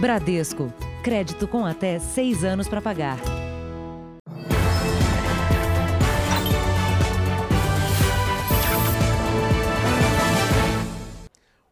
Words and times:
Bradesco. 0.00 0.72
Crédito 1.02 1.48
com 1.48 1.66
até 1.66 1.98
seis 1.98 2.44
anos 2.44 2.68
para 2.68 2.80
pagar. 2.80 3.18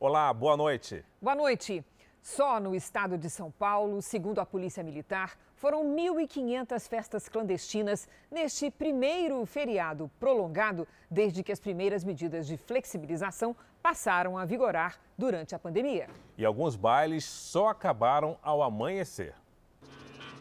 Olá, 0.01 0.33
boa 0.33 0.57
noite. 0.57 1.05
Boa 1.23 1.37
noite. 1.37 1.85
Só 2.27 2.59
no 2.59 2.75
estado 2.75 3.17
de 3.17 3.31
São 3.31 3.53
Paulo, 3.53 4.03
segundo 4.03 4.41
a 4.41 4.45
Polícia 4.45 4.83
Militar, 4.83 5.39
foram 5.55 5.85
1.500 5.85 6.89
festas 6.89 7.29
clandestinas 7.29 8.09
neste 8.29 8.69
primeiro 8.69 9.47
feriado 9.47 10.11
prolongado 10.19 10.89
desde 11.09 11.45
que 11.45 11.53
as 11.53 11.61
primeiras 11.61 12.03
medidas 12.03 12.49
de 12.49 12.57
flexibilização 12.57 13.55
passaram 13.81 14.37
a 14.37 14.45
vigorar 14.45 14.99
durante 15.17 15.55
a 15.55 15.59
pandemia. 15.59 16.09
E 16.37 16.45
alguns 16.45 16.75
bailes 16.75 17.25
só 17.25 17.69
acabaram 17.69 18.37
ao 18.43 18.61
amanhecer. 18.61 19.33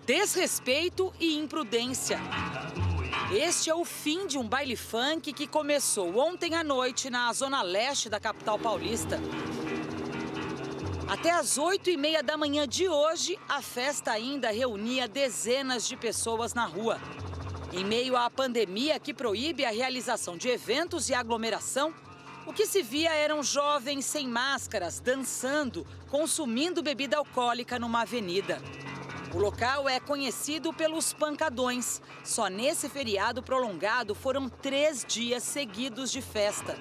Desrespeito 0.08 1.14
e 1.20 1.38
imprudência. 1.38 2.18
Este 3.32 3.70
é 3.70 3.76
o 3.76 3.86
fim 3.86 4.26
de 4.26 4.40
um 4.40 4.48
baile 4.50 4.76
funk 4.76 5.32
que 5.32 5.46
começou 5.46 6.18
ontem 6.18 6.56
à 6.56 6.64
noite 6.64 7.12
na 7.12 7.32
zona 7.32 7.62
leste 7.62 8.10
da 8.10 8.20
capital 8.20 8.58
paulista. 8.58 9.20
Até 11.08 11.30
às 11.30 11.60
oito 11.60 11.88
e 11.88 11.96
meia 11.96 12.24
da 12.24 12.36
manhã 12.36 12.68
de 12.68 12.90
hoje, 12.90 13.38
a 13.48 13.62
festa 13.62 14.12
ainda 14.12 14.50
reunia 14.50 15.08
dezenas 15.08 15.88
de 15.88 15.96
pessoas 15.96 16.56
na 16.56 16.66
rua. 16.66 17.00
Em 17.72 17.86
meio 17.86 18.18
à 18.18 18.28
pandemia 18.28 19.00
que 19.00 19.14
proíbe 19.14 19.64
a 19.66 19.70
realização 19.70 20.36
de 20.36 20.50
eventos 20.50 21.08
e 21.08 21.14
aglomeração, 21.14 21.94
o 22.48 22.52
que 22.52 22.66
se 22.66 22.82
via 22.82 23.14
eram 23.14 23.44
jovens 23.44 24.04
sem 24.04 24.28
máscaras, 24.28 25.00
dançando, 25.00 25.86
consumindo 26.10 26.82
bebida 26.82 27.18
alcoólica 27.18 27.78
numa 27.78 28.02
avenida. 28.02 28.60
O 29.36 29.38
local 29.38 29.90
é 29.90 30.00
conhecido 30.00 30.72
pelos 30.72 31.12
pancadões. 31.12 32.02
Só 32.24 32.48
nesse 32.48 32.88
feriado 32.88 33.44
prolongado 33.44 34.16
foram 34.16 34.48
três 34.48 35.04
dias 35.06 35.44
seguidos 35.44 36.10
de 36.10 36.22
festa. 36.22 36.74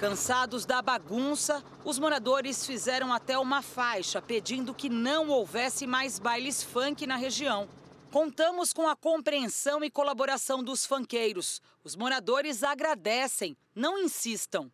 Cansados 0.00 0.64
da 0.64 0.80
bagunça, 0.80 1.62
os 1.84 1.98
moradores 1.98 2.64
fizeram 2.64 3.12
até 3.12 3.38
uma 3.38 3.60
faixa 3.60 4.22
pedindo 4.22 4.72
que 4.72 4.88
não 4.88 5.28
houvesse 5.28 5.86
mais 5.86 6.18
bailes 6.18 6.62
funk 6.62 7.06
na 7.06 7.16
região. 7.16 7.68
Contamos 8.10 8.72
com 8.72 8.88
a 8.88 8.96
compreensão 8.96 9.84
e 9.84 9.90
colaboração 9.90 10.64
dos 10.64 10.86
funkeiros. 10.86 11.60
Os 11.84 11.94
moradores 11.94 12.62
agradecem, 12.62 13.54
não 13.74 13.98
insistam. 13.98 14.72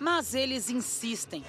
Mas 0.00 0.32
eles 0.32 0.70
insistem. 0.70 1.44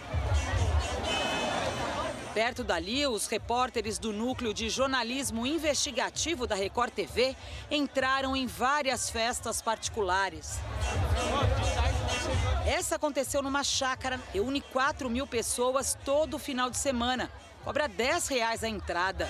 Perto 2.34 2.64
dali, 2.64 3.06
os 3.06 3.28
repórteres 3.28 4.00
do 4.00 4.12
Núcleo 4.12 4.56
de 4.56 4.68
Jornalismo 4.68 5.46
Investigativo 5.46 6.48
da 6.48 6.56
Record 6.56 6.92
TV 6.92 7.36
entraram 7.70 8.36
em 8.36 8.48
várias 8.48 9.08
festas 9.08 9.62
particulares. 9.62 10.58
Essa 12.66 12.96
aconteceu 12.96 13.44
numa 13.44 13.64
chácara, 13.64 14.20
reúne 14.34 14.62
4 14.62 15.08
mil 15.12 15.28
pessoas 15.28 15.96
todo 16.04 16.40
final 16.40 16.72
de 16.72 16.78
semana. 16.78 17.32
Cobra 17.64 17.88
10 17.88 18.28
reais 18.30 18.64
a 18.64 18.68
entrada. 18.68 19.30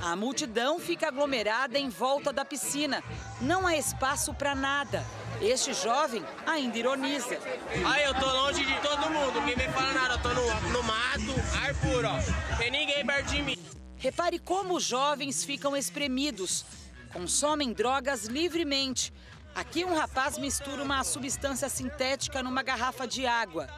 A 0.00 0.16
multidão 0.16 0.80
fica 0.80 1.08
aglomerada 1.08 1.78
em 1.78 1.90
volta 1.90 2.32
da 2.32 2.42
piscina. 2.42 3.04
Não 3.38 3.66
há 3.66 3.76
espaço 3.76 4.32
para 4.32 4.54
nada. 4.54 5.04
Este 5.40 5.72
jovem 5.72 6.24
ainda 6.46 6.76
ironiza. 6.78 7.38
Aí 7.86 8.04
eu 8.04 8.14
tô 8.14 8.26
longe 8.26 8.64
de 8.64 8.80
todo 8.80 9.10
mundo, 9.10 9.40
ninguém 9.40 9.68
me 9.68 9.72
fala 9.72 9.92
nada, 9.92 10.14
eu 10.14 10.22
tô 10.22 10.28
no, 10.30 10.72
no 10.72 10.82
mato, 10.82 11.34
ar 11.62 11.74
puro, 11.76 12.08
ó. 12.08 12.56
Tem 12.56 12.70
ninguém 12.70 13.06
perto 13.06 13.26
de 13.26 13.42
mim. 13.42 13.58
Repare 13.96 14.38
como 14.38 14.74
os 14.74 14.84
jovens 14.84 15.44
ficam 15.44 15.76
espremidos. 15.76 16.64
Consomem 17.12 17.72
drogas 17.72 18.24
livremente. 18.24 19.12
Aqui 19.54 19.84
um 19.84 19.94
rapaz 19.94 20.38
mistura 20.38 20.82
uma 20.82 21.02
substância 21.04 21.68
sintética 21.68 22.42
numa 22.42 22.62
garrafa 22.62 23.06
de 23.06 23.26
água. 23.26 23.68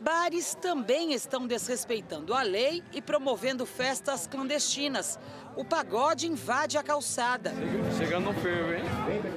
Bares 0.00 0.54
também 0.60 1.14
estão 1.14 1.46
desrespeitando 1.46 2.34
a 2.34 2.42
lei 2.42 2.82
e 2.92 3.00
promovendo 3.00 3.64
festas 3.64 4.26
clandestinas. 4.26 5.18
O 5.56 5.64
pagode 5.64 6.26
invade 6.26 6.76
a 6.76 6.82
calçada. 6.82 7.52
Chegando 7.96 8.24
no 8.24 8.34
fervo, 8.34 8.74
hein? 8.74 8.84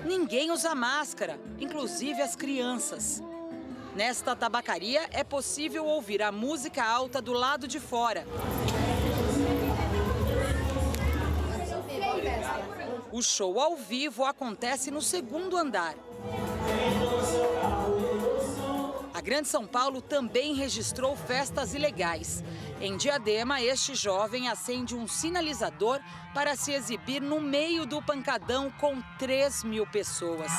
Ninguém 0.07 0.51
usa 0.51 0.73
máscara, 0.73 1.37
inclusive 1.59 2.21
as 2.21 2.33
crianças. 2.33 3.21
Nesta 3.93 4.37
tabacaria 4.37 5.05
é 5.11 5.21
possível 5.21 5.85
ouvir 5.85 6.23
a 6.23 6.31
música 6.31 6.81
alta 6.81 7.21
do 7.21 7.33
lado 7.33 7.67
de 7.67 7.77
fora. 7.77 8.25
O 13.11 13.21
show 13.21 13.59
ao 13.59 13.75
vivo 13.75 14.23
acontece 14.23 14.89
no 14.89 15.01
segundo 15.01 15.57
andar. 15.57 15.95
A 19.13 19.19
Grande 19.19 19.49
São 19.49 19.67
Paulo 19.67 20.01
também 20.01 20.53
registrou 20.53 21.17
festas 21.17 21.73
ilegais. 21.73 22.41
Em 22.79 22.95
Diadema, 22.95 23.59
este 23.59 23.95
jovem 23.95 24.49
acende 24.49 24.95
um 24.95 25.07
sinalizador 25.07 25.99
para 26.31 26.55
se 26.55 26.71
exibir 26.71 27.19
no 27.19 27.41
meio 27.41 27.87
do 27.87 27.99
pancadão 28.03 28.69
com 28.79 29.01
3 29.17 29.63
mil 29.63 29.87
pessoas. 29.87 30.51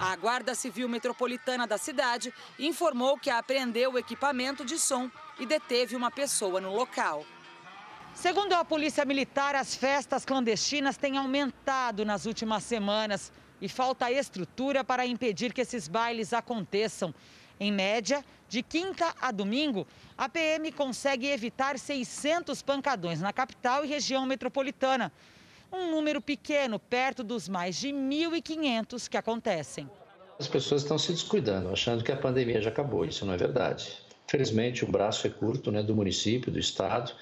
A 0.00 0.16
Guarda 0.16 0.54
Civil 0.54 0.88
Metropolitana 0.88 1.66
da 1.66 1.76
cidade 1.76 2.32
informou 2.58 3.18
que 3.18 3.28
apreendeu 3.28 3.92
o 3.92 3.98
equipamento 3.98 4.64
de 4.64 4.78
som 4.78 5.10
e 5.38 5.44
deteve 5.44 5.94
uma 5.94 6.10
pessoa 6.10 6.62
no 6.62 6.74
local. 6.74 7.22
Segundo 8.14 8.54
a 8.54 8.64
Polícia 8.64 9.04
Militar, 9.04 9.54
as 9.54 9.74
festas 9.74 10.24
clandestinas 10.24 10.96
têm 10.96 11.18
aumentado 11.18 12.06
nas 12.06 12.24
últimas 12.24 12.64
semanas 12.64 13.30
e 13.60 13.68
falta 13.68 14.10
estrutura 14.10 14.82
para 14.82 15.04
impedir 15.04 15.52
que 15.52 15.60
esses 15.60 15.88
bailes 15.88 16.32
aconteçam. 16.32 17.14
Em 17.58 17.72
média, 17.72 18.24
de 18.48 18.62
quinta 18.62 19.14
a 19.20 19.30
domingo, 19.30 19.86
a 20.16 20.28
PM 20.28 20.70
consegue 20.72 21.26
evitar 21.26 21.78
600 21.78 22.62
pancadões 22.62 23.20
na 23.20 23.32
capital 23.32 23.84
e 23.84 23.88
região 23.88 24.26
metropolitana. 24.26 25.12
Um 25.72 25.90
número 25.90 26.20
pequeno, 26.20 26.78
perto 26.78 27.24
dos 27.24 27.48
mais 27.48 27.76
de 27.76 27.88
1.500 27.88 29.08
que 29.08 29.16
acontecem. 29.16 29.90
As 30.38 30.46
pessoas 30.46 30.82
estão 30.82 30.98
se 30.98 31.12
descuidando, 31.12 31.70
achando 31.70 32.04
que 32.04 32.12
a 32.12 32.16
pandemia 32.16 32.60
já 32.60 32.68
acabou. 32.68 33.04
Isso 33.04 33.24
não 33.24 33.34
é 33.34 33.36
verdade. 33.36 33.98
Felizmente, 34.28 34.84
o 34.84 34.88
braço 34.88 35.26
é 35.26 35.30
curto 35.30 35.72
né, 35.72 35.82
do 35.82 35.94
município, 35.94 36.52
do 36.52 36.58
estado, 36.58 37.12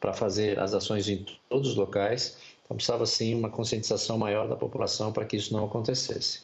para 0.00 0.12
fazer 0.12 0.58
as 0.58 0.74
ações 0.74 1.08
em 1.08 1.24
todos 1.48 1.70
os 1.70 1.76
locais 1.76 2.36
então 2.66 2.76
precisava 2.76 3.06
sim 3.06 3.32
uma 3.32 3.48
conscientização 3.48 4.18
maior 4.18 4.48
da 4.48 4.56
população 4.56 5.12
para 5.12 5.24
que 5.24 5.36
isso 5.36 5.52
não 5.52 5.64
acontecesse. 5.64 6.42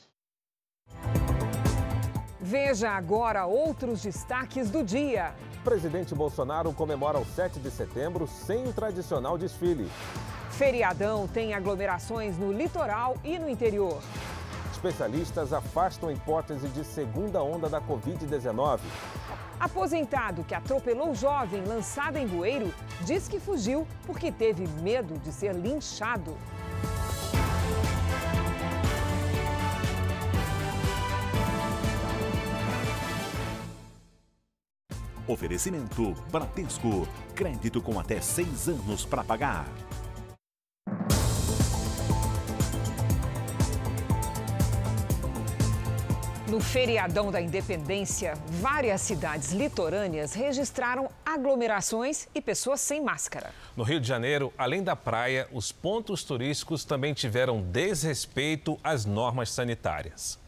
Veja 2.45 2.91
agora 2.91 3.47
outros 3.47 4.03
destaques 4.03 4.69
do 4.69 4.83
dia. 4.83 5.33
Presidente 5.63 6.13
Bolsonaro 6.13 6.73
comemora 6.73 7.17
o 7.17 7.25
7 7.25 7.61
de 7.61 7.71
setembro 7.71 8.27
sem 8.27 8.67
o 8.67 8.73
tradicional 8.73 9.39
desfile. 9.39 9.89
Feriadão 10.51 11.29
tem 11.29 11.55
aglomerações 11.55 12.37
no 12.37 12.53
litoral 12.53 13.17
e 13.23 13.39
no 13.39 13.49
interior. 13.49 14.03
Especialistas 14.73 15.53
afastam 15.53 16.09
a 16.09 16.13
hipótese 16.13 16.67
de 16.67 16.83
segunda 16.85 17.41
onda 17.41 17.69
da 17.69 17.81
Covid-19. 17.81 18.81
Aposentado 19.61 20.43
que 20.43 20.57
atropelou 20.57 21.15
jovem 21.15 21.65
lançado 21.65 22.17
em 22.17 22.27
bueiro 22.27 22.75
diz 23.03 23.29
que 23.29 23.39
fugiu 23.39 23.87
porque 24.05 24.33
teve 24.33 24.67
medo 24.83 25.17
de 25.21 25.31
ser 25.31 25.55
linchado. 25.55 26.37
Oferecimento 35.27 36.15
Bradesco. 36.31 37.07
Crédito 37.35 37.81
com 37.81 37.99
até 37.99 38.21
seis 38.21 38.69
anos 38.69 39.05
para 39.05 39.23
pagar. 39.23 39.67
No 46.53 46.61
feriadão 46.61 47.31
da 47.31 47.41
independência, 47.41 48.35
várias 48.61 49.01
cidades 49.01 49.53
litorâneas 49.53 50.35
registraram 50.35 51.09
aglomerações 51.25 52.29
e 52.35 52.43
pessoas 52.43 52.79
sem 52.79 53.03
máscara. 53.03 53.55
No 53.75 53.83
Rio 53.83 53.99
de 53.99 54.07
Janeiro, 54.07 54.53
além 54.59 54.83
da 54.83 54.95
praia, 54.95 55.49
os 55.51 55.73
pontos 55.73 56.23
turísticos 56.23 56.85
também 56.85 57.15
tiveram 57.15 57.63
desrespeito 57.63 58.79
às 58.85 59.07
normas 59.07 59.51
sanitárias. 59.51 60.39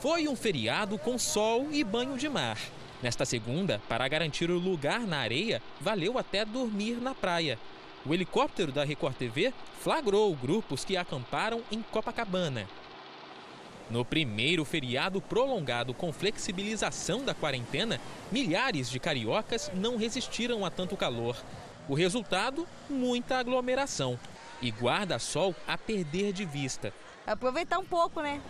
Foi 0.00 0.26
um 0.26 0.34
feriado 0.34 0.98
com 0.98 1.16
sol 1.16 1.68
e 1.70 1.84
banho 1.84 2.18
de 2.18 2.28
mar. 2.28 2.58
Nesta 3.02 3.24
segunda, 3.24 3.80
para 3.88 4.08
garantir 4.08 4.50
o 4.50 4.58
lugar 4.58 5.00
na 5.00 5.18
areia, 5.18 5.62
valeu 5.80 6.18
até 6.18 6.44
dormir 6.44 6.94
na 6.94 7.14
praia. 7.14 7.58
O 8.04 8.14
helicóptero 8.14 8.72
da 8.72 8.84
Record 8.84 9.16
TV 9.16 9.52
flagrou 9.80 10.34
grupos 10.34 10.84
que 10.84 10.96
acamparam 10.96 11.62
em 11.70 11.82
Copacabana. 11.82 12.66
No 13.90 14.04
primeiro 14.04 14.64
feriado 14.64 15.20
prolongado 15.20 15.94
com 15.94 16.12
flexibilização 16.12 17.24
da 17.24 17.34
quarentena, 17.34 18.00
milhares 18.32 18.90
de 18.90 18.98
cariocas 18.98 19.70
não 19.74 19.96
resistiram 19.96 20.64
a 20.64 20.70
tanto 20.70 20.96
calor. 20.96 21.36
O 21.88 21.94
resultado? 21.94 22.66
Muita 22.90 23.38
aglomeração 23.38 24.18
e 24.60 24.70
guarda-sol 24.70 25.54
a 25.68 25.76
perder 25.78 26.32
de 26.32 26.44
vista. 26.44 26.92
Aproveitar 27.26 27.78
um 27.78 27.84
pouco, 27.84 28.20
né? 28.20 28.40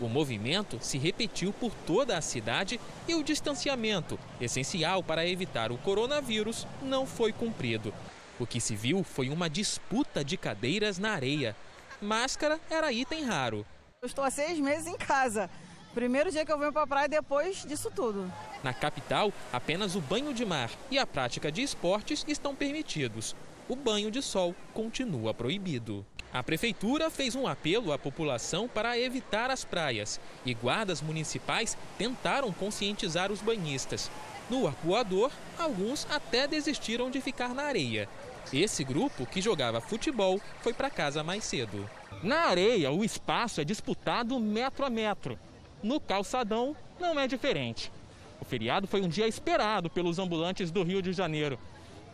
O 0.00 0.08
movimento 0.08 0.78
se 0.80 0.98
repetiu 0.98 1.52
por 1.52 1.72
toda 1.86 2.18
a 2.18 2.20
cidade 2.20 2.80
e 3.06 3.14
o 3.14 3.22
distanciamento, 3.22 4.18
essencial 4.40 5.02
para 5.02 5.26
evitar 5.26 5.70
o 5.70 5.78
coronavírus, 5.78 6.66
não 6.82 7.06
foi 7.06 7.32
cumprido. 7.32 7.94
O 8.38 8.46
que 8.46 8.60
se 8.60 8.74
viu 8.74 9.04
foi 9.04 9.28
uma 9.28 9.48
disputa 9.48 10.24
de 10.24 10.36
cadeiras 10.36 10.98
na 10.98 11.12
areia. 11.12 11.54
Máscara 12.02 12.60
era 12.68 12.92
item 12.92 13.24
raro. 13.24 13.64
Eu 14.02 14.06
estou 14.06 14.24
há 14.24 14.30
seis 14.30 14.58
meses 14.58 14.86
em 14.86 14.96
casa. 14.96 15.48
Primeiro 15.94 16.30
dia 16.30 16.44
que 16.44 16.52
eu 16.52 16.58
venho 16.58 16.72
para 16.72 16.82
a 16.82 16.86
praia 16.86 17.08
depois 17.08 17.64
disso 17.64 17.88
tudo. 17.94 18.30
Na 18.64 18.74
capital, 18.74 19.32
apenas 19.52 19.94
o 19.94 20.00
banho 20.00 20.34
de 20.34 20.44
mar 20.44 20.68
e 20.90 20.98
a 20.98 21.06
prática 21.06 21.52
de 21.52 21.62
esportes 21.62 22.24
estão 22.26 22.52
permitidos. 22.52 23.36
O 23.68 23.76
banho 23.76 24.10
de 24.10 24.20
sol 24.20 24.54
continua 24.74 25.32
proibido. 25.32 26.04
A 26.34 26.42
prefeitura 26.42 27.10
fez 27.10 27.36
um 27.36 27.46
apelo 27.46 27.92
à 27.92 27.98
população 27.98 28.66
para 28.66 28.98
evitar 28.98 29.52
as 29.52 29.64
praias 29.64 30.20
e 30.44 30.52
guardas 30.52 31.00
municipais 31.00 31.78
tentaram 31.96 32.52
conscientizar 32.52 33.30
os 33.30 33.40
banhistas. 33.40 34.10
No 34.50 34.66
arpoador, 34.66 35.30
alguns 35.56 36.04
até 36.10 36.48
desistiram 36.48 37.08
de 37.08 37.20
ficar 37.20 37.54
na 37.54 37.62
areia. 37.62 38.08
Esse 38.52 38.82
grupo, 38.82 39.24
que 39.24 39.40
jogava 39.40 39.80
futebol, 39.80 40.40
foi 40.60 40.74
para 40.74 40.90
casa 40.90 41.22
mais 41.22 41.44
cedo. 41.44 41.88
Na 42.20 42.46
areia, 42.46 42.90
o 42.90 43.04
espaço 43.04 43.60
é 43.60 43.64
disputado 43.64 44.40
metro 44.40 44.84
a 44.84 44.90
metro. 44.90 45.38
No 45.84 46.00
calçadão, 46.00 46.74
não 46.98 47.18
é 47.18 47.28
diferente. 47.28 47.92
O 48.40 48.44
feriado 48.44 48.88
foi 48.88 49.02
um 49.02 49.08
dia 49.08 49.28
esperado 49.28 49.88
pelos 49.88 50.18
ambulantes 50.18 50.72
do 50.72 50.82
Rio 50.82 51.00
de 51.00 51.12
Janeiro 51.12 51.60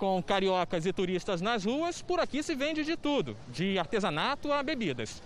com 0.00 0.22
cariocas 0.22 0.86
e 0.86 0.94
turistas 0.94 1.42
nas 1.42 1.66
ruas, 1.66 2.00
por 2.00 2.20
aqui 2.20 2.42
se 2.42 2.54
vende 2.54 2.82
de 2.82 2.96
tudo, 2.96 3.36
de 3.48 3.78
artesanato 3.78 4.50
a 4.50 4.62
bebidas. 4.62 5.22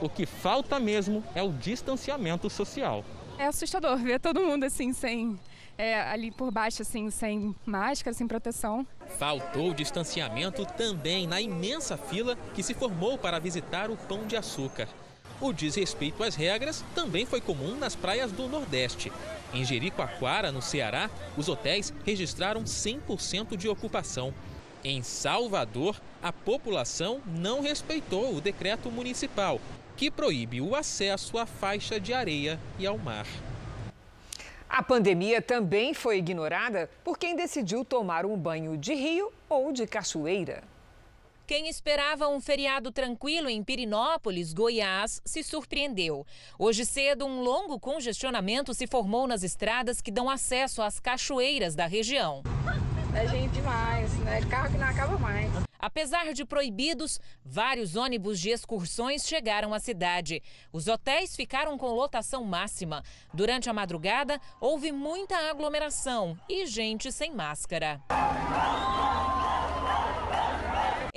O 0.00 0.08
que 0.08 0.24
falta 0.24 0.78
mesmo 0.78 1.24
é 1.34 1.42
o 1.42 1.50
distanciamento 1.50 2.48
social. 2.48 3.04
É 3.36 3.46
assustador 3.46 3.96
ver 3.96 4.20
todo 4.20 4.40
mundo 4.40 4.62
assim, 4.62 4.92
sem. 4.92 5.36
É, 5.76 6.00
ali 6.02 6.30
por 6.30 6.52
baixo, 6.52 6.82
assim, 6.82 7.10
sem 7.10 7.56
máscara, 7.66 8.14
sem 8.14 8.28
proteção. 8.28 8.86
Faltou 9.18 9.74
distanciamento 9.74 10.64
também 10.64 11.26
na 11.26 11.40
imensa 11.40 11.96
fila 11.96 12.38
que 12.54 12.62
se 12.62 12.72
formou 12.72 13.18
para 13.18 13.40
visitar 13.40 13.90
o 13.90 13.96
Pão 13.96 14.28
de 14.28 14.36
Açúcar. 14.36 14.86
O 15.40 15.52
desrespeito 15.52 16.22
às 16.22 16.34
regras 16.34 16.84
também 16.94 17.26
foi 17.26 17.40
comum 17.40 17.76
nas 17.76 17.94
praias 17.94 18.30
do 18.30 18.48
Nordeste. 18.48 19.12
Em 19.52 19.64
Jericoacoara, 19.64 20.52
no 20.52 20.62
Ceará, 20.62 21.10
os 21.36 21.48
hotéis 21.48 21.92
registraram 22.04 22.64
100% 22.64 23.56
de 23.56 23.68
ocupação. 23.68 24.32
Em 24.82 25.02
Salvador, 25.02 26.00
a 26.22 26.32
população 26.32 27.20
não 27.26 27.62
respeitou 27.62 28.34
o 28.34 28.40
decreto 28.40 28.90
municipal, 28.90 29.60
que 29.96 30.10
proíbe 30.10 30.60
o 30.60 30.74
acesso 30.74 31.38
à 31.38 31.46
faixa 31.46 31.98
de 31.98 32.12
areia 32.12 32.58
e 32.78 32.86
ao 32.86 32.98
mar. 32.98 33.26
A 34.68 34.82
pandemia 34.82 35.40
também 35.40 35.94
foi 35.94 36.18
ignorada 36.18 36.90
por 37.04 37.16
quem 37.16 37.36
decidiu 37.36 37.84
tomar 37.84 38.26
um 38.26 38.36
banho 38.36 38.76
de 38.76 38.92
rio 38.92 39.32
ou 39.48 39.72
de 39.72 39.86
cachoeira. 39.86 40.64
Quem 41.46 41.68
esperava 41.68 42.26
um 42.26 42.40
feriado 42.40 42.90
tranquilo 42.90 43.50
em 43.50 43.62
Pirinópolis, 43.62 44.54
Goiás, 44.54 45.20
se 45.26 45.42
surpreendeu. 45.42 46.26
Hoje 46.58 46.86
cedo, 46.86 47.26
um 47.26 47.42
longo 47.42 47.78
congestionamento 47.78 48.72
se 48.72 48.86
formou 48.86 49.26
nas 49.26 49.42
estradas 49.42 50.00
que 50.00 50.10
dão 50.10 50.30
acesso 50.30 50.80
às 50.80 50.98
cachoeiras 50.98 51.74
da 51.74 51.86
região. 51.86 52.42
É 53.14 53.28
gente 53.28 53.52
demais, 53.52 54.10
né? 54.20 54.40
Carro 54.48 54.72
que 54.72 54.78
não 54.78 54.86
acaba 54.86 55.18
mais. 55.18 55.50
Apesar 55.78 56.32
de 56.32 56.46
proibidos, 56.46 57.20
vários 57.44 57.94
ônibus 57.94 58.40
de 58.40 58.48
excursões 58.48 59.26
chegaram 59.26 59.74
à 59.74 59.78
cidade. 59.78 60.42
Os 60.72 60.88
hotéis 60.88 61.36
ficaram 61.36 61.76
com 61.76 61.92
lotação 61.92 62.42
máxima. 62.42 63.04
Durante 63.34 63.68
a 63.68 63.72
madrugada, 63.74 64.40
houve 64.58 64.90
muita 64.90 65.36
aglomeração 65.50 66.38
e 66.48 66.64
gente 66.64 67.12
sem 67.12 67.34
máscara. 67.34 68.00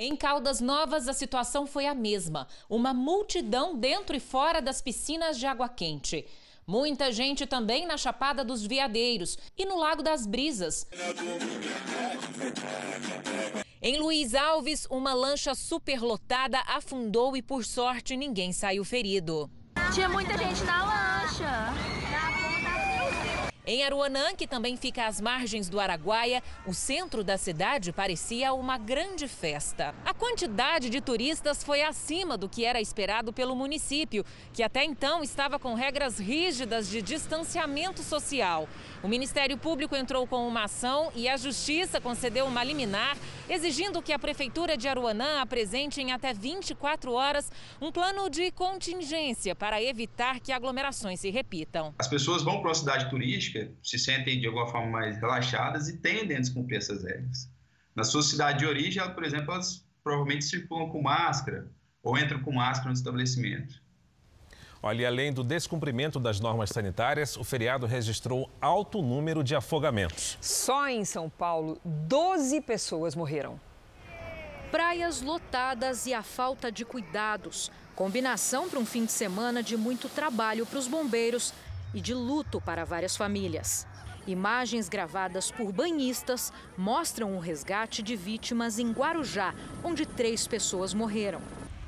Em 0.00 0.14
Caldas 0.14 0.60
Novas, 0.60 1.08
a 1.08 1.12
situação 1.12 1.66
foi 1.66 1.84
a 1.84 1.92
mesma. 1.92 2.46
Uma 2.70 2.94
multidão 2.94 3.76
dentro 3.76 4.14
e 4.14 4.20
fora 4.20 4.62
das 4.62 4.80
piscinas 4.80 5.36
de 5.36 5.44
água 5.44 5.68
quente. 5.68 6.24
Muita 6.64 7.10
gente 7.10 7.48
também 7.48 7.84
na 7.84 7.96
Chapada 7.96 8.44
dos 8.44 8.64
Veadeiros 8.64 9.36
e 9.56 9.64
no 9.64 9.76
Lago 9.76 10.00
das 10.00 10.24
Brisas. 10.24 10.86
Em 13.82 13.98
Luiz 13.98 14.36
Alves, 14.36 14.86
uma 14.88 15.12
lancha 15.12 15.52
superlotada 15.56 16.60
afundou 16.60 17.36
e, 17.36 17.42
por 17.42 17.64
sorte, 17.64 18.16
ninguém 18.16 18.52
saiu 18.52 18.84
ferido. 18.84 19.50
Tinha 19.92 20.08
muita 20.08 20.38
gente 20.38 20.62
na 20.62 20.84
lancha. 20.84 22.07
Em 23.70 23.84
Aruanã, 23.84 24.34
que 24.34 24.46
também 24.46 24.78
fica 24.78 25.06
às 25.06 25.20
margens 25.20 25.68
do 25.68 25.78
Araguaia, 25.78 26.42
o 26.64 26.72
centro 26.72 27.22
da 27.22 27.36
cidade 27.36 27.92
parecia 27.92 28.54
uma 28.54 28.78
grande 28.78 29.28
festa. 29.28 29.94
A 30.06 30.14
quantidade 30.14 30.88
de 30.88 31.02
turistas 31.02 31.62
foi 31.62 31.82
acima 31.82 32.38
do 32.38 32.48
que 32.48 32.64
era 32.64 32.80
esperado 32.80 33.30
pelo 33.30 33.54
município, 33.54 34.24
que 34.54 34.62
até 34.62 34.84
então 34.84 35.22
estava 35.22 35.58
com 35.58 35.74
regras 35.74 36.18
rígidas 36.18 36.88
de 36.88 37.02
distanciamento 37.02 38.02
social. 38.02 38.66
O 39.02 39.06
Ministério 39.06 39.58
Público 39.58 39.94
entrou 39.94 40.26
com 40.26 40.48
uma 40.48 40.64
ação 40.64 41.12
e 41.14 41.28
a 41.28 41.36
Justiça 41.36 42.00
concedeu 42.00 42.46
uma 42.46 42.64
liminar, 42.64 43.18
exigindo 43.50 44.00
que 44.00 44.14
a 44.14 44.18
Prefeitura 44.18 44.78
de 44.78 44.88
Aruanã 44.88 45.42
apresente 45.42 46.00
em 46.00 46.10
até 46.10 46.32
24 46.32 47.12
horas 47.12 47.52
um 47.82 47.92
plano 47.92 48.30
de 48.30 48.50
contingência 48.50 49.54
para 49.54 49.82
evitar 49.82 50.40
que 50.40 50.52
aglomerações 50.52 51.20
se 51.20 51.28
repitam. 51.28 51.94
As 51.98 52.08
pessoas 52.08 52.42
vão 52.42 52.62
para 52.62 52.70
uma 52.70 52.74
cidade 52.74 53.10
turística 53.10 53.57
se 53.82 53.98
sentem 53.98 54.40
de 54.40 54.46
alguma 54.46 54.66
forma 54.66 54.90
mais 54.90 55.18
relaxadas 55.18 55.88
e 55.88 55.98
tendem 55.98 56.36
a 56.36 56.40
descumprir 56.40 56.78
essas 56.78 57.02
regras. 57.02 57.50
Na 57.94 58.04
sua 58.04 58.22
cidade 58.22 58.60
de 58.60 58.66
origem, 58.66 59.02
por 59.14 59.24
exemplo, 59.24 59.52
elas 59.52 59.84
provavelmente 60.04 60.44
circulam 60.44 60.88
com 60.88 61.02
máscara 61.02 61.68
ou 62.02 62.16
entram 62.16 62.40
com 62.40 62.52
máscara 62.52 62.88
no 62.88 62.94
estabelecimento. 62.94 63.82
Olha, 64.80 65.02
e 65.02 65.06
além 65.06 65.32
do 65.32 65.42
descumprimento 65.42 66.20
das 66.20 66.38
normas 66.38 66.70
sanitárias, 66.70 67.36
o 67.36 67.42
feriado 67.42 67.84
registrou 67.86 68.48
alto 68.60 69.02
número 69.02 69.42
de 69.42 69.56
afogamentos. 69.56 70.38
Só 70.40 70.88
em 70.88 71.04
São 71.04 71.28
Paulo, 71.28 71.80
12 71.84 72.60
pessoas 72.60 73.16
morreram. 73.16 73.60
Praias 74.70 75.20
lotadas 75.20 76.06
e 76.06 76.14
a 76.14 76.22
falta 76.22 76.70
de 76.70 76.84
cuidados. 76.84 77.72
Combinação 77.96 78.68
para 78.68 78.78
um 78.78 78.86
fim 78.86 79.04
de 79.04 79.10
semana 79.10 79.60
de 79.62 79.76
muito 79.76 80.08
trabalho 80.08 80.64
para 80.64 80.78
os 80.78 80.86
bombeiros 80.86 81.52
e 81.94 82.00
de 82.00 82.14
luto 82.14 82.60
para 82.60 82.84
várias 82.84 83.16
famílias. 83.16 83.86
Imagens 84.26 84.88
gravadas 84.88 85.50
por 85.50 85.72
banhistas 85.72 86.52
mostram 86.76 87.34
o 87.36 87.40
resgate 87.40 88.02
de 88.02 88.14
vítimas 88.14 88.78
em 88.78 88.92
Guarujá, 88.92 89.54
onde 89.82 90.04
três 90.04 90.46
pessoas 90.46 90.92
morreram. 90.92 91.40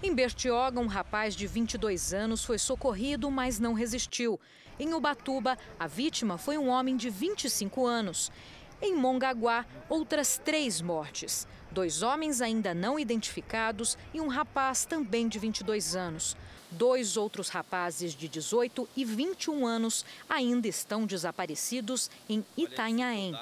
Em 0.02 0.14
Bertioga, 0.14 0.80
um 0.80 0.86
rapaz 0.86 1.36
de 1.36 1.46
22 1.46 2.14
anos 2.14 2.42
foi 2.42 2.58
socorrido, 2.58 3.30
mas 3.30 3.60
não 3.60 3.74
resistiu. 3.74 4.40
Em 4.78 4.94
Ubatuba, 4.94 5.58
a 5.78 5.86
vítima 5.86 6.38
foi 6.38 6.56
um 6.56 6.70
homem 6.70 6.96
de 6.96 7.10
25 7.10 7.86
anos. 7.86 8.32
Em 8.80 8.96
Mongaguá, 8.96 9.66
outras 9.90 10.40
três 10.42 10.80
mortes. 10.80 11.46
Dois 11.70 12.02
homens 12.02 12.40
ainda 12.40 12.72
não 12.72 12.98
identificados 12.98 13.98
e 14.14 14.22
um 14.22 14.28
rapaz 14.28 14.86
também 14.86 15.28
de 15.28 15.38
22 15.38 15.94
anos. 15.94 16.34
Dois 16.70 17.16
outros 17.16 17.48
rapazes 17.48 18.14
de 18.14 18.28
18 18.28 18.88
e 18.96 19.04
21 19.04 19.66
anos 19.66 20.04
ainda 20.28 20.68
estão 20.68 21.04
desaparecidos 21.04 22.10
em 22.28 22.44
Itanhaém. 22.56 23.34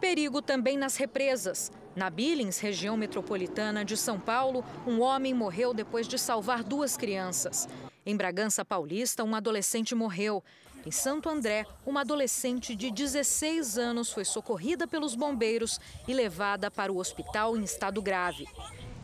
Perigo 0.00 0.40
também 0.40 0.78
nas 0.78 0.96
represas. 0.96 1.70
Na 1.94 2.08
Billings, 2.08 2.58
região 2.58 2.96
metropolitana 2.96 3.84
de 3.84 3.96
São 3.96 4.18
Paulo, 4.18 4.64
um 4.86 5.00
homem 5.00 5.34
morreu 5.34 5.74
depois 5.74 6.08
de 6.08 6.18
salvar 6.18 6.62
duas 6.64 6.96
crianças. 6.96 7.68
Em 8.06 8.16
Bragança 8.16 8.64
Paulista, 8.64 9.22
um 9.22 9.34
adolescente 9.34 9.94
morreu. 9.94 10.42
Em 10.86 10.90
Santo 10.90 11.28
André, 11.28 11.66
uma 11.84 12.00
adolescente 12.00 12.74
de 12.74 12.90
16 12.90 13.76
anos 13.76 14.10
foi 14.10 14.24
socorrida 14.24 14.86
pelos 14.86 15.14
bombeiros 15.14 15.78
e 16.08 16.14
levada 16.14 16.70
para 16.70 16.90
o 16.90 16.96
hospital 16.96 17.54
em 17.56 17.64
estado 17.64 18.00
grave. 18.00 18.46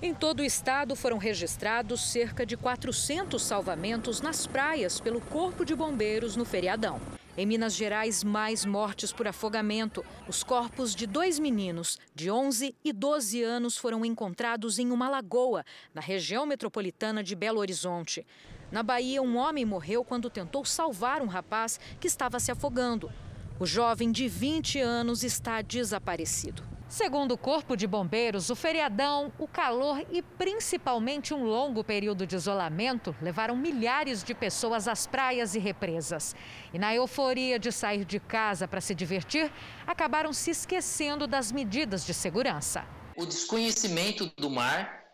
Em 0.03 0.13
todo 0.13 0.41
o 0.41 0.45
estado 0.45 0.95
foram 0.95 1.17
registrados 1.17 2.13
cerca 2.13 2.45
de 2.45 2.55
400 2.55 3.43
salvamentos 3.43 4.21
nas 4.21 4.47
praias 4.47 5.01
pelo 5.01 5.23
Corpo 5.23 5.65
de 5.65 5.75
Bombeiros 5.75 6.37
no 6.37 6.45
feriadão. 6.45 7.01
Em 7.35 7.47
Minas 7.47 7.75
Gerais, 7.75 8.23
mais 8.23 8.67
mortes 8.67 9.11
por 9.11 9.27
afogamento. 9.27 10.05
Os 10.29 10.43
corpos 10.43 10.95
de 10.95 11.07
dois 11.07 11.39
meninos, 11.39 11.99
de 12.15 12.31
11 12.31 12.75
e 12.85 12.93
12 12.93 13.43
anos, 13.43 13.79
foram 13.79 14.05
encontrados 14.05 14.79
em 14.79 14.91
uma 14.91 15.09
lagoa, 15.09 15.65
na 15.95 16.03
região 16.03 16.45
metropolitana 16.45 17.25
de 17.25 17.35
Belo 17.35 17.61
Horizonte. 17.61 18.27
Na 18.71 18.83
Bahia, 18.83 19.23
um 19.23 19.39
homem 19.39 19.65
morreu 19.65 20.05
quando 20.05 20.29
tentou 20.29 20.63
salvar 20.67 21.23
um 21.23 21.27
rapaz 21.27 21.81
que 21.99 22.07
estava 22.07 22.39
se 22.39 22.53
afogando. 22.53 23.11
O 23.59 23.65
jovem 23.65 24.13
de 24.13 24.29
20 24.29 24.79
anos 24.79 25.23
está 25.23 25.63
desaparecido. 25.63 26.76
Segundo 26.89 27.33
o 27.33 27.39
Corpo 27.39 27.77
de 27.77 27.85
Bombeiros, 27.85 28.49
o 28.49 28.55
feriadão, 28.55 29.33
o 29.41 29.49
calor 29.49 30.07
e 30.13 30.23
principalmente 30.23 31.35
um 31.35 31.45
longo 31.45 31.83
período 31.83 32.25
de 32.25 32.37
isolamento 32.37 33.15
levaram 33.21 33.57
milhares 33.57 34.23
de 34.23 34.33
pessoas 34.33 34.87
às 34.87 35.05
praias 35.05 35.57
e 35.57 35.59
represas. 35.59 36.37
E 36.73 36.79
na 36.79 36.95
euforia 36.95 37.59
de 37.59 37.73
sair 37.73 38.05
de 38.05 38.21
casa 38.21 38.69
para 38.69 38.81
se 38.81 38.95
divertir, 38.95 39.53
acabaram 39.85 40.33
se 40.33 40.53
esquecendo 40.53 41.27
das 41.27 41.51
medidas 41.51 42.07
de 42.07 42.15
segurança. 42.15 42.87
O 43.17 43.27
desconhecimento 43.27 44.31
do 44.37 44.49
mar, 44.49 45.07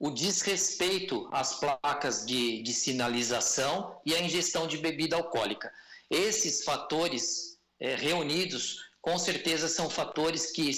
o 0.00 0.10
desrespeito 0.10 1.28
às 1.30 1.54
placas 1.54 2.26
de, 2.26 2.60
de 2.60 2.74
sinalização 2.74 4.00
e 4.04 4.16
a 4.16 4.20
ingestão 4.20 4.66
de 4.66 4.78
bebida 4.78 5.14
alcoólica. 5.14 5.72
Esses 6.10 6.64
fatores 6.64 7.56
é, 7.78 7.94
reunidos 7.94 8.92
com 9.04 9.18
certeza 9.18 9.68
são 9.68 9.90
fatores 9.90 10.50
que, 10.50 10.70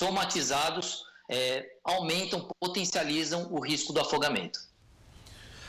somatizados, 0.00 1.04
é, 1.28 1.74
aumentam, 1.84 2.48
potencializam 2.58 3.48
o 3.52 3.60
risco 3.60 3.92
do 3.92 4.00
afogamento. 4.00 4.58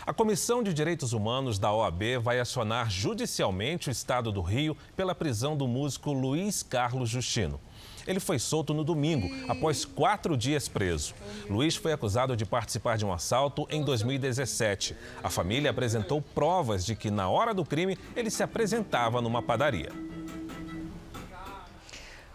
A 0.05 0.13
Comissão 0.13 0.63
de 0.63 0.73
Direitos 0.73 1.11
Humanos 1.11 1.59
da 1.59 1.71
OAB 1.73 2.17
vai 2.21 2.39
acionar 2.39 2.89
judicialmente 2.89 3.89
o 3.89 3.91
Estado 3.91 4.31
do 4.31 4.41
Rio 4.41 4.75
pela 4.95 5.13
prisão 5.13 5.57
do 5.57 5.67
músico 5.67 6.13
Luiz 6.13 6.63
Carlos 6.63 7.09
Justino. 7.09 7.59
Ele 8.07 8.21
foi 8.21 8.39
solto 8.39 8.73
no 8.73 8.85
domingo, 8.85 9.29
após 9.49 9.83
quatro 9.83 10.37
dias 10.37 10.67
preso. 10.69 11.13
Luiz 11.49 11.75
foi 11.75 11.91
acusado 11.91 12.35
de 12.35 12.45
participar 12.45 12.97
de 12.97 13.05
um 13.05 13.11
assalto 13.11 13.67
em 13.69 13.83
2017. 13.83 14.95
A 15.21 15.29
família 15.29 15.69
apresentou 15.69 16.21
provas 16.21 16.85
de 16.85 16.95
que, 16.95 17.11
na 17.11 17.29
hora 17.29 17.53
do 17.53 17.65
crime, 17.65 17.97
ele 18.15 18.31
se 18.31 18.41
apresentava 18.41 19.21
numa 19.21 19.41
padaria. 19.41 19.91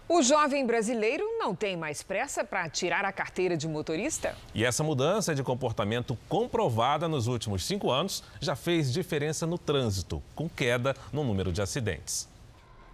O 0.09 0.23
jovem 0.23 0.65
brasileiro 0.65 1.25
não 1.37 1.53
tem 1.53 1.77
mais 1.77 2.01
pressa 2.01 2.45
para 2.45 2.69
tirar 2.71 3.05
a 3.05 3.11
carteira 3.11 3.57
de 3.57 3.67
motorista? 3.67 4.37
E 4.55 4.65
essa 4.65 4.85
mudança 4.85 5.35
de 5.35 5.43
comportamento 5.43 6.17
comprovada 6.29 7.09
nos 7.09 7.27
últimos 7.27 7.65
cinco 7.65 7.91
anos 7.91 8.23
já 8.41 8.55
fez 8.55 8.93
diferença 8.93 9.49
no 9.49 9.59
trânsito, 9.59 10.23
com 10.33 10.49
queda 10.49 10.95
no 11.13 11.25
número 11.25 11.51
de 11.51 11.61
acidentes. 11.61 12.29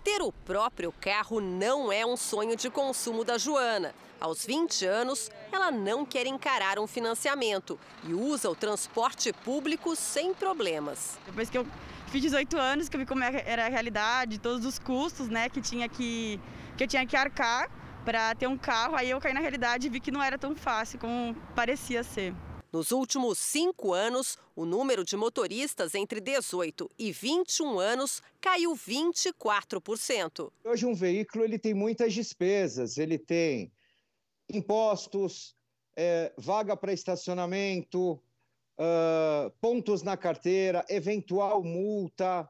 Ter 0.02 0.23
o 0.23 0.33
próprio 0.33 0.90
carro 0.90 1.38
não 1.38 1.92
é 1.92 2.04
um 2.04 2.16
sonho 2.16 2.57
de 2.57 2.71
consumo 2.71 3.26
da 3.26 3.37
Joana. 3.37 3.95
Aos 4.19 4.47
20 4.47 4.87
anos, 4.87 5.31
ela 5.52 5.71
não 5.71 6.07
quer 6.07 6.26
encarar 6.26 6.78
um 6.78 6.87
financiamento 6.87 7.78
e 8.04 8.14
usa 8.14 8.49
o 8.49 8.57
transporte 8.57 9.35
público 9.35 9.95
sem 9.95 10.33
problemas. 10.33 11.19
Depois 11.26 11.50
que 11.50 11.59
eu 11.59 11.66
fiz 12.07 12.23
18 12.23 12.57
anos, 12.57 12.88
que 12.88 12.97
eu 12.97 13.00
vi 13.00 13.04
como 13.04 13.23
era 13.23 13.66
a 13.66 13.69
realidade, 13.69 14.38
todos 14.38 14.64
os 14.64 14.78
custos 14.78 15.28
né, 15.28 15.50
que 15.50 15.61
tinha 15.61 15.90
que 15.90 16.40
que 16.76 16.85
eu 16.85 16.88
tinha 16.88 17.07
que 17.07 17.17
arcar 17.17 17.71
para 18.05 18.35
ter 18.35 18.47
um 18.47 18.59
carro. 18.59 18.97
Aí 18.97 19.11
eu 19.11 19.21
caí 19.21 19.33
na 19.33 19.41
realidade 19.41 19.87
e 19.87 19.91
vi 19.91 20.00
que 20.00 20.11
não 20.11 20.23
era 20.23 20.38
tão 20.38 20.55
fácil 20.55 20.99
como 20.99 21.35
parecia 21.55 22.02
ser. 22.02 22.35
Nos 22.73 22.91
últimos 22.91 23.38
cinco 23.38 23.93
anos, 23.93 24.38
o 24.57 24.64
número 24.64 25.05
de 25.05 25.14
motoristas 25.14 25.95
entre 25.95 26.21
18 26.21 26.91
e 26.99 27.12
21 27.12 27.79
anos 27.79 28.23
caiu 28.41 28.75
24%. 28.75 30.50
Hoje 30.64 30.87
um 30.87 30.95
veículo 30.95 31.45
ele 31.45 31.59
tem 31.59 31.75
muitas 31.75 32.14
despesas, 32.14 32.97
ele 32.97 33.19
tem 33.19 33.71
impostos, 34.49 35.55
é, 35.95 36.33
vaga 36.38 36.75
para 36.75 36.95
estacionamento, 36.95 38.12
uh, 38.79 39.50
pontos 39.61 40.02
na 40.02 40.17
carteira, 40.17 40.85
eventual 40.88 41.62
multa, 41.62 42.49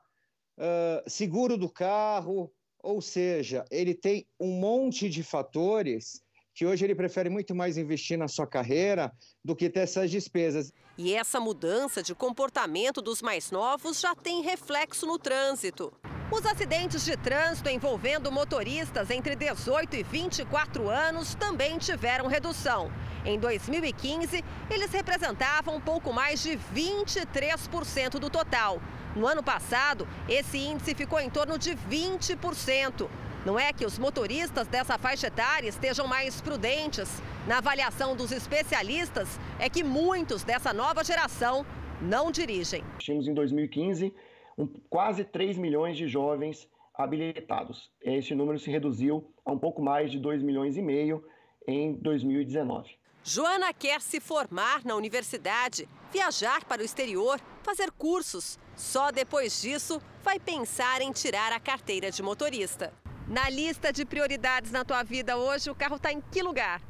uh, 0.57 1.11
seguro 1.11 1.57
do 1.57 1.69
carro. 1.69 2.53
Ou 2.83 3.01
seja, 3.01 3.65
ele 3.71 3.95
tem 3.95 4.27
um 4.41 4.59
monte 4.59 5.09
de 5.09 5.23
fatores 5.23 6.21
que 6.55 6.67
hoje 6.67 6.85
ele 6.85 6.95
prefere 6.95 7.31
muito 7.31 7.55
mais 7.55 7.79
investir 7.79 8.19
na 8.19 8.29
sua 8.29 8.47
carreira 8.47 9.13
do 9.45 9.57
que 9.57 9.71
ter 9.71 9.81
essas 9.81 10.11
despesas. 10.11 10.73
E 10.99 11.15
essa 11.15 11.41
mudança 11.41 12.03
de 12.03 12.15
comportamento 12.15 13.01
dos 13.01 13.23
mais 13.23 13.51
novos 13.51 14.01
já 14.01 14.15
tem 14.15 14.43
reflexo 14.43 15.07
no 15.07 15.19
trânsito. 15.19 15.93
Os 16.33 16.47
acidentes 16.47 17.05
de 17.05 17.15
trânsito 17.15 17.69
envolvendo 17.69 18.33
motoristas 18.33 19.11
entre 19.11 19.37
18 19.37 19.97
e 19.97 20.03
24 20.03 20.89
anos 20.89 21.35
também 21.35 21.77
tiveram 21.77 22.27
redução. 22.27 22.91
Em 23.23 23.39
2015, 23.39 24.43
eles 24.71 24.91
representavam 24.91 25.77
um 25.77 25.81
pouco 25.81 26.11
mais 26.11 26.43
de 26.43 26.59
23% 26.75 28.13
do 28.19 28.31
total. 28.31 28.81
No 29.15 29.27
ano 29.27 29.43
passado, 29.43 30.09
esse 30.27 30.57
índice 30.57 30.95
ficou 30.95 31.21
em 31.21 31.29
torno 31.29 31.59
de 31.59 31.77
20%. 31.77 33.11
Não 33.45 33.59
é 33.59 33.71
que 33.71 33.85
os 33.85 33.99
motoristas 33.99 34.67
dessa 34.67 34.97
faixa 34.97 35.27
etária 35.27 35.69
estejam 35.69 36.07
mais 36.07 36.41
prudentes. 36.41 37.11
Na 37.47 37.59
avaliação 37.59 38.17
dos 38.17 38.33
especialistas, 38.33 39.39
é 39.59 39.69
que 39.69 39.85
muitos 39.85 40.43
dessa 40.43 40.73
nova 40.73 41.05
geração 41.05 41.67
não 42.01 42.33
dirigem. 42.33 42.83
Tínhamos 42.99 43.29
em 43.29 43.35
2015 43.35 44.15
um, 44.63 44.67
quase 44.89 45.25
3 45.25 45.57
milhões 45.57 45.97
de 45.97 46.07
jovens 46.07 46.69
habilitados. 46.95 47.91
Esse 48.01 48.35
número 48.35 48.59
se 48.59 48.71
reduziu 48.71 49.33
a 49.45 49.53
um 49.53 49.59
pouco 49.59 49.83
mais 49.83 50.11
de 50.11 50.19
2 50.19 50.43
milhões 50.43 50.77
e 50.77 50.83
meio 50.83 51.25
em 51.67 51.95
2019. 51.95 52.91
Joana 53.25 53.73
quer 53.73 54.01
se 54.01 54.21
formar 54.21 54.85
na 54.85 54.97
universidade, 54.97 55.89
viajar 56.13 56.65
para 56.65 56.83
o 56.83 56.85
exterior, 56.85 57.41
fazer 57.63 57.91
cursos. 57.93 58.59
Só 58.75 59.13
depois 59.13 59.61
disso 59.63 60.01
vai 60.23 60.41
pensar 60.41 61.01
em 61.01 61.13
tirar 61.13 61.53
a 61.53 61.61
carteira 61.61 62.11
de 62.11 62.23
motorista. 62.23 62.93
Na 63.29 63.49
lista 63.49 63.93
de 63.93 64.05
prioridades 64.05 64.73
na 64.73 64.85
tua 64.85 65.03
vida 65.03 65.37
hoje, 65.37 65.71
o 65.71 65.75
carro 65.75 65.97
está 65.97 66.13
em 66.13 66.21
que 66.21 66.43
lugar? 66.43 66.83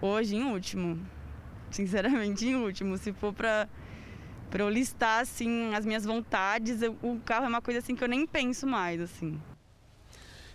Hoje, 0.00 0.36
em 0.36 0.44
último. 0.44 1.04
Sinceramente, 1.70 2.46
em 2.46 2.54
último. 2.54 2.96
Se 2.96 3.12
for 3.12 3.32
para 3.32 3.68
para 4.52 4.62
eu 4.62 4.68
listar 4.68 5.22
assim 5.22 5.74
as 5.74 5.86
minhas 5.86 6.04
vontades, 6.04 6.82
eu, 6.82 6.94
o 7.02 7.18
carro 7.24 7.46
é 7.46 7.48
uma 7.48 7.62
coisa 7.62 7.80
assim 7.80 7.96
que 7.96 8.04
eu 8.04 8.08
nem 8.08 8.26
penso 8.26 8.66
mais 8.66 9.00
assim. 9.00 9.40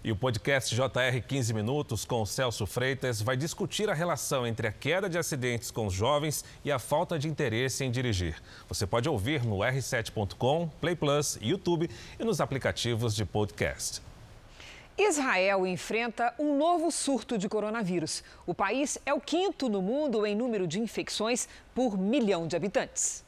E 0.03 0.11
o 0.11 0.15
podcast 0.15 0.73
JR 0.75 1.19
15 1.27 1.51
Minutos 1.51 2.05
com 2.05 2.23
Celso 2.23 2.67
Freitas 2.67 3.19
vai 3.23 3.35
discutir 3.35 3.89
a 3.89 3.95
relação 3.95 4.45
entre 4.45 4.67
a 4.67 4.71
queda 4.71 5.09
de 5.09 5.17
acidentes 5.17 5.71
com 5.71 5.87
os 5.87 5.93
jovens 5.95 6.45
e 6.63 6.71
a 6.71 6.77
falta 6.77 7.17
de 7.17 7.27
interesse 7.27 7.83
em 7.83 7.89
dirigir. 7.89 8.39
Você 8.69 8.85
pode 8.85 9.09
ouvir 9.09 9.43
no 9.43 9.57
r7.com, 9.57 10.69
Play 10.79 10.95
Plus, 10.95 11.39
YouTube 11.41 11.89
e 12.19 12.23
nos 12.23 12.39
aplicativos 12.39 13.15
de 13.15 13.25
podcast. 13.25 13.99
Israel 14.95 15.65
enfrenta 15.65 16.35
um 16.37 16.55
novo 16.55 16.91
surto 16.91 17.35
de 17.35 17.49
coronavírus. 17.49 18.23
O 18.45 18.53
país 18.53 18.99
é 19.07 19.13
o 19.13 19.19
quinto 19.19 19.67
no 19.67 19.81
mundo 19.81 20.23
em 20.23 20.35
número 20.35 20.67
de 20.67 20.79
infecções 20.79 21.49
por 21.73 21.97
milhão 21.97 22.47
de 22.47 22.55
habitantes. 22.55 23.25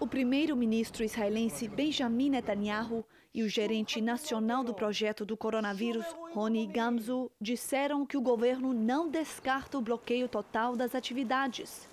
O 0.00 0.06
primeiro-ministro 0.06 1.04
israelense 1.04 1.68
Benjamin 1.68 2.30
Netanyahu 2.30 3.04
e 3.34 3.42
o 3.42 3.48
gerente 3.50 4.00
nacional 4.00 4.64
do 4.64 4.72
projeto 4.72 5.26
do 5.26 5.36
coronavírus, 5.36 6.06
Rony 6.32 6.66
Gamzu, 6.66 7.30
disseram 7.38 8.06
que 8.06 8.16
o 8.16 8.22
governo 8.22 8.72
não 8.72 9.10
descarta 9.10 9.76
o 9.76 9.82
bloqueio 9.82 10.26
total 10.26 10.74
das 10.74 10.94
atividades. 10.94 11.86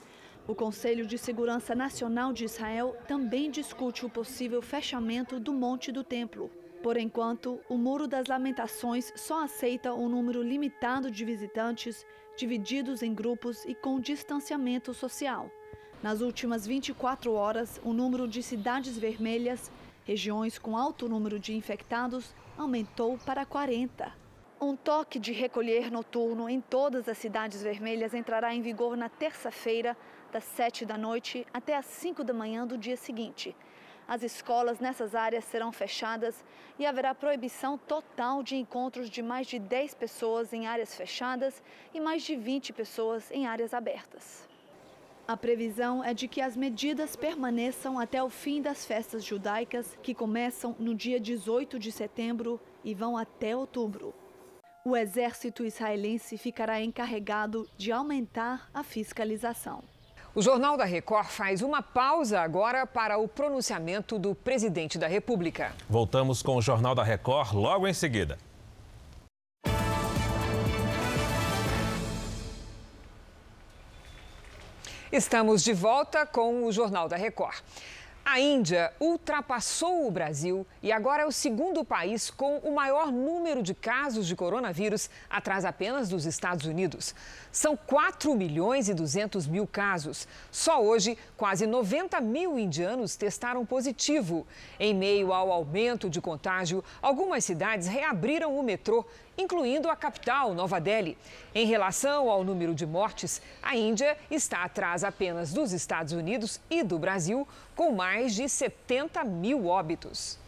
O 0.47 0.55
Conselho 0.55 1.05
de 1.05 1.17
Segurança 1.17 1.75
Nacional 1.75 2.31
de 2.31 2.45
Israel 2.45 2.95
também 3.09 3.51
discute 3.51 4.05
o 4.05 4.09
possível 4.09 4.61
fechamento 4.61 5.37
do 5.37 5.51
Monte 5.51 5.91
do 5.91 6.01
Templo. 6.01 6.49
Por 6.81 6.95
enquanto, 6.95 7.59
o 7.67 7.77
Muro 7.77 8.07
das 8.07 8.27
Lamentações 8.27 9.11
só 9.17 9.43
aceita 9.43 9.93
um 9.93 10.07
número 10.07 10.41
limitado 10.41 11.11
de 11.11 11.25
visitantes, 11.25 12.05
divididos 12.37 13.03
em 13.03 13.13
grupos 13.13 13.65
e 13.65 13.75
com 13.75 13.99
distanciamento 13.99 14.93
social. 14.93 15.51
Nas 16.01 16.21
últimas 16.21 16.67
24 16.67 17.33
horas, 17.33 17.81
o 17.83 17.91
número 17.91 18.27
de 18.27 18.43
cidades 18.43 18.97
vermelhas 18.99 19.71
regiões 20.05 20.59
com 20.59 20.77
alto 20.77 21.09
número 21.09 21.39
de 21.39 21.55
infectados 21.55 22.35
aumentou 22.55 23.17
para 23.25 23.43
40. 23.45 24.13
Um 24.61 24.75
toque 24.75 25.17
de 25.17 25.31
recolher 25.31 25.91
noturno 25.91 26.47
em 26.47 26.61
todas 26.61 27.09
as 27.09 27.17
cidades 27.17 27.63
vermelhas 27.63 28.13
entrará 28.13 28.53
em 28.53 28.61
vigor 28.61 28.95
na 28.95 29.09
terça-feira, 29.09 29.97
das 30.31 30.43
7 30.43 30.85
da 30.85 30.97
noite 30.97 31.47
até 31.51 31.75
as 31.75 31.85
5 31.87 32.23
da 32.23 32.33
manhã 32.33 32.65
do 32.65 32.77
dia 32.77 32.95
seguinte. 32.95 33.55
As 34.07 34.21
escolas 34.21 34.79
nessas 34.79 35.15
áreas 35.15 35.45
serão 35.45 35.71
fechadas 35.71 36.45
e 36.77 36.85
haverá 36.85 37.13
proibição 37.15 37.75
total 37.75 38.43
de 38.43 38.55
encontros 38.55 39.09
de 39.09 39.23
mais 39.23 39.47
de 39.47 39.57
10 39.57 39.95
pessoas 39.95 40.53
em 40.53 40.67
áreas 40.67 40.95
fechadas 40.95 41.61
e 41.91 41.99
mais 41.99 42.21
de 42.21 42.35
20 42.35 42.71
pessoas 42.71 43.31
em 43.31 43.47
áreas 43.47 43.73
abertas. 43.73 44.46
A 45.27 45.35
previsão 45.35 46.01
é 46.01 46.13
de 46.13 46.25
que 46.25 46.39
as 46.39 46.55
medidas 46.55 47.17
permaneçam 47.17 47.99
até 47.99 48.23
o 48.23 48.29
fim 48.29 48.61
das 48.61 48.85
festas 48.85 49.25
judaicas, 49.25 49.97
que 50.01 50.13
começam 50.13 50.73
no 50.79 50.95
dia 50.95 51.19
18 51.19 51.77
de 51.77 51.91
setembro 51.91 52.57
e 52.81 52.93
vão 52.93 53.17
até 53.17 53.53
outubro. 53.53 54.13
O 54.85 54.95
exército 54.95 55.65
israelense 55.65 56.37
ficará 56.37 56.81
encarregado 56.81 57.67
de 57.75 57.91
aumentar 57.91 58.69
a 58.73 58.83
fiscalização. 58.83 59.83
O 60.33 60.41
Jornal 60.41 60.77
da 60.77 60.85
Record 60.85 61.27
faz 61.27 61.61
uma 61.61 61.81
pausa 61.81 62.39
agora 62.39 62.87
para 62.87 63.17
o 63.17 63.27
pronunciamento 63.27 64.17
do 64.17 64.33
presidente 64.33 64.97
da 64.97 65.07
República. 65.07 65.73
Voltamos 65.89 66.41
com 66.41 66.55
o 66.55 66.61
Jornal 66.61 66.95
da 66.95 67.03
Record 67.03 67.51
logo 67.51 67.85
em 67.85 67.93
seguida. 67.93 68.37
Estamos 75.09 75.63
de 75.63 75.71
volta 75.71 76.25
com 76.25 76.65
o 76.65 76.71
Jornal 76.71 77.07
da 77.07 77.15
Record. 77.15 77.55
A 78.25 78.41
Índia 78.41 78.91
ultrapassou 78.99 80.05
o 80.05 80.11
Brasil 80.11 80.67
e 80.83 80.91
agora 80.91 81.23
é 81.23 81.25
o 81.25 81.31
segundo 81.31 81.85
país 81.85 82.29
com 82.29 82.57
o 82.57 82.75
maior 82.75 83.09
número 83.09 83.63
de 83.63 83.73
casos 83.73 84.27
de 84.27 84.35
coronavírus, 84.35 85.09
atrás 85.29 85.63
apenas 85.63 86.09
dos 86.09 86.25
Estados 86.25 86.65
Unidos. 86.65 87.15
São 87.53 87.77
4 87.77 88.35
milhões 88.35 88.89
e 88.89 88.93
200 88.93 89.47
mil 89.47 89.65
casos. 89.65 90.27
Só 90.51 90.83
hoje, 90.83 91.17
quase 91.37 91.67
90 91.67 92.19
mil 92.19 92.57
indianos 92.57 93.15
testaram 93.15 93.65
positivo. 93.65 94.45
Em 94.79 94.93
meio 94.93 95.31
ao 95.31 95.51
aumento 95.51 96.09
de 96.09 96.19
contágio, 96.19 96.83
algumas 97.01 97.45
cidades 97.45 97.87
reabriram 97.87 98.57
o 98.57 98.63
metrô 98.63 99.05
incluindo 99.37 99.87
a 99.87 99.95
capital, 99.95 100.53
Nova 100.55 100.81
Delhi. 100.81 101.15
Em 101.53 101.67
relação 101.67 102.29
ao 102.29 102.43
número 102.43 102.73
de 102.73 102.87
mortes, 102.87 103.39
a 103.61 103.75
Índia 103.75 104.17
está 104.31 104.63
atrás 104.63 105.03
apenas 105.03 105.53
dos 105.53 105.71
Estados 105.71 106.11
Unidos 106.11 106.59
e 106.69 106.81
do 106.81 106.97
Brasil, 106.97 107.47
com 107.75 107.91
mais 107.91 108.33
de 108.33 108.49
70 108.49 109.23
mil 109.23 109.67
óbitos. 109.67 110.39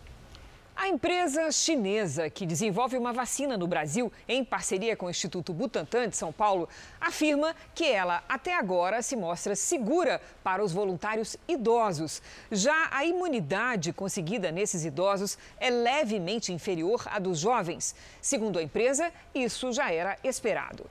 A 0.79 0.87
empresa 0.89 1.51
chinesa 1.51 2.29
que 2.29 2.45
desenvolve 2.45 2.95
uma 2.99 3.11
vacina 3.11 3.57
no 3.57 3.65
Brasil, 3.65 4.13
em 4.27 4.45
parceria 4.45 4.95
com 4.95 5.07
o 5.07 5.09
Instituto 5.09 5.51
Butantan 5.51 6.07
de 6.07 6.15
São 6.15 6.31
Paulo, 6.31 6.69
afirma 7.01 7.55
que 7.73 7.83
ela 7.83 8.23
até 8.29 8.53
agora 8.53 9.01
se 9.01 9.15
mostra 9.15 9.55
segura 9.55 10.21
para 10.43 10.63
os 10.63 10.71
voluntários 10.71 11.35
idosos. 11.47 12.21
Já 12.51 12.89
a 12.91 13.03
imunidade 13.03 13.91
conseguida 13.91 14.51
nesses 14.51 14.85
idosos 14.85 15.35
é 15.59 15.71
levemente 15.71 16.53
inferior 16.53 17.01
à 17.07 17.17
dos 17.17 17.39
jovens. 17.39 17.95
Segundo 18.21 18.59
a 18.59 18.63
empresa, 18.63 19.11
isso 19.33 19.73
já 19.73 19.91
era 19.91 20.15
esperado. 20.23 20.87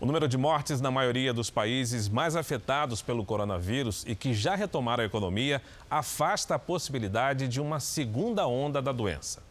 O 0.00 0.06
número 0.06 0.26
de 0.26 0.38
mortes 0.38 0.80
na 0.80 0.90
maioria 0.90 1.30
dos 1.30 1.50
países 1.50 2.08
mais 2.08 2.34
afetados 2.34 3.02
pelo 3.02 3.22
coronavírus 3.22 4.02
e 4.08 4.14
que 4.14 4.32
já 4.32 4.54
retomaram 4.54 5.02
a 5.02 5.06
economia 5.06 5.60
afasta 5.90 6.54
a 6.54 6.58
possibilidade 6.58 7.46
de 7.46 7.60
uma 7.60 7.78
segunda 7.78 8.46
onda 8.46 8.80
da 8.80 8.92
doença. 8.92 9.42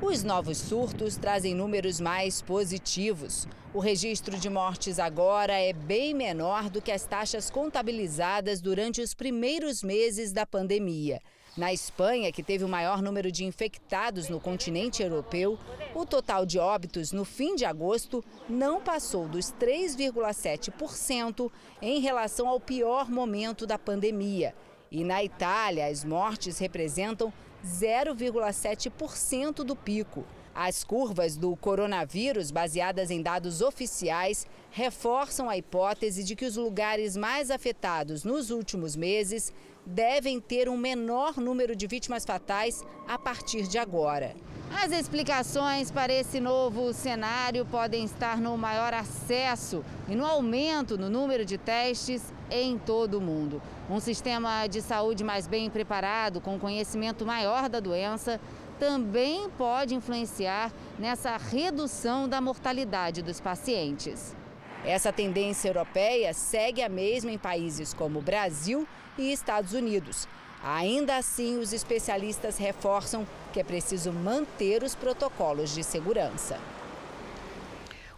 Os 0.00 0.22
novos 0.22 0.58
surtos 0.58 1.16
trazem 1.16 1.56
números 1.56 1.98
mais 1.98 2.40
positivos. 2.40 3.48
O 3.74 3.80
registro 3.80 4.38
de 4.38 4.48
mortes 4.48 5.00
agora 5.00 5.54
é 5.54 5.72
bem 5.72 6.14
menor 6.14 6.70
do 6.70 6.80
que 6.80 6.92
as 6.92 7.04
taxas 7.04 7.50
contabilizadas 7.50 8.60
durante 8.60 9.00
os 9.00 9.12
primeiros 9.12 9.82
meses 9.82 10.30
da 10.30 10.46
pandemia. 10.46 11.20
Na 11.56 11.72
Espanha, 11.72 12.30
que 12.30 12.42
teve 12.42 12.64
o 12.64 12.68
maior 12.68 13.00
número 13.00 13.32
de 13.32 13.46
infectados 13.46 14.28
no 14.28 14.38
continente 14.38 15.02
europeu, 15.02 15.58
o 15.94 16.04
total 16.04 16.44
de 16.44 16.58
óbitos 16.58 17.12
no 17.12 17.24
fim 17.24 17.56
de 17.56 17.64
agosto 17.64 18.22
não 18.46 18.78
passou 18.78 19.26
dos 19.26 19.54
3,7% 19.54 21.50
em 21.80 21.98
relação 21.98 22.46
ao 22.46 22.60
pior 22.60 23.08
momento 23.08 23.66
da 23.66 23.78
pandemia. 23.78 24.54
E 24.90 25.02
na 25.02 25.24
Itália, 25.24 25.86
as 25.86 26.04
mortes 26.04 26.58
representam 26.58 27.32
0,7% 27.64 29.64
do 29.64 29.74
pico. 29.74 30.26
As 30.54 30.84
curvas 30.84 31.38
do 31.38 31.56
coronavírus, 31.56 32.50
baseadas 32.50 33.10
em 33.10 33.22
dados 33.22 33.62
oficiais, 33.62 34.46
reforçam 34.70 35.48
a 35.48 35.56
hipótese 35.56 36.22
de 36.22 36.36
que 36.36 36.44
os 36.44 36.56
lugares 36.56 37.16
mais 37.16 37.50
afetados 37.50 38.24
nos 38.24 38.50
últimos 38.50 38.94
meses 38.94 39.54
devem 39.86 40.40
ter 40.40 40.68
um 40.68 40.76
menor 40.76 41.36
número 41.36 41.76
de 41.76 41.86
vítimas 41.86 42.24
fatais 42.24 42.84
a 43.06 43.16
partir 43.16 43.68
de 43.68 43.78
agora. 43.78 44.34
As 44.82 44.90
explicações 44.90 45.92
para 45.92 46.12
esse 46.12 46.40
novo 46.40 46.92
cenário 46.92 47.64
podem 47.64 48.04
estar 48.04 48.40
no 48.40 48.58
maior 48.58 48.92
acesso 48.92 49.84
e 50.08 50.16
no 50.16 50.26
aumento 50.26 50.98
no 50.98 51.08
número 51.08 51.44
de 51.44 51.56
testes 51.56 52.34
em 52.50 52.76
todo 52.76 53.18
o 53.18 53.20
mundo. 53.20 53.62
Um 53.88 54.00
sistema 54.00 54.66
de 54.66 54.82
saúde 54.82 55.22
mais 55.22 55.46
bem 55.46 55.70
preparado, 55.70 56.40
com 56.40 56.58
conhecimento 56.58 57.24
maior 57.24 57.68
da 57.68 57.78
doença, 57.78 58.40
também 58.78 59.48
pode 59.50 59.94
influenciar 59.94 60.72
nessa 60.98 61.36
redução 61.36 62.28
da 62.28 62.40
mortalidade 62.40 63.22
dos 63.22 63.40
pacientes. 63.40 64.34
Essa 64.86 65.12
tendência 65.12 65.68
europeia 65.68 66.32
segue 66.32 66.80
a 66.80 66.88
mesma 66.88 67.32
em 67.32 67.38
países 67.38 67.92
como 67.92 68.22
Brasil 68.22 68.86
e 69.18 69.32
Estados 69.32 69.72
Unidos. 69.72 70.28
Ainda 70.62 71.16
assim, 71.16 71.58
os 71.58 71.72
especialistas 71.72 72.56
reforçam 72.56 73.26
que 73.52 73.58
é 73.58 73.64
preciso 73.64 74.12
manter 74.12 74.84
os 74.84 74.94
protocolos 74.94 75.74
de 75.74 75.82
segurança. 75.82 76.60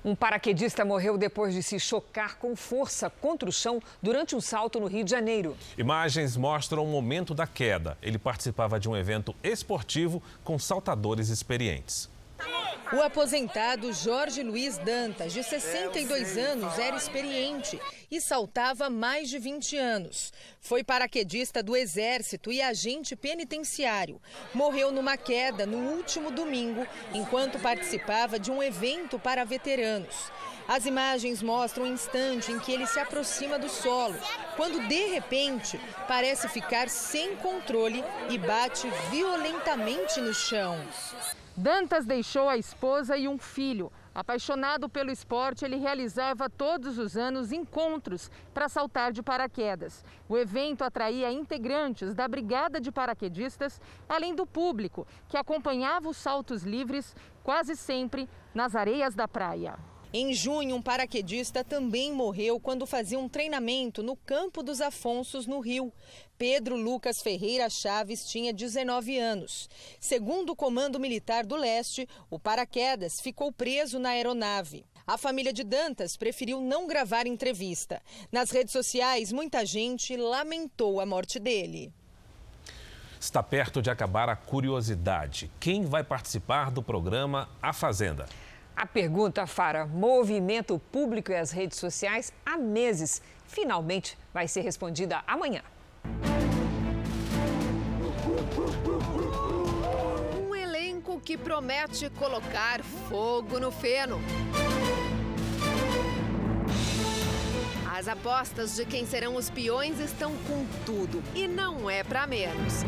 Um 0.04 0.14
paraquedista 0.14 0.85
morreu 0.85 1.16
depois 1.16 1.54
de 1.54 1.62
se 1.62 1.81
chocar 1.81 2.37
com 2.37 2.54
força 2.54 3.09
contra 3.09 3.48
o 3.48 3.52
chão 3.52 3.81
durante 4.02 4.37
um 4.37 4.40
salto 4.40 4.78
no 4.78 4.87
Rio 4.87 5.04
de 5.04 5.11
Janeiro. 5.11 5.57
Imagens 5.76 6.37
mostram 6.37 6.85
o 6.85 6.88
momento 6.88 7.35
da 7.35 7.46
queda. 7.46 7.96
Ele 8.02 8.18
participava 8.18 8.78
de 8.78 8.90
um 8.90 8.96
evento 8.96 9.35
esportivo 9.42 10.22
com 10.44 10.59
saltadores 10.59 11.31
experientes. 11.31 12.11
O 12.90 13.03
aposentado 13.03 13.92
Jorge 13.92 14.42
Luiz 14.42 14.79
Dantas, 14.79 15.35
de 15.35 15.42
62 15.42 16.38
anos, 16.38 16.79
era 16.79 16.96
experiente 16.96 17.79
e 18.11 18.18
saltava 18.18 18.87
há 18.87 18.90
mais 18.90 19.29
de 19.29 19.38
20 19.38 19.77
anos. 19.77 20.33
Foi 20.59 20.83
paraquedista 20.83 21.62
do 21.62 21.77
Exército 21.77 22.51
e 22.51 22.62
agente 22.62 23.14
penitenciário. 23.14 24.18
Morreu 24.55 24.90
numa 24.90 25.18
queda 25.18 25.66
no 25.66 25.77
último 25.77 26.31
domingo, 26.31 26.87
enquanto 27.12 27.59
participava 27.59 28.38
de 28.38 28.51
um 28.51 28.62
evento 28.62 29.18
para 29.18 29.44
veteranos. 29.44 30.33
As 30.66 30.87
imagens 30.87 31.42
mostram 31.42 31.85
o 31.85 31.88
instante 31.88 32.51
em 32.51 32.59
que 32.59 32.72
ele 32.72 32.87
se 32.87 32.98
aproxima 32.98 33.59
do 33.59 33.68
solo, 33.68 34.16
quando 34.57 34.88
de 34.88 35.09
repente 35.09 35.79
parece 36.07 36.48
ficar 36.48 36.88
sem 36.88 37.37
controle 37.37 38.03
e 38.31 38.38
bate 38.38 38.88
violentamente 39.11 40.22
no 40.22 40.33
chão. 40.33 40.83
Dantas 41.59 42.07
deixou 42.07 42.49
a 42.49 42.57
esposa 42.57 43.16
e 43.16 43.27
um 43.27 43.37
filho. 43.37 43.90
Apaixonado 44.14 44.88
pelo 44.88 45.11
esporte, 45.11 45.64
ele 45.64 45.75
realizava 45.75 46.49
todos 46.49 46.99
os 46.99 47.16
anos 47.16 47.51
encontros 47.51 48.31
para 48.55 48.68
saltar 48.68 49.11
de 49.12 49.25
paraquedas. 49.25 50.05
O 50.29 50.38
evento 50.38 50.85
atraía 50.85 51.33
integrantes 51.33 52.14
da 52.14 52.29
Brigada 52.29 52.81
de 52.81 52.92
Paraquedistas, 52.92 53.81
além 54.09 54.37
do 54.37 54.47
público, 54.47 55.05
que 55.29 55.37
acompanhava 55.37 56.09
os 56.09 56.16
saltos 56.16 56.62
livres 56.62 57.16
quase 57.42 57.75
sempre 57.75 58.29
nas 58.55 58.77
areias 58.77 59.16
da 59.16 59.27
praia. 59.27 59.77
Em 60.11 60.33
junho, 60.33 60.75
um 60.75 60.81
paraquedista 60.81 61.62
também 61.62 62.11
morreu 62.14 62.59
quando 62.59 62.87
fazia 62.87 63.18
um 63.18 63.29
treinamento 63.29 64.03
no 64.03 64.16
Campo 64.16 64.62
dos 64.62 64.81
Afonsos, 64.81 65.47
no 65.47 65.61
Rio. 65.61 65.92
Pedro 66.38 66.77
Lucas 66.77 67.21
Ferreira 67.21 67.68
Chaves 67.68 68.25
tinha 68.25 68.51
19 68.51 69.18
anos. 69.18 69.68
Segundo 70.01 70.51
o 70.51 70.57
Comando 70.57 70.99
Militar 70.99 71.44
do 71.44 71.57
Leste, 71.57 72.09
o 72.31 72.38
paraquedas 72.38 73.21
ficou 73.21 73.53
preso 73.53 73.99
na 73.99 74.11
aeronave. 74.11 74.87
A 75.07 75.18
família 75.18 75.53
de 75.53 75.62
Dantas 75.62 76.16
preferiu 76.16 76.59
não 76.59 76.87
gravar 76.87 77.27
entrevista. 77.27 78.01
Nas 78.33 78.51
redes 78.51 78.73
sociais, 78.73 79.31
muita 79.31 79.66
gente 79.66 80.16
lamentou 80.16 81.01
a 81.01 81.07
morte 81.07 81.38
dele. 81.38 81.92
Está 83.21 83.42
perto 83.42 83.83
de 83.83 83.90
acabar 83.90 84.31
a 84.31 84.37
curiosidade. 84.37 85.51
Quem 85.61 85.85
vai 85.85 86.03
participar 86.03 86.71
do 86.71 86.83
programa 86.83 87.49
A 87.61 87.75
Fazenda? 87.75 88.27
A 88.79 88.87
pergunta, 88.87 89.45
Fara, 89.45 89.87
movimento 89.87 90.79
público 90.93 91.33
e 91.33 91.35
as 91.35 91.51
redes 91.51 91.77
sociais 91.77 92.33
há 92.47 92.57
meses. 92.57 93.21
Finalmente 93.45 94.17
vai 94.33 94.47
ser 94.47 94.61
respondida 94.61 95.21
amanhã. 95.27 95.62
Um 100.41 100.55
elenco 100.55 101.21
que 101.21 101.37
promete 101.37 102.09
colocar 102.11 102.85
fogo 103.09 103.59
no 103.59 103.73
feno. 103.73 104.21
As 107.93 108.07
apostas 108.07 108.77
de 108.77 108.85
quem 108.85 109.05
serão 109.05 109.35
os 109.35 109.51
peões 109.51 109.99
estão 109.99 110.31
com 110.47 110.64
tudo 110.87 111.21
e 111.35 111.49
não 111.49 111.91
é 111.91 112.05
para 112.05 112.29
menos. 112.29 112.85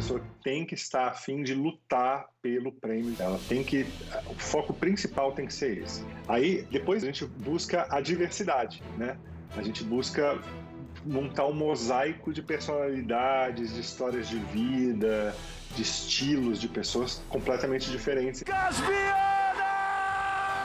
A 0.00 0.02
pessoa 0.02 0.22
tem 0.42 0.64
que 0.64 0.74
estar 0.74 1.08
a 1.08 1.12
fim 1.12 1.42
de 1.42 1.54
lutar 1.54 2.24
pelo 2.40 2.72
prêmio. 2.72 3.14
Ela 3.18 3.38
tem 3.46 3.62
que. 3.62 3.86
O 4.30 4.34
foco 4.34 4.72
principal 4.72 5.32
tem 5.32 5.46
que 5.46 5.52
ser 5.52 5.76
esse. 5.76 6.02
Aí, 6.26 6.62
depois 6.70 7.02
a 7.02 7.06
gente 7.06 7.26
busca 7.26 7.86
a 7.90 8.00
diversidade, 8.00 8.82
né? 8.96 9.18
A 9.54 9.62
gente 9.62 9.84
busca 9.84 10.40
montar 11.04 11.44
um 11.44 11.52
mosaico 11.52 12.32
de 12.32 12.40
personalidades, 12.40 13.74
de 13.74 13.80
histórias 13.82 14.26
de 14.26 14.38
vida, 14.38 15.36
de 15.76 15.82
estilos 15.82 16.58
de 16.58 16.68
pessoas 16.68 17.22
completamente 17.28 17.90
diferentes. 17.90 18.42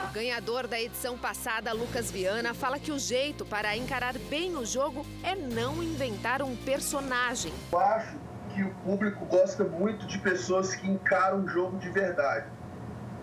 O 0.09 0.13
ganhador 0.13 0.65
da 0.65 0.79
edição 0.79 1.17
passada, 1.17 1.73
Lucas 1.73 2.09
Viana, 2.09 2.53
fala 2.53 2.79
que 2.79 2.93
o 2.93 2.97
jeito 2.97 3.43
para 3.43 3.75
encarar 3.75 4.17
bem 4.17 4.55
o 4.55 4.65
jogo 4.65 5.05
é 5.21 5.35
não 5.35 5.83
inventar 5.83 6.41
um 6.41 6.55
personagem. 6.55 7.51
Eu 7.73 7.79
acho 7.79 8.24
que 8.55 8.63
o 8.63 8.69
público 8.85 9.25
gosta 9.25 9.65
muito 9.65 10.07
de 10.07 10.17
pessoas 10.17 10.73
que 10.73 10.89
encaram 10.89 11.43
o 11.43 11.47
jogo 11.47 11.77
de 11.77 11.89
verdade. 11.89 12.45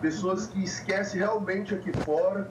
Pessoas 0.02 0.46
que 0.46 0.62
esquecem 0.62 1.20
realmente 1.20 1.74
aqui 1.74 1.90
fora, 2.04 2.50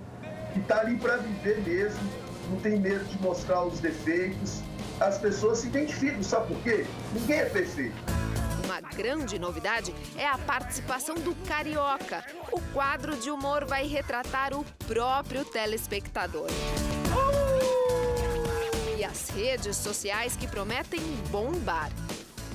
que 0.51 0.59
tá 0.61 0.79
ali 0.79 0.97
para 0.97 1.17
viver 1.17 1.61
mesmo, 1.61 2.01
não 2.49 2.59
tem 2.59 2.79
medo 2.79 3.05
de 3.05 3.21
mostrar 3.21 3.63
os 3.63 3.79
defeitos. 3.79 4.61
As 4.99 5.19
pessoas 5.19 5.59
se 5.59 5.67
identificam, 5.67 6.23
sabe 6.23 6.47
por 6.47 6.63
quê? 6.63 6.85
Ninguém 7.13 7.39
é 7.39 7.45
perfeito. 7.45 7.95
Uma 8.65 8.81
grande 8.81 9.37
novidade 9.37 9.93
é 10.17 10.25
a 10.25 10.37
participação 10.37 11.15
do 11.15 11.35
Carioca. 11.47 12.23
O 12.51 12.59
quadro 12.73 13.15
de 13.17 13.29
humor 13.29 13.65
vai 13.65 13.85
retratar 13.85 14.53
o 14.53 14.65
próprio 14.87 15.45
telespectador. 15.45 16.47
E 18.97 19.03
as 19.03 19.29
redes 19.29 19.77
sociais 19.77 20.35
que 20.35 20.47
prometem 20.47 21.01
bombar. 21.29 21.91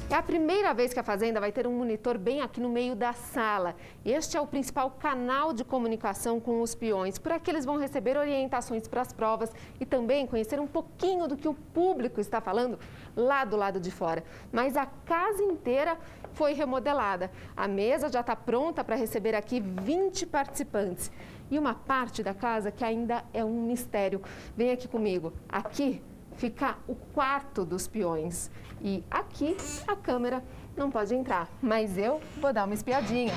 É 0.09 0.15
a 0.15 0.23
primeira 0.23 0.73
vez 0.73 0.95
que 0.95 1.01
a 1.01 1.03
Fazenda 1.03 1.41
vai 1.41 1.51
ter 1.51 1.67
um 1.67 1.73
monitor 1.73 2.17
bem 2.17 2.41
aqui 2.41 2.61
no 2.61 2.69
meio 2.69 2.95
da 2.95 3.13
sala. 3.13 3.75
Este 4.05 4.37
é 4.37 4.41
o 4.41 4.47
principal 4.47 4.89
canal 4.89 5.53
de 5.53 5.65
comunicação 5.65 6.39
com 6.39 6.63
os 6.63 6.77
peões. 6.77 7.19
Por 7.19 7.33
aqui 7.33 7.51
eles 7.51 7.65
vão 7.65 7.77
receber 7.77 8.17
orientações 8.17 8.87
para 8.87 9.01
as 9.01 9.13
provas 9.13 9.51
e 9.81 9.85
também 9.85 10.25
conhecer 10.25 10.61
um 10.61 10.67
pouquinho 10.67 11.27
do 11.27 11.37
que 11.37 11.49
o 11.49 11.55
público 11.55 12.21
está 12.21 12.41
falando 12.41 12.79
lá 13.17 13.45
do 13.45 13.57
lado 13.57 13.81
de 13.81 13.91
fora. 13.91 14.23
Mas 14.53 14.77
a 14.77 14.87
casa 14.87 15.43
inteira 15.43 15.99
foi 16.35 16.53
remodelada. 16.53 17.29
A 17.57 17.67
mesa 17.67 18.09
já 18.09 18.21
está 18.21 18.37
pronta 18.37 18.85
para 18.85 18.95
receber 18.95 19.35
aqui 19.35 19.59
20 19.59 20.25
participantes. 20.27 21.11
E 21.51 21.59
uma 21.59 21.75
parte 21.75 22.23
da 22.23 22.33
casa 22.33 22.71
que 22.71 22.85
ainda 22.85 23.25
é 23.35 23.45
um 23.45 23.67
mistério. 23.67 24.23
Vem 24.57 24.71
aqui 24.71 24.87
comigo. 24.87 25.33
Aqui 25.49 26.01
fica 26.37 26.77
o 26.87 26.95
quarto 26.95 27.65
dos 27.65 27.87
peões. 27.87 28.51
E 28.81 29.03
aqui 29.11 29.57
a 29.87 29.97
câmera 29.97 30.43
não 30.77 30.91
pode 30.91 31.15
entrar, 31.15 31.49
mas 31.63 31.97
eu 31.97 32.21
vou 32.41 32.53
dar 32.53 32.65
uma 32.65 32.75
espiadinha. 32.75 33.33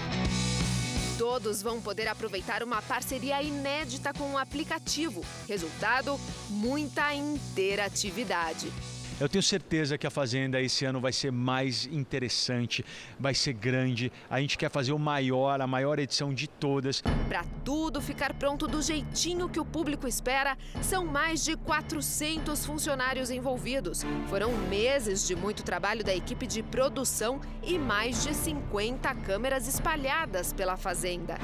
Todos 1.17 1.61
vão 1.61 1.81
poder 1.81 2.07
aproveitar 2.07 2.63
uma 2.63 2.81
parceria 2.81 3.41
inédita 3.41 4.13
com 4.13 4.33
o 4.33 4.37
aplicativo. 4.37 5.21
Resultado: 5.47 6.17
muita 6.49 7.13
interatividade. 7.13 8.71
Eu 9.19 9.27
tenho 9.27 9.43
certeza 9.43 9.97
que 9.97 10.07
a 10.07 10.09
Fazenda 10.09 10.61
esse 10.61 10.85
ano 10.85 11.01
vai 11.01 11.11
ser 11.11 11.29
mais 11.29 11.85
interessante, 11.87 12.85
vai 13.19 13.33
ser 13.33 13.51
grande. 13.51 14.09
A 14.29 14.39
gente 14.39 14.57
quer 14.57 14.71
fazer 14.71 14.93
o 14.93 14.99
maior, 14.99 15.59
a 15.59 15.67
maior 15.67 15.99
edição 15.99 16.33
de 16.33 16.47
todas. 16.47 17.01
Para 17.27 17.43
tudo 17.65 18.01
ficar 18.01 18.33
pronto 18.33 18.65
do 18.65 18.81
jeitinho 18.81 19.49
que 19.49 19.59
o 19.59 19.65
público 19.65 20.07
espera, 20.07 20.57
são 20.81 21.05
mais 21.05 21.43
de 21.43 21.57
400 21.57 22.65
funcionários 22.65 23.29
envolvidos. 23.29 24.05
Foram 24.29 24.53
meses 24.69 25.27
de 25.27 25.35
muito 25.35 25.63
trabalho 25.63 26.01
da 26.01 26.15
equipe 26.15 26.47
de 26.47 26.63
produção 26.63 27.41
e 27.61 27.77
mais 27.77 28.23
de 28.23 28.33
50 28.33 29.13
câmeras 29.15 29.67
espalhadas 29.67 30.53
pela 30.53 30.77
Fazenda. 30.77 31.37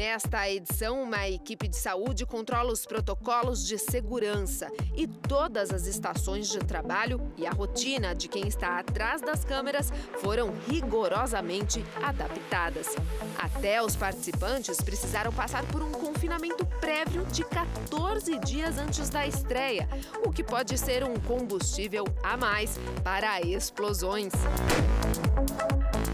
Nesta 0.00 0.48
edição, 0.48 1.02
uma 1.02 1.28
equipe 1.28 1.68
de 1.68 1.76
saúde 1.76 2.24
controla 2.24 2.72
os 2.72 2.86
protocolos 2.86 3.66
de 3.66 3.76
segurança 3.76 4.66
e 4.96 5.06
todas 5.06 5.70
as 5.70 5.86
estações 5.86 6.48
de 6.48 6.58
trabalho 6.58 7.20
e 7.36 7.46
a 7.46 7.50
rotina 7.50 8.14
de 8.14 8.26
quem 8.26 8.48
está 8.48 8.78
atrás 8.78 9.20
das 9.20 9.44
câmeras 9.44 9.92
foram 10.22 10.54
rigorosamente 10.66 11.84
adaptadas. 12.02 12.96
Até 13.38 13.82
os 13.82 13.94
participantes 13.94 14.80
precisaram 14.80 15.34
passar 15.34 15.66
por 15.66 15.82
um 15.82 15.92
confinamento 15.92 16.64
prévio 16.80 17.26
de 17.26 17.44
14 17.44 18.38
dias 18.38 18.78
antes 18.78 19.10
da 19.10 19.26
estreia, 19.26 19.86
o 20.24 20.32
que 20.32 20.42
pode 20.42 20.78
ser 20.78 21.04
um 21.04 21.14
combustível 21.16 22.04
a 22.22 22.38
mais 22.38 22.80
para 23.04 23.42
explosões. 23.42 24.32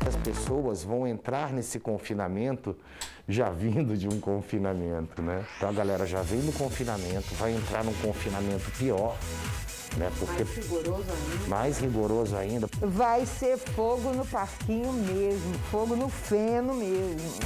As 0.07 0.14
pessoas 0.14 0.85
vão 0.85 1.05
entrar 1.05 1.53
nesse 1.53 1.81
confinamento 1.81 2.77
já 3.29 3.51
vindo 3.51 3.97
de 3.97 4.07
um 4.07 4.21
confinamento, 4.21 5.21
né? 5.21 5.45
Então 5.57 5.69
a 5.69 5.73
galera 5.73 6.07
já 6.07 6.23
vem 6.23 6.40
do 6.40 6.53
confinamento, 6.53 7.35
vai 7.35 7.53
entrar 7.53 7.83
num 7.83 7.95
confinamento 7.95 8.71
pior. 8.79 9.16
Né? 9.97 10.12
Porque 10.19 10.45
mais 10.45 10.59
rigoroso 10.59 11.11
ainda. 11.11 11.49
Mais 11.49 11.79
rigoroso 11.79 12.37
ainda. 12.37 12.69
Vai 12.81 13.27
ser 13.27 13.59
fogo 13.59 14.12
no 14.12 14.25
parquinho 14.25 14.92
mesmo, 14.92 15.55
fogo 15.71 15.97
no 15.97 16.09
feno 16.09 16.75
mesmo. 16.75 17.40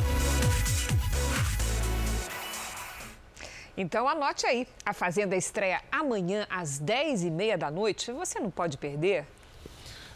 Então 3.75 4.07
anote 4.07 4.46
aí, 4.46 4.68
a 4.85 4.92
Fazenda 4.92 5.35
estreia 5.35 5.81
amanhã 5.90 6.46
às 6.51 6.79
10h30 6.79 7.57
da 7.57 7.70
noite. 7.70 8.12
Você 8.12 8.38
não 8.38 8.51
pode 8.51 8.77
perder. 8.77 9.25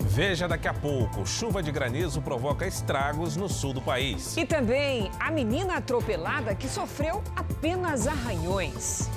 Veja 0.00 0.46
daqui 0.46 0.68
a 0.68 0.74
pouco: 0.74 1.26
chuva 1.26 1.62
de 1.62 1.70
granizo 1.70 2.20
provoca 2.20 2.66
estragos 2.66 3.36
no 3.36 3.48
sul 3.48 3.72
do 3.72 3.80
país. 3.80 4.36
E 4.36 4.44
também 4.44 5.10
a 5.18 5.30
menina 5.30 5.76
atropelada 5.76 6.54
que 6.54 6.68
sofreu 6.68 7.22
apenas 7.36 8.06
arranhões. 8.06 9.08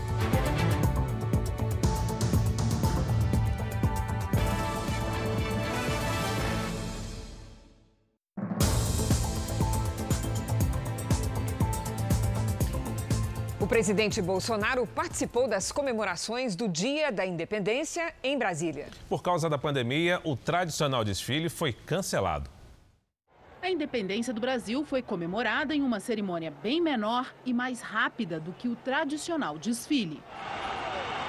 O 13.68 13.76
presidente 13.78 14.22
Bolsonaro 14.22 14.88
participou 14.88 15.46
das 15.46 15.74
comemorações 15.74 16.56
do 16.56 16.70
Dia 16.70 17.12
da 17.12 17.26
Independência 17.26 18.14
em 18.24 18.38
Brasília. 18.38 18.88
Por 19.10 19.22
causa 19.22 19.50
da 19.50 19.58
pandemia, 19.58 20.22
o 20.24 20.38
tradicional 20.38 21.04
desfile 21.04 21.50
foi 21.50 21.74
cancelado. 21.74 22.50
A 23.62 23.70
independência 23.70 24.34
do 24.34 24.40
Brasil 24.40 24.86
foi 24.86 25.02
comemorada 25.02 25.76
em 25.76 25.82
uma 25.82 26.00
cerimônia 26.00 26.50
bem 26.64 26.80
menor 26.80 27.36
e 27.46 27.54
mais 27.54 27.82
rápida 27.82 28.40
do 28.40 28.54
que 28.54 28.70
o 28.70 28.76
tradicional 28.78 29.58
desfile. 29.58 30.24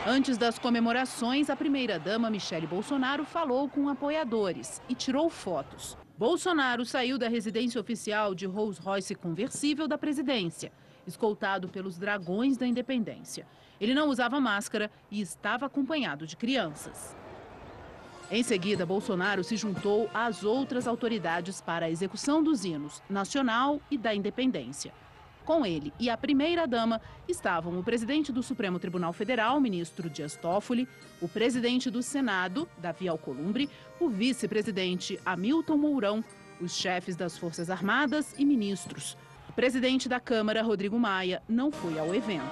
Antes 0.07 0.39
das 0.39 0.61
comemorações, 0.61 1.51
a 1.51 1.57
primeira-dama 1.57 2.31
Michele 2.31 2.69
Bolsonaro 2.69 3.25
falou 3.25 3.69
com 3.69 3.89
apoiadores 3.89 4.81
e 4.89 4.95
tirou 4.95 5.29
fotos. 5.29 5.99
Bolsonaro 6.17 6.85
saiu 6.85 7.19
da 7.19 7.29
residência 7.29 7.81
oficial 7.81 8.33
de 8.33 8.47
Rolls-Royce 8.47 9.17
conversível 9.17 9.89
da 9.89 9.99
presidência 9.99 10.71
escoltado 11.09 11.69
pelos 11.69 11.99
Dragões 11.99 12.57
da 12.57 12.67
Independência. 12.67 13.47
Ele 13.81 13.95
não 13.95 14.09
usava 14.09 14.41
máscara 14.41 14.91
e 15.11 15.21
estava 15.21 15.67
acompanhado 15.67 16.27
de 16.27 16.37
crianças. 16.37 17.17
Em 18.31 18.43
seguida, 18.43 18.85
Bolsonaro 18.85 19.43
se 19.43 19.57
juntou 19.57 20.11
às 20.13 20.45
outras 20.45 20.87
autoridades 20.87 21.63
para 21.63 21.87
a 21.87 21.91
execução 21.91 22.43
dos 22.43 22.65
hinos 22.65 23.03
nacional 23.09 23.81
e 23.91 23.97
da 23.97 24.15
independência. 24.15 24.93
Com 25.47 25.65
ele 25.65 25.95
e 25.99 26.11
a 26.11 26.17
primeira-dama 26.19 27.01
estavam 27.27 27.79
o 27.79 27.83
presidente 27.83 28.31
do 28.31 28.43
Supremo 28.43 28.79
Tribunal 28.79 29.15
Federal, 29.15 29.59
ministro 29.59 30.11
Dias 30.11 30.37
Toffoli, 30.37 30.87
o 31.23 31.29
presidente 31.29 31.91
do 31.91 32.03
Senado, 32.03 32.69
Davi 32.77 33.09
Alcolumbre, 33.09 33.71
o 33.99 34.11
vice-presidente 34.11 35.19
Hamilton 35.25 35.79
Mourão, 35.79 36.23
os 36.61 36.77
chefes 36.77 37.17
das 37.17 37.39
Forças 37.39 37.71
Armadas 37.71 38.35
e 38.37 38.45
ministros 38.45 39.17
presidente 39.59 40.09
da 40.09 40.21
Câmara, 40.21 40.63
Rodrigo 40.63 40.97
Maia, 40.97 41.43
não 41.49 41.73
foi 41.73 41.99
ao 41.99 42.15
evento. 42.15 42.45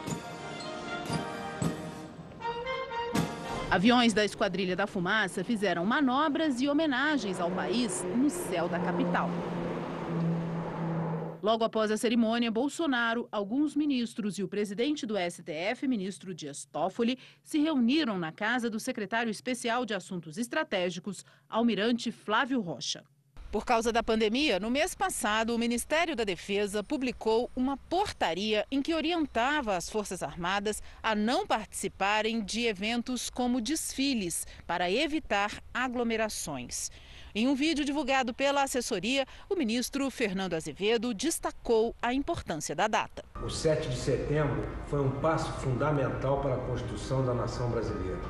Aviões 3.71 4.13
da 4.13 4.25
Esquadrilha 4.25 4.75
da 4.75 4.89
Fumaça 4.89 5.45
fizeram 5.45 5.87
manobras 5.87 6.61
e 6.61 6.67
homenagens 6.67 7.39
ao 7.39 7.49
país 7.49 8.05
no 8.17 8.29
céu 8.29 8.69
da 8.69 8.81
capital. 8.81 9.31
Logo 11.41 11.63
após 11.63 11.93
a 11.93 11.97
cerimônia, 11.97 12.51
Bolsonaro, 12.51 13.29
alguns 13.31 13.77
ministros 13.77 14.37
e 14.37 14.43
o 14.43 14.49
presidente 14.49 15.07
do 15.07 15.15
STF, 15.17 15.87
ministro 15.87 16.35
Dias 16.35 16.65
Toffoli, 16.65 17.21
se 17.45 17.61
reuniram 17.61 18.19
na 18.19 18.33
casa 18.33 18.69
do 18.69 18.81
secretário 18.81 19.31
especial 19.31 19.87
de 19.87 19.95
Assuntos 19.95 20.39
Estratégicos, 20.39 21.25
almirante 21.49 22.11
Flávio 22.11 22.61
Rocha. 22.61 23.05
Por 23.57 23.65
causa 23.65 23.91
da 23.91 24.03
pandemia, 24.03 24.61
no 24.61 24.71
mês 24.71 24.95
passado, 24.95 25.55
o 25.55 25.59
Ministério 25.59 26.15
da 26.15 26.25
Defesa 26.25 26.85
publicou 26.85 27.51
uma 27.57 27.79
portaria 27.79 28.67
em 28.71 28.83
que 28.83 28.93
orientava 28.93 29.75
as 29.75 29.89
Forças 29.89 30.23
Armadas 30.23 30.83
a 31.03 31.15
não 31.15 31.47
participarem 31.47 32.45
de 32.45 32.67
eventos 32.67 33.31
como 33.31 33.59
desfiles, 33.59 34.47
para 34.67 34.91
evitar 34.91 35.63
aglomerações. 35.73 36.91
Em 37.35 37.49
um 37.49 37.55
vídeo 37.55 37.83
divulgado 37.83 38.35
pela 38.35 38.63
assessoria, 38.63 39.25
o 39.49 39.57
ministro 39.57 40.11
Fernando 40.11 40.53
Azevedo 40.53 41.15
destacou 41.15 41.97
a 42.03 42.13
importância 42.13 42.77
da 42.77 42.87
data. 42.87 43.25
O 43.43 43.49
7 43.49 43.89
de 43.89 43.97
setembro 43.97 44.69
foi 44.87 45.01
um 45.01 45.13
passo 45.23 45.51
fundamental 45.63 46.43
para 46.43 46.57
a 46.57 46.67
construção 46.67 47.25
da 47.25 47.33
nação 47.33 47.71
brasileira. 47.71 48.21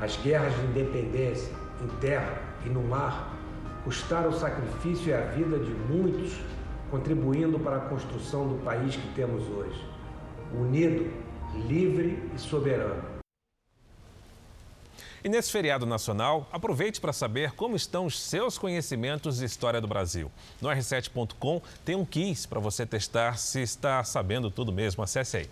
As 0.00 0.16
guerras 0.16 0.56
de 0.56 0.62
independência 0.62 1.52
em 1.82 1.88
terra 2.00 2.42
e 2.64 2.70
no 2.70 2.82
mar 2.82 3.29
custaram 3.84 4.30
o 4.30 4.32
sacrifício 4.32 5.08
e 5.08 5.14
a 5.14 5.20
vida 5.20 5.58
de 5.58 5.70
muitos, 5.70 6.38
contribuindo 6.90 7.58
para 7.58 7.76
a 7.76 7.80
construção 7.80 8.48
do 8.48 8.62
país 8.64 8.96
que 8.96 9.14
temos 9.14 9.48
hoje. 9.48 9.84
Unido, 10.52 11.10
livre 11.68 12.30
e 12.34 12.38
soberano. 12.38 13.20
E 15.22 15.28
nesse 15.28 15.52
feriado 15.52 15.84
nacional, 15.84 16.48
aproveite 16.50 16.98
para 16.98 17.12
saber 17.12 17.52
como 17.52 17.76
estão 17.76 18.06
os 18.06 18.18
seus 18.18 18.56
conhecimentos 18.56 19.38
de 19.38 19.44
história 19.44 19.80
do 19.80 19.86
Brasil. 19.86 20.30
No 20.60 20.70
r7.com 20.70 21.60
tem 21.84 21.94
um 21.94 22.06
quiz 22.06 22.46
para 22.46 22.58
você 22.58 22.86
testar 22.86 23.36
se 23.36 23.60
está 23.60 24.02
sabendo 24.02 24.50
tudo 24.50 24.72
mesmo. 24.72 25.02
Acesse 25.02 25.36
aí. 25.36 25.50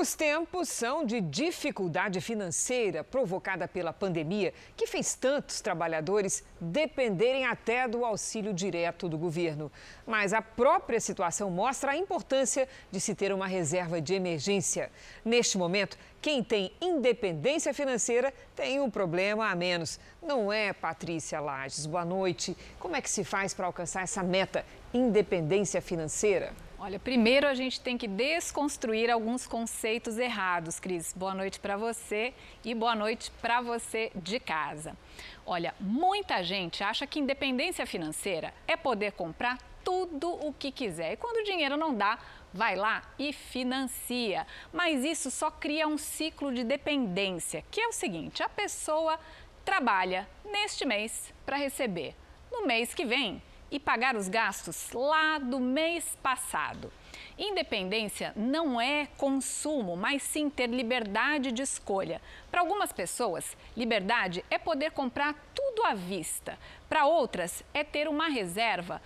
Os 0.00 0.14
tempos 0.14 0.70
são 0.70 1.04
de 1.04 1.20
dificuldade 1.20 2.22
financeira 2.22 3.04
provocada 3.04 3.68
pela 3.68 3.92
pandemia, 3.92 4.54
que 4.74 4.86
fez 4.86 5.14
tantos 5.14 5.60
trabalhadores 5.60 6.42
dependerem 6.58 7.44
até 7.44 7.86
do 7.86 8.02
auxílio 8.02 8.54
direto 8.54 9.10
do 9.10 9.18
governo. 9.18 9.70
Mas 10.06 10.32
a 10.32 10.40
própria 10.40 10.98
situação 10.98 11.50
mostra 11.50 11.90
a 11.92 11.96
importância 11.98 12.66
de 12.90 12.98
se 12.98 13.14
ter 13.14 13.30
uma 13.30 13.46
reserva 13.46 14.00
de 14.00 14.14
emergência. 14.14 14.90
Neste 15.22 15.58
momento, 15.58 15.98
quem 16.22 16.42
tem 16.42 16.72
independência 16.80 17.74
financeira 17.74 18.32
tem 18.56 18.80
um 18.80 18.88
problema 18.88 19.50
a 19.50 19.54
menos. 19.54 20.00
Não 20.22 20.50
é, 20.50 20.72
Patrícia 20.72 21.40
Lages? 21.40 21.84
Boa 21.84 22.06
noite. 22.06 22.56
Como 22.78 22.96
é 22.96 23.02
que 23.02 23.10
se 23.10 23.22
faz 23.22 23.52
para 23.52 23.66
alcançar 23.66 24.02
essa 24.02 24.22
meta, 24.22 24.64
independência 24.94 25.82
financeira? 25.82 26.54
Olha, 26.82 26.98
primeiro 26.98 27.46
a 27.46 27.52
gente 27.52 27.78
tem 27.78 27.98
que 27.98 28.08
desconstruir 28.08 29.10
alguns 29.10 29.46
conceitos 29.46 30.16
errados, 30.16 30.80
Cris. 30.80 31.12
Boa 31.14 31.34
noite 31.34 31.60
para 31.60 31.76
você 31.76 32.32
e 32.64 32.74
boa 32.74 32.94
noite 32.94 33.30
para 33.32 33.60
você 33.60 34.10
de 34.16 34.40
casa. 34.40 34.96
Olha, 35.44 35.74
muita 35.78 36.42
gente 36.42 36.82
acha 36.82 37.06
que 37.06 37.20
independência 37.20 37.84
financeira 37.84 38.54
é 38.66 38.78
poder 38.78 39.12
comprar 39.12 39.58
tudo 39.84 40.30
o 40.30 40.54
que 40.54 40.72
quiser. 40.72 41.12
E 41.12 41.16
quando 41.18 41.42
o 41.42 41.44
dinheiro 41.44 41.76
não 41.76 41.94
dá, 41.94 42.18
vai 42.50 42.76
lá 42.76 43.02
e 43.18 43.30
financia. 43.30 44.46
Mas 44.72 45.04
isso 45.04 45.30
só 45.30 45.50
cria 45.50 45.86
um 45.86 45.98
ciclo 45.98 46.50
de 46.50 46.64
dependência, 46.64 47.62
que 47.70 47.82
é 47.82 47.88
o 47.88 47.92
seguinte: 47.92 48.42
a 48.42 48.48
pessoa 48.48 49.20
trabalha 49.66 50.26
neste 50.46 50.86
mês 50.86 51.30
para 51.44 51.58
receber 51.58 52.14
no 52.50 52.66
mês 52.66 52.94
que 52.94 53.04
vem 53.04 53.42
e 53.70 53.78
pagar 53.78 54.16
os 54.16 54.28
gastos 54.28 54.90
lá 54.92 55.38
do 55.38 55.60
mês 55.60 56.16
passado. 56.22 56.92
Independência 57.38 58.32
não 58.36 58.80
é 58.80 59.06
consumo, 59.16 59.96
mas 59.96 60.22
sim 60.22 60.50
ter 60.50 60.68
liberdade 60.68 61.52
de 61.52 61.62
escolha. 61.62 62.20
Para 62.50 62.60
algumas 62.60 62.92
pessoas, 62.92 63.56
liberdade 63.76 64.44
é 64.50 64.58
poder 64.58 64.90
comprar 64.90 65.34
tudo 65.54 65.84
à 65.84 65.94
vista. 65.94 66.58
Para 66.88 67.06
outras, 67.06 67.64
é 67.72 67.82
ter 67.82 68.08
uma 68.08 68.28
reserva. 68.28 69.00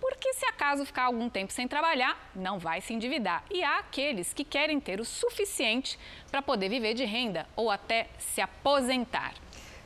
Porque 0.00 0.32
se 0.32 0.46
acaso 0.46 0.86
ficar 0.86 1.04
algum 1.04 1.28
tempo 1.28 1.52
sem 1.52 1.68
trabalhar, 1.68 2.30
não 2.34 2.58
vai 2.58 2.80
se 2.80 2.94
endividar. 2.94 3.44
E 3.50 3.62
há 3.62 3.78
aqueles 3.80 4.32
que 4.32 4.44
querem 4.44 4.80
ter 4.80 5.00
o 5.00 5.04
suficiente 5.04 5.98
para 6.30 6.40
poder 6.40 6.68
viver 6.68 6.94
de 6.94 7.04
renda 7.04 7.46
ou 7.54 7.70
até 7.70 8.08
se 8.18 8.40
aposentar. 8.40 9.34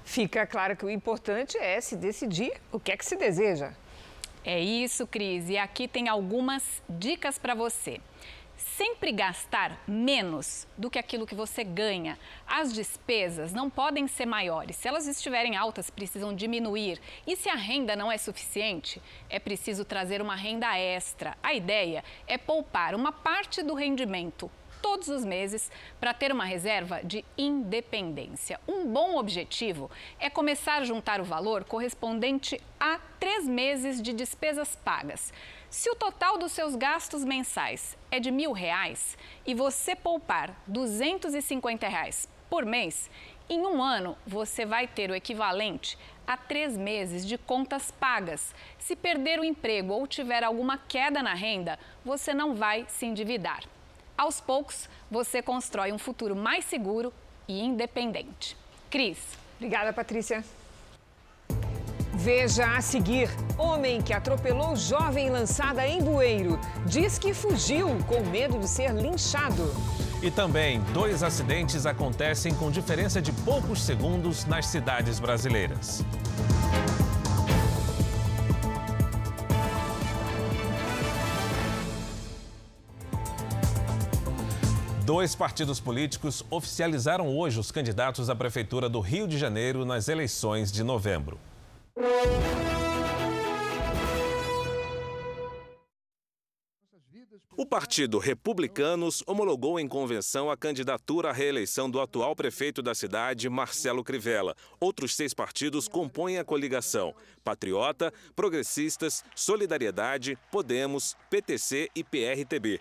Fica 0.05 0.47
claro 0.47 0.77
que 0.77 0.85
o 0.85 0.91
importante 0.91 1.57
é 1.57 1.81
se 1.81 1.97
decidir 1.97 2.53
o 2.71 2.79
que 2.79 2.93
é 2.93 2.97
que 2.97 3.05
se 3.05 3.17
deseja. 3.17 3.73
É 4.45 4.61
isso, 4.61 5.07
Cris. 5.07 5.49
E 5.49 5.57
aqui 5.57 5.89
tem 5.89 6.09
algumas 6.09 6.83
dicas 6.89 7.39
para 7.39 7.55
você. 7.55 7.99
Sempre 8.57 9.11
gastar 9.11 9.83
menos 9.89 10.67
do 10.77 10.91
que 10.91 10.99
aquilo 10.99 11.27
que 11.27 11.35
você 11.35 11.65
ganha. 11.65 12.19
As 12.47 12.73
despesas 12.73 13.53
não 13.53 13.71
podem 13.71 14.07
ser 14.07 14.27
maiores. 14.27 14.77
Se 14.77 14.87
elas 14.87 15.07
estiverem 15.07 15.57
altas, 15.57 15.89
precisam 15.89 16.35
diminuir. 16.35 17.01
E 17.27 17.37
se 17.37 17.49
a 17.49 17.55
renda 17.55 17.97
não 17.97 18.13
é 18.13 18.19
suficiente, 18.19 19.01
é 19.31 19.39
preciso 19.39 19.85
trazer 19.85 20.21
uma 20.21 20.37
renda 20.37 20.77
extra. 20.79 21.37
A 21.43 21.55
ideia 21.55 22.05
é 22.27 22.37
poupar 22.37 22.95
uma 22.95 23.13
parte 23.13 23.63
do 23.63 23.75
rendimento 23.75 24.51
todos 24.85 25.09
os 25.09 25.25
meses 25.25 25.73
para 25.99 26.13
ter 26.13 26.31
uma 26.31 26.45
reserva 26.45 27.01
de 27.03 27.25
independência. 27.39 28.61
Um 28.69 28.87
bom 28.87 29.17
objetivo 29.17 29.91
é 30.21 30.29
começar 30.29 30.75
a 30.75 30.85
juntar 30.85 31.23
o 31.23 31.25
valor 31.25 31.65
correspondente 31.65 32.61
a 32.79 33.01
três 33.19 33.49
meses 33.49 34.03
de 34.03 34.13
despesas 34.13 34.77
pagas. 34.77 35.33
Se 35.71 35.89
o 35.89 35.95
total 35.95 36.37
dos 36.37 36.53
seus 36.53 36.77
gastos 36.77 37.25
mensais 37.25 37.97
é 38.11 38.21
de 38.21 38.31
mil 38.31 38.53
reais 38.53 39.17
e 39.47 39.55
você 39.55 39.97
poupar 39.97 40.55
250 40.67 41.89
reais 41.89 42.29
por 42.51 42.67
mês, 42.67 43.11
em 43.49 43.61
um 43.61 43.83
ano 43.83 44.19
você 44.27 44.67
vai 44.67 44.87
ter 44.87 45.11
o 45.11 45.15
equivalente 45.15 45.97
a 46.27 46.37
três 46.37 46.77
meses 46.77 47.27
de 47.27 47.39
contas 47.39 47.91
pagas. 47.91 48.55
Se 48.79 48.95
perder 48.95 49.41
o 49.41 49.45
emprego 49.45 49.95
ou 49.95 50.07
tiver 50.07 50.45
alguma 50.45 50.77
queda 50.77 51.23
na 51.23 51.33
renda, 51.33 51.79
você 52.05 52.35
não 52.35 52.55
vai 52.55 52.85
se 52.87 53.07
endividar. 53.07 53.65
Aos 54.17 54.41
poucos, 54.41 54.89
você 55.11 55.43
constrói 55.43 55.93
um 55.93 55.99
futuro 55.99 56.37
mais 56.37 56.65
seguro 56.65 57.13
e 57.49 57.61
independente. 57.61 58.57
Cris. 58.91 59.19
Obrigada, 59.57 59.93
Patrícia. 59.93 60.45
Veja 62.13 62.77
a 62.77 62.81
seguir: 62.81 63.29
homem 63.59 64.01
que 64.01 64.13
atropelou 64.13 64.77
jovem 64.77 65.31
lançada 65.31 65.87
em 65.87 66.01
bueiro 66.01 66.59
diz 66.87 67.19
que 67.19 67.35
fugiu 67.35 67.89
com 68.07 68.21
medo 68.31 68.59
de 68.59 68.69
ser 68.69 68.93
linchado. 68.93 69.71
E 70.23 70.31
também, 70.31 70.81
dois 70.93 71.23
acidentes 71.23 71.85
acontecem 71.85 72.55
com 72.55 72.71
diferença 72.71 73.21
de 73.21 73.33
poucos 73.33 73.83
segundos 73.83 74.45
nas 74.47 74.67
cidades 74.67 75.19
brasileiras. 75.19 76.05
Dois 85.05 85.35
partidos 85.35 85.81
políticos 85.81 86.43
oficializaram 86.51 87.29
hoje 87.37 87.61
os 87.61 87.71
candidatos 87.71 88.31
à 88.31 88.35
Prefeitura 88.35 88.89
do 88.89 89.01
Rio 89.01 89.29
de 89.29 89.37
Janeiro 89.37 89.85
nas 89.85 90.09
eleições 90.09 90.73
de 90.73 90.83
novembro. 90.83 91.39
O 97.55 97.67
Partido 97.67 98.19
Republicanos 98.19 99.23
homologou 99.27 99.79
em 99.79 99.87
convenção 99.87 100.51
a 100.51 100.57
candidatura 100.57 101.29
à 101.29 101.33
reeleição 101.33 101.91
do 101.91 102.01
atual 102.01 102.35
prefeito 102.35 102.81
da 102.81 102.95
cidade, 102.95 103.47
Marcelo 103.51 104.03
Crivella. 104.03 104.57
Outros 104.81 105.15
seis 105.15 105.35
partidos 105.35 105.87
compõem 105.87 106.39
a 106.39 106.45
coligação: 106.45 107.15
Patriota, 107.45 108.11
Progressistas, 108.35 109.23
Solidariedade, 109.37 110.39
Podemos, 110.51 111.15
PTC 111.29 111.91
e 111.95 112.03
PRTB. 112.03 112.81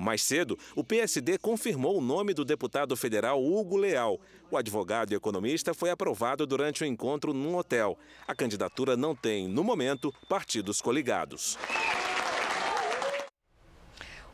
Mais 0.00 0.22
cedo, 0.22 0.58
o 0.74 0.82
PSD 0.82 1.36
confirmou 1.36 1.98
o 1.98 2.00
nome 2.00 2.32
do 2.32 2.42
deputado 2.42 2.96
federal 2.96 3.44
Hugo 3.44 3.76
Leal. 3.76 4.18
O 4.50 4.56
advogado 4.56 5.12
e 5.12 5.14
economista 5.14 5.74
foi 5.74 5.90
aprovado 5.90 6.46
durante 6.46 6.82
o 6.82 6.86
um 6.86 6.88
encontro 6.88 7.34
num 7.34 7.54
hotel. 7.54 7.98
A 8.26 8.34
candidatura 8.34 8.96
não 8.96 9.14
tem, 9.14 9.46
no 9.46 9.62
momento, 9.62 10.10
partidos 10.26 10.80
coligados. 10.80 11.58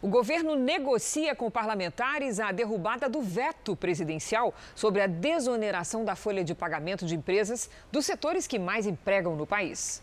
O 0.00 0.06
governo 0.06 0.54
negocia 0.54 1.34
com 1.34 1.50
parlamentares 1.50 2.38
a 2.38 2.52
derrubada 2.52 3.08
do 3.08 3.20
veto 3.20 3.74
presidencial 3.74 4.54
sobre 4.72 5.00
a 5.00 5.08
desoneração 5.08 6.04
da 6.04 6.14
folha 6.14 6.44
de 6.44 6.54
pagamento 6.54 7.04
de 7.04 7.16
empresas 7.16 7.68
dos 7.90 8.06
setores 8.06 8.46
que 8.46 8.56
mais 8.56 8.86
empregam 8.86 9.34
no 9.34 9.44
país. 9.44 10.00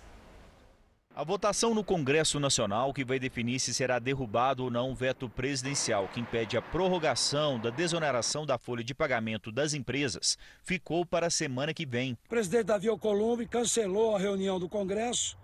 A 1.16 1.24
votação 1.24 1.76
no 1.76 1.84
Congresso 1.84 2.40
Nacional, 2.40 2.92
que 2.92 3.06
vai 3.06 3.20
definir 3.20 3.60
se 3.60 3.72
será 3.72 4.00
derrubado 4.00 4.64
ou 4.64 4.72
não 4.72 4.90
o 4.90 4.96
veto 4.96 5.30
presidencial 5.30 6.08
que 6.08 6.20
impede 6.20 6.58
a 6.58 6.62
prorrogação 6.62 7.60
da 7.60 7.70
desoneração 7.70 8.48
da 8.48 8.58
folha 8.58 8.84
de 8.84 8.96
pagamento 8.96 9.52
das 9.52 9.76
empresas, 9.76 10.40
ficou 10.64 11.06
para 11.06 11.28
a 11.28 11.30
semana 11.30 11.72
que 11.72 11.86
vem. 11.86 12.14
O 12.26 12.30
presidente 12.30 12.64
Davi 12.64 12.88
Alcolumbre 12.88 13.46
cancelou 13.46 14.16
a 14.16 14.20
reunião 14.20 14.60
do 14.60 14.68
Congresso, 14.68 15.38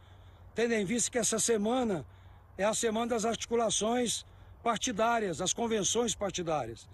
tendo 0.55 0.73
em 0.73 0.83
vista 0.83 1.11
que 1.11 1.19
essa 1.19 1.37
semana 1.37 2.03
é 2.57 2.63
a 2.63 2.73
semana 2.73 3.05
das 3.05 3.23
articulações 3.23 4.25
partidárias, 4.63 5.39
as 5.39 5.53
convenções 5.53 6.15
partidárias. 6.15 6.89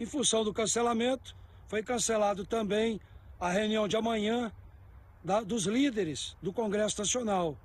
Em 0.00 0.06
função 0.06 0.42
do 0.42 0.54
cancelamento, 0.54 1.36
foi 1.68 1.82
cancelado 1.82 2.46
também 2.46 2.98
a 3.38 3.50
reunião 3.50 3.86
de 3.86 3.98
amanhã 3.98 4.50
da, 5.22 5.42
dos 5.42 5.66
líderes 5.66 6.34
do 6.40 6.54
Congresso 6.54 6.98
Nacional 6.98 7.58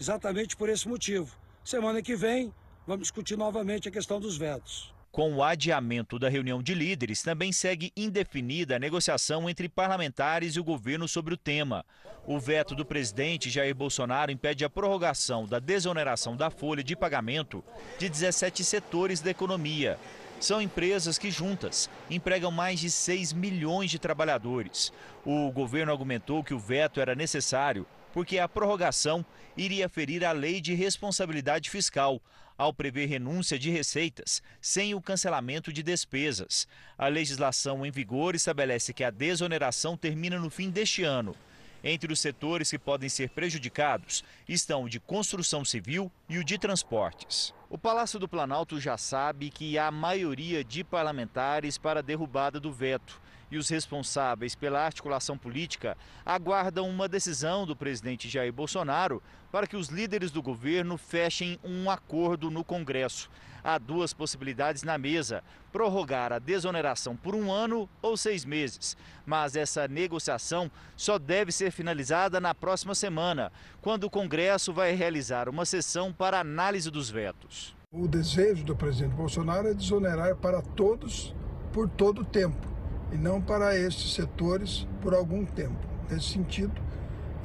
exatamente 0.00 0.56
por 0.56 0.68
esse 0.68 0.88
motivo. 0.88 1.36
Semana 1.64 2.02
que 2.02 2.14
vem, 2.14 2.52
vamos 2.86 3.02
discutir 3.02 3.36
novamente 3.36 3.88
a 3.88 3.92
questão 3.92 4.20
dos 4.20 4.36
vetos. 4.36 4.94
Com 5.10 5.34
o 5.34 5.42
adiamento 5.42 6.18
da 6.18 6.28
reunião 6.28 6.62
de 6.62 6.74
líderes, 6.74 7.22
também 7.22 7.50
segue 7.50 7.90
indefinida 7.96 8.76
a 8.76 8.78
negociação 8.78 9.48
entre 9.48 9.66
parlamentares 9.66 10.56
e 10.56 10.60
o 10.60 10.64
governo 10.64 11.08
sobre 11.08 11.32
o 11.32 11.38
tema. 11.38 11.86
O 12.26 12.38
veto 12.38 12.74
do 12.74 12.84
presidente 12.84 13.48
Jair 13.48 13.74
Bolsonaro 13.74 14.30
impede 14.30 14.62
a 14.62 14.68
prorrogação 14.68 15.46
da 15.46 15.58
desoneração 15.58 16.36
da 16.36 16.50
folha 16.50 16.84
de 16.84 16.94
pagamento 16.94 17.64
de 17.98 18.10
17 18.10 18.62
setores 18.62 19.20
da 19.22 19.30
economia. 19.30 19.98
São 20.38 20.60
empresas 20.60 21.16
que, 21.16 21.30
juntas, 21.30 21.88
empregam 22.10 22.50
mais 22.50 22.78
de 22.78 22.90
6 22.90 23.32
milhões 23.32 23.90
de 23.90 23.98
trabalhadores. 23.98 24.92
O 25.24 25.50
governo 25.50 25.92
argumentou 25.92 26.44
que 26.44 26.52
o 26.52 26.58
veto 26.58 27.00
era 27.00 27.14
necessário 27.14 27.86
porque 28.16 28.38
a 28.38 28.48
prorrogação 28.48 29.22
iria 29.54 29.90
ferir 29.90 30.24
a 30.24 30.32
lei 30.32 30.58
de 30.58 30.72
responsabilidade 30.72 31.68
fiscal, 31.68 32.18
ao 32.56 32.72
prever 32.72 33.04
renúncia 33.04 33.58
de 33.58 33.68
receitas 33.68 34.42
sem 34.58 34.94
o 34.94 35.02
cancelamento 35.02 35.70
de 35.70 35.82
despesas. 35.82 36.66
A 36.96 37.08
legislação 37.08 37.84
em 37.84 37.90
vigor 37.90 38.34
estabelece 38.34 38.94
que 38.94 39.04
a 39.04 39.10
desoneração 39.10 39.98
termina 39.98 40.38
no 40.38 40.48
fim 40.48 40.70
deste 40.70 41.02
ano. 41.02 41.36
Entre 41.84 42.10
os 42.10 42.18
setores 42.18 42.70
que 42.70 42.78
podem 42.78 43.10
ser 43.10 43.28
prejudicados 43.28 44.24
estão 44.48 44.84
o 44.84 44.88
de 44.88 44.98
construção 44.98 45.62
civil 45.62 46.10
e 46.26 46.38
o 46.38 46.44
de 46.44 46.56
transportes. 46.56 47.52
O 47.68 47.76
Palácio 47.76 48.18
do 48.18 48.26
Planalto 48.26 48.80
já 48.80 48.96
sabe 48.96 49.50
que 49.50 49.76
há 49.76 49.90
maioria 49.90 50.64
de 50.64 50.82
parlamentares 50.82 51.76
para 51.76 52.00
a 52.00 52.02
derrubada 52.02 52.58
do 52.58 52.72
veto 52.72 53.20
e 53.50 53.56
os 53.56 53.68
responsáveis 53.68 54.54
pela 54.54 54.84
articulação 54.84 55.38
política 55.38 55.96
aguardam 56.24 56.88
uma 56.88 57.08
decisão 57.08 57.66
do 57.66 57.76
presidente 57.76 58.28
Jair 58.28 58.52
Bolsonaro 58.52 59.22
para 59.50 59.66
que 59.66 59.76
os 59.76 59.88
líderes 59.88 60.30
do 60.30 60.42
governo 60.42 60.98
fechem 60.98 61.58
um 61.62 61.88
acordo 61.90 62.50
no 62.50 62.64
Congresso. 62.64 63.30
Há 63.62 63.78
duas 63.78 64.12
possibilidades 64.12 64.82
na 64.82 64.98
mesa: 64.98 65.42
prorrogar 65.72 66.32
a 66.32 66.38
desoneração 66.38 67.16
por 67.16 67.34
um 67.34 67.50
ano 67.50 67.88
ou 68.02 68.16
seis 68.16 68.44
meses. 68.44 68.96
Mas 69.24 69.56
essa 69.56 69.88
negociação 69.88 70.70
só 70.96 71.18
deve 71.18 71.50
ser 71.50 71.72
finalizada 71.72 72.40
na 72.40 72.54
próxima 72.54 72.94
semana, 72.94 73.50
quando 73.80 74.04
o 74.04 74.10
Congresso 74.10 74.72
vai 74.72 74.92
realizar 74.92 75.48
uma 75.48 75.64
sessão 75.64 76.12
para 76.12 76.40
análise 76.40 76.90
dos 76.90 77.10
vetos. 77.10 77.74
O 77.90 78.06
desejo 78.06 78.64
do 78.64 78.76
presidente 78.76 79.14
Bolsonaro 79.14 79.68
é 79.68 79.74
desonerar 79.74 80.36
para 80.36 80.60
todos 80.60 81.34
por 81.72 81.88
todo 81.88 82.22
o 82.22 82.24
tempo 82.24 82.75
e 83.12 83.16
não 83.16 83.40
para 83.40 83.78
estes 83.78 84.14
setores 84.14 84.86
por 85.00 85.14
algum 85.14 85.44
tempo. 85.44 85.78
Nesse 86.10 86.28
sentido, 86.28 86.74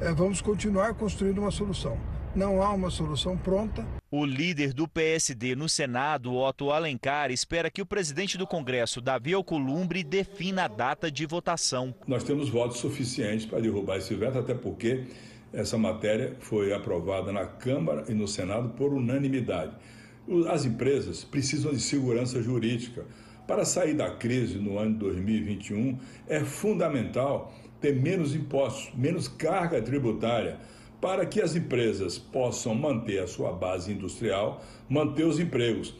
é, 0.00 0.12
vamos 0.12 0.40
continuar 0.40 0.94
construindo 0.94 1.38
uma 1.38 1.50
solução. 1.50 1.98
Não 2.34 2.62
há 2.62 2.72
uma 2.72 2.90
solução 2.90 3.36
pronta. 3.36 3.86
O 4.10 4.24
líder 4.24 4.72
do 4.72 4.88
PSD 4.88 5.54
no 5.54 5.68
Senado, 5.68 6.34
Otto 6.34 6.70
Alencar, 6.70 7.30
espera 7.30 7.70
que 7.70 7.82
o 7.82 7.86
presidente 7.86 8.38
do 8.38 8.46
Congresso, 8.46 9.00
Davi 9.00 9.34
Alcolumbre, 9.34 10.02
defina 10.02 10.64
a 10.64 10.68
data 10.68 11.10
de 11.10 11.26
votação. 11.26 11.94
Nós 12.06 12.24
temos 12.24 12.48
votos 12.48 12.78
suficientes 12.78 13.44
para 13.44 13.60
derrubar 13.60 13.98
esse 13.98 14.14
veto, 14.14 14.38
até 14.38 14.54
porque 14.54 15.04
essa 15.52 15.76
matéria 15.76 16.34
foi 16.40 16.72
aprovada 16.72 17.30
na 17.32 17.44
Câmara 17.44 18.04
e 18.08 18.14
no 18.14 18.26
Senado 18.26 18.70
por 18.70 18.92
unanimidade. 18.92 19.72
As 20.48 20.64
empresas 20.64 21.24
precisam 21.24 21.72
de 21.72 21.80
segurança 21.80 22.40
jurídica. 22.42 23.04
Para 23.46 23.64
sair 23.64 23.94
da 23.94 24.10
crise 24.10 24.58
no 24.58 24.78
ano 24.78 24.96
2021, 24.98 25.98
é 26.28 26.40
fundamental 26.40 27.52
ter 27.80 28.00
menos 28.00 28.34
impostos, 28.34 28.94
menos 28.94 29.26
carga 29.26 29.82
tributária, 29.82 30.60
para 31.00 31.26
que 31.26 31.42
as 31.42 31.56
empresas 31.56 32.16
possam 32.16 32.74
manter 32.74 33.20
a 33.20 33.26
sua 33.26 33.52
base 33.52 33.90
industrial, 33.90 34.62
manter 34.88 35.24
os 35.24 35.40
empregos. 35.40 35.92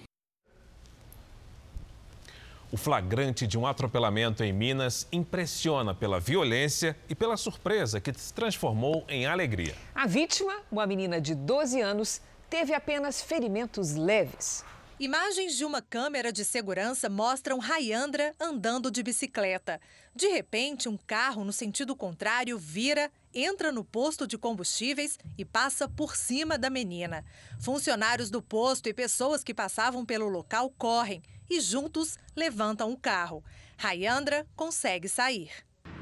O 2.71 2.77
flagrante 2.77 3.47
de 3.47 3.59
um 3.59 3.67
atropelamento 3.67 4.43
em 4.45 4.53
Minas 4.53 5.07
impressiona 5.13 5.95
pela 5.95 6.21
violência 6.21 6.97
e 7.09 7.15
pela 7.15 7.37
surpresa 7.37 8.01
que 8.01 8.15
se 8.15 8.33
transformou 8.33 9.05
em 9.09 9.27
alegria. 9.27 9.75
A 9.95 10.07
vítima, 10.07 10.55
uma 10.71 10.87
menina 10.87 11.21
de 11.21 11.35
12 11.35 11.81
anos, 11.81 12.23
teve 12.49 12.73
apenas 12.73 13.21
ferimentos 13.21 13.95
leves. 13.95 14.65
Imagens 15.03 15.57
de 15.57 15.65
uma 15.65 15.83
câmera 15.83 16.33
de 16.33 16.45
segurança 16.45 17.09
mostram 17.09 17.59
Rayandra 17.59 18.33
andando 18.39 18.89
de 18.89 19.03
bicicleta. 19.03 19.81
De 20.15 20.29
repente, 20.29 20.89
um 20.89 20.97
carro 20.97 21.43
no 21.43 21.53
sentido 21.53 21.97
contrário 21.97 22.57
vira, 22.57 23.11
entra 23.35 23.73
no 23.73 23.83
posto 23.83 24.29
de 24.29 24.39
combustíveis 24.39 25.19
e 25.37 25.45
passa 25.45 25.89
por 25.89 26.15
cima 26.15 26.57
da 26.57 26.71
menina. 26.71 27.25
Funcionários 27.61 28.31
do 28.31 28.41
posto 28.41 28.89
e 28.89 28.95
pessoas 28.95 29.43
que 29.43 29.53
passavam 29.53 30.07
pelo 30.07 30.29
local 30.29 30.73
correm 30.79 31.21
e 31.51 31.61
juntos 31.61 32.17
levantam 32.37 32.93
o 32.93 32.97
carro. 32.97 33.43
Rayandra 33.77 34.47
consegue 34.55 35.09
sair. 35.09 35.51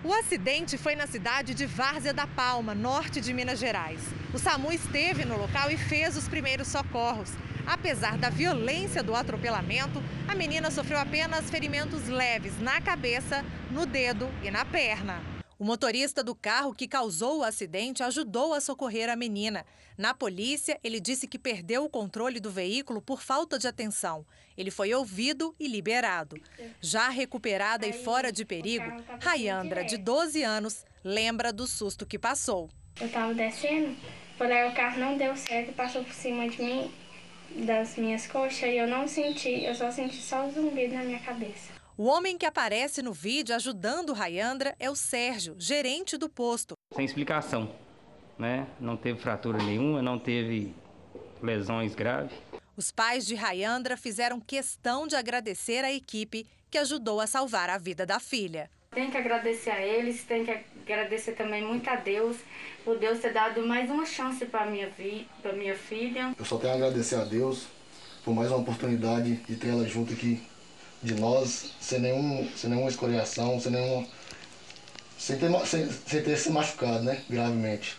O 0.05 0.13
acidente 0.13 0.77
foi 0.77 0.95
na 0.95 1.07
cidade 1.07 1.55
de 1.55 1.65
Várzea 1.65 2.13
da 2.13 2.27
Palma, 2.27 2.75
norte 2.75 3.19
de 3.19 3.33
Minas 3.33 3.61
Gerais. 3.61 4.03
O 4.35 4.39
SAMU 4.39 4.71
esteve 4.71 5.25
no 5.25 5.39
local 5.39 5.71
e 5.71 5.79
fez 5.79 6.19
os 6.19 6.29
primeiros 6.29 6.69
socorros. 6.69 7.31
Apesar 7.71 8.19
da 8.19 8.29
violência 8.29 9.01
do 9.01 9.15
atropelamento, 9.15 10.03
a 10.27 10.35
menina 10.35 10.73
sofreu 10.73 10.99
apenas 10.99 11.49
ferimentos 11.49 12.09
leves 12.09 12.61
na 12.61 12.81
cabeça, 12.81 13.45
no 13.71 13.87
dedo 13.87 14.29
e 14.43 14.51
na 14.51 14.65
perna. 14.65 15.23
O 15.57 15.65
motorista 15.65 16.25
do 16.25 16.35
carro 16.35 16.75
que 16.75 16.89
causou 16.89 17.39
o 17.39 17.45
acidente 17.45 18.03
ajudou 18.03 18.55
a 18.55 18.61
socorrer 18.61 19.09
a 19.09 19.15
menina. 19.15 19.65
Na 19.97 20.13
polícia, 20.13 20.81
ele 20.83 20.99
disse 20.99 21.29
que 21.29 21.39
perdeu 21.39 21.85
o 21.85 21.89
controle 21.89 22.41
do 22.41 22.51
veículo 22.51 23.01
por 23.01 23.23
falta 23.23 23.57
de 23.57 23.69
atenção. 23.69 24.27
Ele 24.59 24.73
foi 24.73 24.93
ouvido 24.93 25.55
e 25.57 25.69
liberado. 25.69 26.41
Já 26.81 27.09
recuperada 27.09 27.87
e 27.87 27.93
fora 27.93 28.33
de 28.33 28.45
perigo, 28.45 28.91
Rayandra, 29.23 29.85
de 29.85 29.97
12 29.97 30.43
anos, 30.43 30.85
lembra 31.05 31.53
do 31.53 31.69
susto 31.69 32.05
que 32.05 32.19
passou. 32.19 32.69
Eu 33.01 33.07
estava 33.07 33.33
descendo, 33.33 33.97
porém 34.37 34.69
o 34.69 34.75
carro 34.75 34.99
não 34.99 35.17
deu 35.17 35.37
certo 35.37 35.73
passou 35.73 36.03
por 36.03 36.13
cima 36.13 36.49
de 36.49 36.61
mim 36.61 37.00
das 37.57 37.97
minhas 37.97 38.27
coxas 38.27 38.71
e 38.71 38.77
eu 38.77 38.87
não 38.87 39.07
senti, 39.07 39.65
eu 39.65 39.75
só 39.75 39.91
senti 39.91 40.17
só 40.17 40.47
o 40.47 40.51
zumbido 40.51 40.95
na 40.95 41.05
minha 41.05 41.19
cabeça. 41.19 41.73
O 41.97 42.05
homem 42.05 42.39
que 42.39 42.47
aparece 42.47 43.03
no 43.03 43.13
vídeo 43.13 43.55
ajudando 43.55 44.13
Rayandra 44.13 44.75
é 44.79 44.89
o 44.89 44.97
Sérgio, 44.97 45.55
gerente 45.59 46.17
do 46.17 46.29
posto. 46.29 46.75
Sem 46.95 47.05
explicação, 47.05 47.71
né? 48.39 48.67
Não 48.81 48.97
teve 48.97 49.21
fratura 49.21 49.59
nenhuma, 49.59 50.01
não 50.01 50.19
teve 50.19 50.75
lesões 51.43 51.95
graves. 51.95 52.33
Os 52.77 52.91
pais 52.91 53.27
de 53.27 53.35
Rayandra 53.35 53.97
fizeram 53.97 54.41
questão 54.41 55.07
de 55.07 55.15
agradecer 55.15 55.85
a 55.85 55.93
equipe 55.93 56.47
que 56.71 56.79
ajudou 56.79 57.21
a 57.21 57.27
salvar 57.27 57.69
a 57.69 57.77
vida 57.77 58.07
da 58.07 58.19
filha. 58.19 58.71
Tem 58.93 59.11
que 59.11 59.17
agradecer 59.17 59.71
a 59.71 59.81
eles, 59.81 60.25
tem 60.25 60.45
que 60.45 60.59
agradecer 60.93 61.33
também 61.33 61.65
muito 61.65 61.89
a 61.89 61.97
Deus 61.97 62.37
por 62.85 62.99
Deus 62.99 63.21
ter 63.21 63.33
dado 63.33 63.67
mais 63.67 63.91
uma 63.91 64.07
chance 64.07 64.45
para 64.47 64.67
minha 64.67 64.89
vi, 64.91 65.29
para 65.43 65.53
minha 65.53 65.77
filha. 65.77 66.35
Eu 66.39 66.45
só 66.45 66.59
tenho 66.59 66.73
a 66.73 66.77
agradecer 66.77 67.17
a 67.17 67.25
Deus 67.25 67.67
por 68.25 68.35
mais 68.35 68.51
uma 68.51 68.59
oportunidade 68.59 69.37
de 69.37 69.57
ter 69.57 69.69
ela 69.69 69.87
junto 69.87 70.13
aqui 70.13 70.43
de 71.03 71.15
nós, 71.15 71.75
sem 71.81 71.99
nenhum, 71.99 72.49
sem 72.55 72.69
nenhuma 72.69 72.91
escoriação, 72.91 73.59
sem 73.59 73.73
nenhuma 73.73 74.07
sem 75.21 75.39
ter, 75.39 75.67
sem, 75.67 75.91
sem 75.91 76.23
ter 76.23 76.37
se 76.37 76.51
machucado, 76.51 77.05
né, 77.05 77.23
gravemente. 77.29 77.99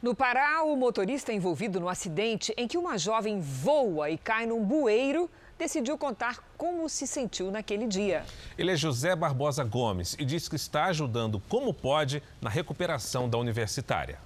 No 0.00 0.14
Pará, 0.14 0.62
o 0.62 0.76
motorista 0.76 1.32
envolvido 1.32 1.80
no 1.80 1.88
acidente 1.88 2.52
em 2.56 2.68
que 2.68 2.78
uma 2.78 2.96
jovem 2.96 3.40
voa 3.40 4.10
e 4.10 4.16
cai 4.16 4.46
num 4.46 4.64
bueiro 4.64 5.28
decidiu 5.58 5.96
contar 5.96 6.38
como 6.56 6.88
se 6.88 7.06
sentiu 7.06 7.50
naquele 7.50 7.86
dia. 7.86 8.24
Ele 8.56 8.70
é 8.70 8.76
José 8.76 9.14
Barbosa 9.14 9.64
Gomes 9.64 10.16
e 10.18 10.24
diz 10.24 10.48
que 10.48 10.56
está 10.56 10.86
ajudando 10.86 11.40
como 11.48 11.72
pode 11.72 12.22
na 12.40 12.50
recuperação 12.50 13.28
da 13.28 13.38
universitária. 13.38 14.18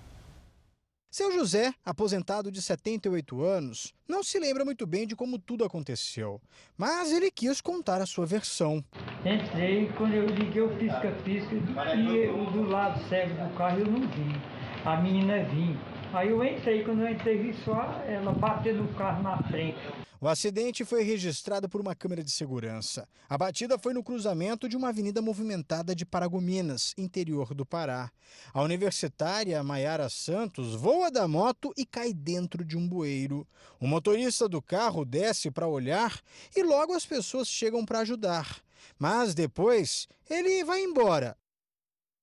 Seu 1.10 1.32
José, 1.32 1.72
aposentado 1.82 2.52
de 2.52 2.60
78 2.60 3.42
anos, 3.42 3.94
não 4.06 4.22
se 4.22 4.38
lembra 4.38 4.66
muito 4.66 4.86
bem 4.86 5.06
de 5.06 5.16
como 5.16 5.38
tudo 5.38 5.64
aconteceu, 5.64 6.38
mas 6.76 7.10
ele 7.10 7.30
quis 7.30 7.60
contar 7.62 8.02
a 8.02 8.06
sua 8.06 8.26
versão. 8.26 8.84
Entrei, 9.24 9.90
quando 9.96 10.12
eu 10.12 10.26
liguei 10.26 10.60
o 10.60 10.76
pisca-pisca 10.76 11.54
e 11.54 11.60
do 11.60 12.68
lado 12.68 13.02
cego 13.08 13.32
do 13.32 13.56
carro 13.56 13.78
eu 13.78 13.86
não 13.86 14.00
vi. 14.00 14.40
A 14.84 15.00
menina 15.00 15.42
vinha. 15.44 15.80
Aí 16.12 16.28
eu 16.28 16.44
entrei, 16.44 16.84
quando 16.84 17.00
eu 17.00 17.08
entrei, 17.08 17.38
vi 17.38 17.54
só 17.64 18.02
ela 18.06 18.32
bater 18.32 18.74
no 18.74 18.86
carro 18.94 19.22
na 19.22 19.42
frente. 19.44 19.78
O 20.18 20.28
acidente 20.28 20.82
foi 20.82 21.02
registrado 21.02 21.68
por 21.68 21.78
uma 21.78 21.94
câmera 21.94 22.24
de 22.24 22.30
segurança. 22.30 23.06
A 23.28 23.36
batida 23.36 23.78
foi 23.78 23.92
no 23.92 24.02
cruzamento 24.02 24.66
de 24.66 24.74
uma 24.74 24.88
avenida 24.88 25.20
movimentada 25.20 25.94
de 25.94 26.06
Paragominas, 26.06 26.94
interior 26.96 27.52
do 27.52 27.66
Pará. 27.66 28.10
A 28.54 28.62
universitária 28.62 29.62
Maiara 29.62 30.08
Santos 30.08 30.74
voa 30.74 31.10
da 31.10 31.28
moto 31.28 31.70
e 31.76 31.84
cai 31.84 32.14
dentro 32.14 32.64
de 32.64 32.78
um 32.78 32.88
bueiro. 32.88 33.46
O 33.78 33.86
motorista 33.86 34.48
do 34.48 34.62
carro 34.62 35.04
desce 35.04 35.50
para 35.50 35.68
olhar 35.68 36.18
e 36.56 36.62
logo 36.62 36.94
as 36.94 37.04
pessoas 37.04 37.46
chegam 37.46 37.84
para 37.84 38.00
ajudar. 38.00 38.62
Mas 38.98 39.34
depois 39.34 40.08
ele 40.30 40.64
vai 40.64 40.82
embora, 40.82 41.36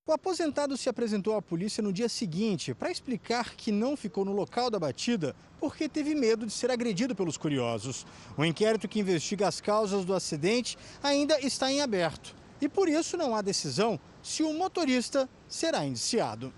o 0.06 0.12
aposentado 0.12 0.76
se 0.76 0.90
apresentou 0.90 1.34
à 1.38 1.42
polícia 1.42 1.82
no 1.82 1.94
dia 1.94 2.10
seguinte 2.10 2.74
para 2.74 2.92
explicar 2.92 3.56
que 3.56 3.72
não 3.72 3.96
ficou 3.96 4.26
no 4.26 4.34
local 4.34 4.70
da 4.70 4.78
batida 4.78 5.34
porque 5.62 5.88
teve 5.88 6.14
medo 6.14 6.46
de 6.46 6.52
ser 6.52 6.70
agredido 6.70 7.16
pelos 7.16 7.38
curiosos. 7.38 8.06
O 8.38 8.44
inquérito 8.44 8.86
que 8.86 9.00
investiga 9.00 9.48
as 9.48 9.62
causas 9.62 10.04
do 10.04 10.14
acidente 10.14 10.78
ainda 11.02 11.40
está 11.40 11.72
em 11.72 11.80
aberto 11.80 12.36
e 12.60 12.68
por 12.68 12.90
isso 12.90 13.16
não 13.16 13.34
há 13.34 13.42
decisão 13.42 13.98
se 14.22 14.44
o 14.44 14.54
motorista 14.54 15.30
será 15.48 15.86
indiciado. 15.86 16.54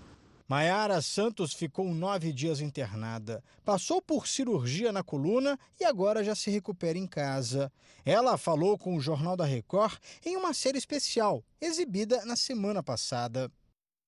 Maiara 0.48 1.02
Santos 1.02 1.52
ficou 1.52 1.92
nove 1.92 2.32
dias 2.32 2.60
internada, 2.60 3.42
passou 3.64 4.00
por 4.00 4.28
cirurgia 4.28 4.92
na 4.92 5.02
coluna 5.02 5.58
e 5.80 5.84
agora 5.84 6.22
já 6.22 6.36
se 6.36 6.52
recupera 6.52 6.96
em 6.96 7.06
casa. 7.06 7.72
Ela 8.04 8.38
falou 8.38 8.78
com 8.78 8.94
o 8.94 9.00
Jornal 9.00 9.36
da 9.36 9.44
Record 9.44 9.98
em 10.24 10.36
uma 10.36 10.54
série 10.54 10.78
especial, 10.78 11.42
exibida 11.60 12.24
na 12.24 12.36
semana 12.36 12.80
passada. 12.80 13.50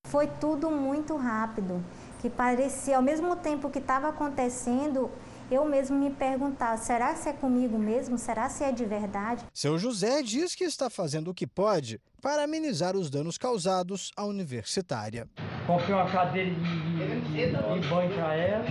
Foi 0.07 0.29
tudo 0.29 0.71
muito 0.71 1.17
rápido, 1.17 1.85
que 2.21 2.31
parecia, 2.31 2.99
ao 2.99 3.03
mesmo 3.03 3.35
tempo 3.35 3.69
que 3.69 3.81
estava 3.81 4.09
acontecendo, 4.09 5.11
eu 5.51 5.65
mesmo 5.65 5.99
me 5.99 6.09
perguntar: 6.09 6.77
será 6.79 7.15
que 7.15 7.29
é 7.29 7.33
comigo 7.33 7.77
mesmo? 7.77 8.17
Será 8.17 8.49
se 8.49 8.63
é 8.63 8.71
de 8.71 8.85
verdade? 8.85 9.45
Seu 9.53 9.77
José 9.77 10.23
diz 10.23 10.55
que 10.55 10.63
está 10.63 10.89
fazendo 10.89 11.33
o 11.33 11.35
que 11.35 11.49
pode 11.49 12.01
para 12.21 12.45
amenizar 12.45 12.97
os 12.97 13.11
danos 13.11 13.39
causados 13.39 14.13
à 14.17 14.25
universitária. 14.25 15.29
Comprei 15.67 15.95
uma 15.95 16.11
cadeira 16.11 16.51
de, 16.51 16.61
de, 16.61 17.21
de, 17.21 17.81
de 17.81 17.89
banho 17.89 18.15
para 18.15 18.35
ela, 18.35 18.65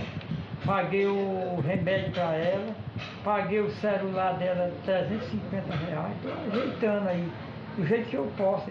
paguei 0.64 1.06
o 1.06 1.60
remédio 1.60 2.12
para 2.12 2.34
ela, 2.34 2.76
paguei 3.24 3.60
o 3.60 3.74
celular 3.80 4.38
dela 4.38 4.72
350 4.84 5.74
reais, 5.76 6.16
estou 6.16 6.32
ajeitando 6.32 7.08
aí, 7.08 7.32
do 7.76 7.86
jeito 7.86 8.10
que 8.10 8.16
eu 8.16 8.32
posso. 8.36 8.70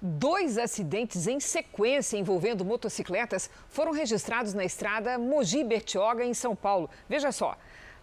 Dois 0.00 0.58
acidentes 0.58 1.26
em 1.26 1.40
sequência 1.40 2.18
envolvendo 2.18 2.64
motocicletas 2.64 3.50
foram 3.68 3.92
registrados 3.92 4.52
na 4.52 4.64
estrada 4.64 5.18
Mogi 5.18 5.64
Bertioga, 5.64 6.24
em 6.24 6.34
São 6.34 6.54
Paulo. 6.54 6.90
Veja 7.08 7.32
só. 7.32 7.56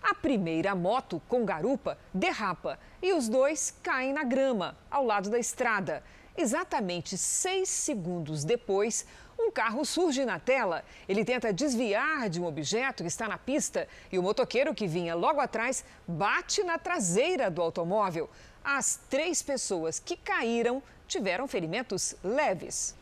A 0.04 0.14
primeira 0.14 0.76
moto 0.76 1.22
com 1.30 1.46
garupa 1.46 1.98
derrapa 2.14 2.78
e 3.02 3.14
os 3.14 3.30
dois 3.30 3.74
caem 3.82 4.12
na 4.12 4.26
grama, 4.26 4.78
ao 4.92 5.06
lado 5.06 5.30
da 5.30 5.40
estrada. 5.40 6.04
Exatamente 6.36 7.18
seis 7.18 7.70
segundos 7.70 8.44
depois, 8.44 9.06
um 9.40 9.50
carro 9.50 9.86
surge 9.86 10.26
na 10.26 10.40
tela. 10.40 10.84
Ele 11.08 11.24
tenta 11.24 11.54
desviar 11.54 12.30
de 12.30 12.42
um 12.42 12.46
objeto 12.46 13.02
que 13.02 13.08
está 13.08 13.30
na 13.30 13.38
pista 13.38 13.88
e 14.12 14.20
o 14.20 14.24
motoqueiro 14.24 14.74
que 14.74 14.88
vinha 14.88 15.16
logo 15.16 15.40
atrás 15.40 15.86
bate 16.06 16.64
na 16.64 16.78
traseira 16.78 17.50
do 17.50 17.62
automóvel. 17.62 18.30
As 18.62 19.00
três 19.10 19.42
pessoas 19.42 20.00
que 20.00 20.18
caíram 20.18 20.84
tiveram 21.08 21.48
ferimentos 21.48 22.16
leves. 22.24 22.96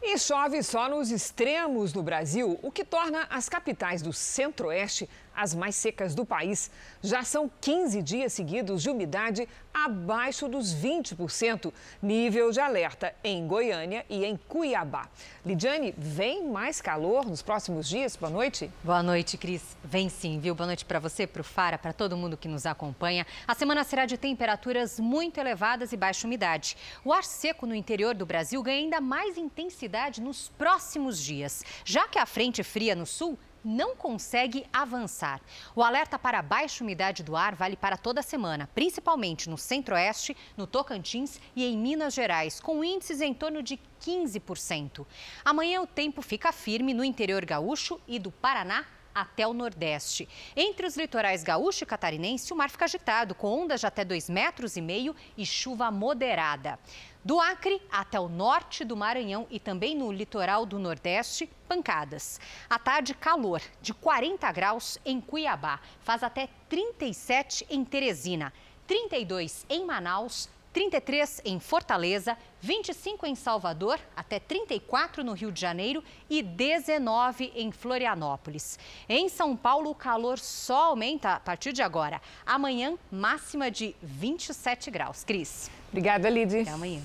E 0.00 0.16
chove 0.16 0.62
só 0.62 0.88
nos 0.88 1.10
extremos 1.10 1.92
do 1.92 2.04
Brasil, 2.04 2.58
o 2.62 2.70
que 2.70 2.84
torna 2.84 3.26
as 3.28 3.48
capitais 3.48 4.00
do 4.00 4.12
centro-oeste 4.12 5.10
as 5.38 5.54
mais 5.54 5.76
secas 5.76 6.16
do 6.16 6.26
país. 6.26 6.68
Já 7.00 7.22
são 7.22 7.48
15 7.60 8.02
dias 8.02 8.32
seguidos 8.32 8.82
de 8.82 8.90
umidade 8.90 9.48
abaixo 9.72 10.48
dos 10.48 10.74
20%, 10.74 11.72
nível 12.02 12.50
de 12.50 12.58
alerta 12.58 13.14
em 13.22 13.46
Goiânia 13.46 14.04
e 14.10 14.24
em 14.24 14.36
Cuiabá. 14.36 15.08
Lidiane, 15.46 15.94
vem 15.96 16.48
mais 16.48 16.80
calor 16.80 17.24
nos 17.24 17.40
próximos 17.40 17.88
dias? 17.88 18.16
Boa 18.16 18.30
noite. 18.30 18.68
Boa 18.82 19.02
noite, 19.02 19.38
Cris. 19.38 19.76
Vem 19.84 20.08
sim, 20.08 20.40
viu? 20.40 20.54
Boa 20.56 20.66
noite 20.66 20.84
para 20.84 20.98
você, 20.98 21.24
para 21.26 21.40
o 21.40 21.44
Fara, 21.44 21.78
para 21.78 21.92
todo 21.92 22.16
mundo 22.16 22.36
que 22.36 22.48
nos 22.48 22.66
acompanha. 22.66 23.24
A 23.46 23.54
semana 23.54 23.84
será 23.84 24.04
de 24.04 24.18
temperaturas 24.18 24.98
muito 24.98 25.38
elevadas 25.38 25.92
e 25.92 25.96
baixa 25.96 26.26
umidade. 26.26 26.76
O 27.04 27.12
ar 27.12 27.22
seco 27.22 27.64
no 27.64 27.74
interior 27.74 28.14
do 28.14 28.26
Brasil 28.26 28.60
ganha 28.60 28.78
ainda 28.78 29.00
mais 29.00 29.38
intensidade 29.38 30.20
nos 30.20 30.48
próximos 30.48 31.22
dias, 31.22 31.64
já 31.84 32.08
que 32.08 32.18
a 32.18 32.26
frente 32.26 32.64
fria 32.64 32.96
no 32.96 33.06
sul 33.06 33.38
não 33.68 33.94
consegue 33.94 34.64
avançar. 34.72 35.40
O 35.76 35.82
alerta 35.82 36.18
para 36.18 36.40
baixa 36.40 36.82
umidade 36.82 37.22
do 37.22 37.36
ar 37.36 37.54
vale 37.54 37.76
para 37.76 37.98
toda 37.98 38.20
a 38.20 38.22
semana, 38.22 38.68
principalmente 38.74 39.50
no 39.50 39.58
Centro-Oeste, 39.58 40.36
no 40.56 40.66
Tocantins 40.66 41.38
e 41.54 41.64
em 41.64 41.76
Minas 41.76 42.14
Gerais, 42.14 42.58
com 42.58 42.82
índices 42.82 43.20
em 43.20 43.34
torno 43.34 43.62
de 43.62 43.78
15%. 44.00 45.06
Amanhã 45.44 45.82
o 45.82 45.86
tempo 45.86 46.22
fica 46.22 46.50
firme 46.50 46.94
no 46.94 47.04
interior 47.04 47.44
gaúcho 47.44 48.00
e 48.08 48.18
do 48.18 48.32
Paraná 48.32 48.86
até 49.20 49.46
o 49.46 49.52
Nordeste. 49.52 50.28
Entre 50.56 50.86
os 50.86 50.96
litorais 50.96 51.42
gaúcho 51.42 51.84
e 51.84 51.86
catarinense, 51.86 52.52
o 52.52 52.56
mar 52.56 52.70
fica 52.70 52.84
agitado, 52.84 53.34
com 53.34 53.62
ondas 53.62 53.80
de 53.80 53.86
até 53.86 54.04
2,5 54.04 54.32
metros 54.32 54.76
e 54.76 54.80
meio 54.80 55.14
e 55.36 55.44
chuva 55.44 55.90
moderada. 55.90 56.78
Do 57.24 57.40
Acre 57.40 57.82
até 57.90 58.18
o 58.18 58.28
norte 58.28 58.84
do 58.84 58.96
Maranhão 58.96 59.46
e 59.50 59.58
também 59.58 59.94
no 59.94 60.10
litoral 60.10 60.64
do 60.64 60.78
Nordeste, 60.78 61.50
pancadas. 61.68 62.40
À 62.70 62.78
tarde, 62.78 63.12
calor 63.12 63.60
de 63.82 63.92
40 63.92 64.50
graus 64.52 64.98
em 65.04 65.20
Cuiabá. 65.20 65.80
Faz 66.00 66.22
até 66.22 66.48
37 66.68 67.66
em 67.68 67.84
Teresina, 67.84 68.52
32 68.86 69.66
em 69.68 69.84
Manaus, 69.84 70.48
33 70.72 71.42
em 71.44 71.58
Fortaleza, 71.58 72.36
25 72.60 73.26
em 73.26 73.34
Salvador, 73.34 73.98
até 74.16 74.38
34 74.38 75.24
no 75.24 75.32
Rio 75.32 75.50
de 75.50 75.60
Janeiro 75.60 76.02
e 76.28 76.42
19 76.42 77.52
em 77.54 77.72
Florianópolis. 77.72 78.78
Em 79.08 79.28
São 79.28 79.56
Paulo, 79.56 79.90
o 79.90 79.94
calor 79.94 80.38
só 80.38 80.90
aumenta 80.90 81.34
a 81.34 81.40
partir 81.40 81.72
de 81.72 81.82
agora. 81.82 82.20
Amanhã, 82.44 82.96
máxima 83.10 83.70
de 83.70 83.94
27 84.02 84.90
graus. 84.90 85.24
Cris. 85.24 85.70
Obrigada, 85.88 86.28
Lidy. 86.28 86.60
Até 86.60 86.70
amanhã. 86.70 87.00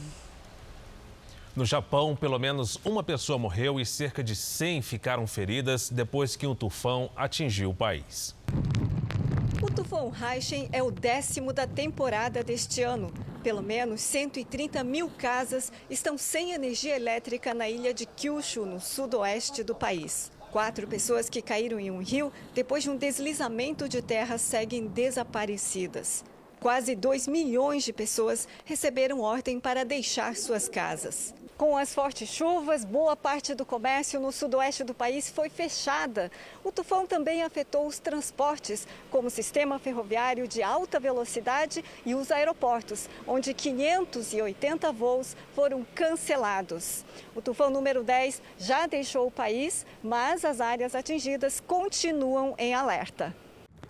No 1.56 1.66
Japão, 1.66 2.16
pelo 2.16 2.40
menos 2.40 2.80
uma 2.84 3.04
pessoa 3.04 3.38
morreu 3.38 3.80
e 3.80 3.86
cerca 3.86 4.24
de 4.24 4.36
100 4.36 4.82
ficaram 4.82 5.28
feridas 5.28 5.88
depois 5.88 6.36
que 6.36 6.48
um 6.48 6.56
tufão 6.56 7.12
atingiu 7.16 7.70
o 7.70 7.76
país. 7.76 8.36
O 9.62 9.68
tufão 9.68 10.12
Haishen 10.20 10.68
é 10.72 10.82
o 10.82 10.90
décimo 10.90 11.54
da 11.54 11.68
temporada 11.68 12.44
deste 12.44 12.82
ano. 12.82 13.14
Pelo 13.44 13.62
menos 13.62 14.00
130 14.00 14.82
mil 14.86 15.10
casas 15.10 15.70
estão 15.90 16.18
sem 16.18 16.54
energia 16.54 16.96
elétrica 16.96 17.54
na 17.54 17.70
ilha 17.70 17.94
de 17.94 18.06
Kyushu, 18.06 18.66
no 18.66 18.80
sudoeste 18.80 19.64
do 19.64 19.76
país. 19.76 20.32
Quatro 20.50 20.88
pessoas 20.88 21.30
que 21.30 21.42
caíram 21.42 21.78
em 21.78 21.92
um 21.92 22.02
rio 22.02 22.32
depois 22.54 22.84
de 22.84 22.90
um 22.90 22.96
deslizamento 22.96 23.90
de 23.90 24.02
terra 24.02 24.38
seguem 24.38 24.88
desaparecidas. 24.88 26.24
Quase 26.62 26.96
2 26.96 27.28
milhões 27.28 27.84
de 27.84 27.92
pessoas 27.92 28.48
receberam 28.64 29.20
ordem 29.20 29.60
para 29.60 29.84
deixar 29.84 30.38
suas 30.38 30.70
casas. 30.70 31.34
Com 31.58 31.78
as 31.78 31.94
fortes 31.94 32.30
chuvas, 32.30 32.84
boa 32.84 33.16
parte 33.16 33.54
do 33.54 33.64
comércio 33.64 34.20
no 34.20 34.32
sudoeste 34.32 34.84
do 34.84 34.94
país 34.94 35.30
foi 35.30 35.50
fechada. 35.50 36.32
O 36.64 36.72
tufão 36.72 37.06
também 37.06 37.44
afetou 37.44 37.86
os 37.86 38.00
transportes, 38.00 38.88
como 39.12 39.28
o 39.28 39.32
sistema 39.32 39.78
ferroviário 39.78 40.48
de 40.48 40.64
alta 40.64 41.00
velocidade 41.00 41.86
e 42.04 42.16
os 42.16 42.32
aeroportos, 42.32 43.08
onde 43.28 43.54
580 43.54 44.92
voos 44.92 45.38
foram 45.54 45.86
cancelados. 45.94 47.06
O 47.36 47.42
tufão 47.42 47.70
número 47.70 48.04
10 48.04 48.42
já 48.58 48.88
deixou 48.88 49.28
o 49.28 49.32
país, 49.32 49.86
mas 50.02 50.44
as 50.44 50.60
áreas 50.60 50.96
atingidas 50.96 51.60
continuam 51.60 52.56
em 52.58 52.74
alerta. 52.74 53.43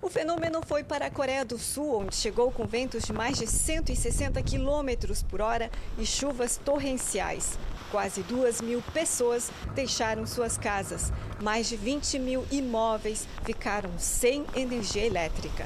O 0.03 0.09
fenômeno 0.09 0.61
foi 0.61 0.83
para 0.83 1.05
a 1.05 1.09
Coreia 1.09 1.45
do 1.45 1.57
Sul, 1.57 2.01
onde 2.01 2.13
chegou 2.13 2.51
com 2.51 2.67
ventos 2.67 3.05
de 3.05 3.13
mais 3.13 3.37
de 3.37 3.47
160 3.47 4.43
quilômetros 4.43 5.23
por 5.23 5.39
hora 5.39 5.71
e 5.97 6.05
chuvas 6.05 6.57
torrenciais. 6.57 7.57
Quase 7.89 8.21
duas 8.23 8.59
mil 8.59 8.83
pessoas 8.93 9.49
deixaram 9.73 10.27
suas 10.27 10.57
casas. 10.57 11.13
Mais 11.41 11.69
de 11.69 11.77
20 11.77 12.19
mil 12.19 12.45
imóveis 12.51 13.25
ficaram 13.45 13.97
sem 13.97 14.45
energia 14.53 15.05
elétrica. 15.05 15.65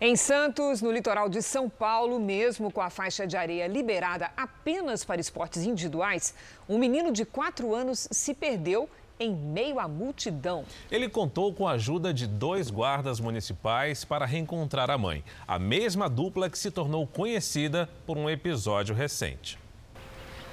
Em 0.00 0.16
Santos, 0.16 0.80
no 0.80 0.90
litoral 0.90 1.28
de 1.28 1.42
São 1.42 1.68
Paulo, 1.68 2.18
mesmo 2.18 2.72
com 2.72 2.80
a 2.80 2.88
faixa 2.88 3.26
de 3.26 3.36
areia 3.36 3.66
liberada 3.66 4.30
apenas 4.34 5.04
para 5.04 5.20
esportes 5.20 5.64
individuais, 5.64 6.32
um 6.66 6.78
menino 6.78 7.12
de 7.12 7.26
4 7.26 7.74
anos 7.74 8.08
se 8.10 8.32
perdeu 8.32 8.88
em 9.18 9.34
meio 9.34 9.78
à 9.78 9.88
multidão. 9.88 10.64
Ele 10.90 11.08
contou 11.08 11.52
com 11.52 11.66
a 11.66 11.72
ajuda 11.72 12.12
de 12.12 12.26
dois 12.26 12.70
guardas 12.70 13.20
municipais 13.20 14.04
para 14.04 14.26
reencontrar 14.26 14.90
a 14.90 14.98
mãe, 14.98 15.24
a 15.46 15.58
mesma 15.58 16.08
dupla 16.08 16.48
que 16.48 16.58
se 16.58 16.70
tornou 16.70 17.06
conhecida 17.06 17.88
por 18.06 18.16
um 18.16 18.28
episódio 18.28 18.94
recente. 18.94 19.58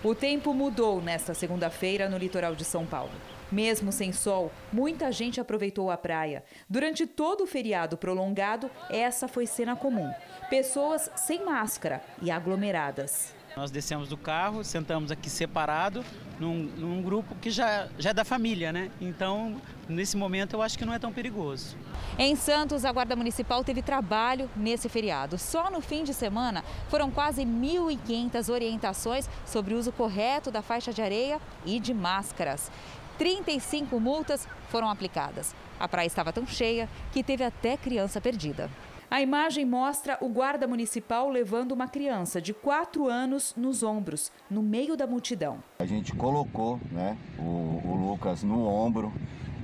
O 0.03 0.13
tempo 0.13 0.53
mudou 0.53 1.01
nesta 1.01 1.33
segunda-feira 1.33 2.09
no 2.09 2.17
litoral 2.17 2.55
de 2.55 2.63
São 2.63 2.85
Paulo. 2.85 3.11
Mesmo 3.51 3.91
sem 3.91 4.11
sol, 4.11 4.51
muita 4.73 5.11
gente 5.11 5.39
aproveitou 5.39 5.91
a 5.91 5.97
praia. 5.97 6.43
Durante 6.69 7.05
todo 7.05 7.43
o 7.43 7.47
feriado 7.47 7.95
prolongado, 7.95 8.69
essa 8.89 9.27
foi 9.27 9.45
cena 9.45 9.75
comum: 9.75 10.11
pessoas 10.49 11.11
sem 11.15 11.45
máscara 11.45 12.01
e 12.21 12.31
aglomeradas. 12.31 13.34
Nós 13.55 13.71
descemos 13.71 14.09
do 14.09 14.17
carro, 14.17 14.65
sentamos 14.65 15.11
aqui 15.11 15.29
separado, 15.29 16.03
num, 16.37 16.63
num, 16.75 17.01
grupo 17.01 17.33
que 17.35 17.49
já, 17.49 17.87
já 17.97 18.09
é 18.09 18.13
da 18.13 18.25
família, 18.25 18.73
né? 18.73 18.91
Então, 18.99 19.61
nesse 19.87 20.17
momento, 20.17 20.57
eu 20.57 20.61
acho 20.61 20.77
que 20.77 20.83
não 20.83 20.93
é 20.93 20.99
tão 20.99 21.13
perigoso. 21.13 21.77
Em 22.19 22.35
Santos, 22.35 22.83
a 22.83 22.91
Guarda 22.91 23.15
Municipal 23.15 23.63
teve 23.63 23.81
trabalho 23.81 24.49
nesse 24.57 24.89
feriado. 24.89 25.37
Só 25.37 25.71
no 25.71 25.79
fim 25.79 26.03
de 26.03 26.13
semana 26.13 26.65
foram 26.89 27.09
quase 27.09 27.43
1.500 27.43 28.51
orientações 28.51 29.29
sobre 29.45 29.73
o 29.73 29.77
uso 29.77 29.93
correto 29.93 30.51
da 30.51 30.61
faixa 30.61 30.91
de 30.91 31.01
areia 31.01 31.39
e 31.65 31.79
de 31.79 31.93
máscaras. 31.93 32.69
35 33.17 33.97
multas 34.01 34.45
foram 34.69 34.89
aplicadas. 34.89 35.55
A 35.79 35.87
praia 35.87 36.07
estava 36.07 36.33
tão 36.33 36.45
cheia 36.45 36.89
que 37.13 37.23
teve 37.23 37.45
até 37.45 37.77
criança 37.77 38.19
perdida. 38.19 38.69
A 39.09 39.21
imagem 39.21 39.65
mostra 39.65 40.17
o 40.19 40.27
guarda 40.27 40.67
municipal 40.67 41.29
levando 41.29 41.71
uma 41.71 41.87
criança 41.87 42.41
de 42.41 42.53
4 42.53 43.07
anos 43.07 43.53
nos 43.55 43.83
ombros, 43.83 44.31
no 44.49 44.63
meio 44.63 44.97
da 44.97 45.05
multidão. 45.05 45.59
A 45.77 45.85
gente 45.85 46.13
colocou 46.13 46.79
né, 46.91 47.15
o, 47.37 47.81
o 47.85 47.95
Lucas 47.95 48.41
no 48.41 48.67
ombro 48.67 49.13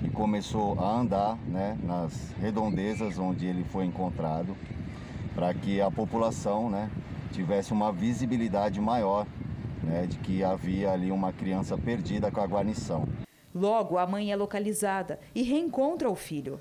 e 0.03 0.09
começou 0.09 0.79
a 0.79 0.91
andar 0.91 1.37
né, 1.47 1.77
nas 1.83 2.31
redondezas 2.39 3.17
onde 3.17 3.47
ele 3.47 3.63
foi 3.63 3.85
encontrado, 3.85 4.55
para 5.33 5.53
que 5.53 5.81
a 5.81 5.89
população 5.89 6.69
né, 6.69 6.89
tivesse 7.31 7.73
uma 7.73 7.91
visibilidade 7.91 8.79
maior 8.79 9.25
né, 9.81 10.05
de 10.05 10.17
que 10.19 10.43
havia 10.43 10.91
ali 10.91 11.11
uma 11.11 11.33
criança 11.33 11.75
perdida 11.75 12.29
com 12.29 12.41
a 12.41 12.45
guarnição. 12.45 13.07
Logo, 13.53 13.97
a 13.97 14.05
mãe 14.05 14.31
é 14.31 14.35
localizada 14.35 15.19
e 15.33 15.41
reencontra 15.41 16.09
o 16.09 16.15
filho. 16.15 16.59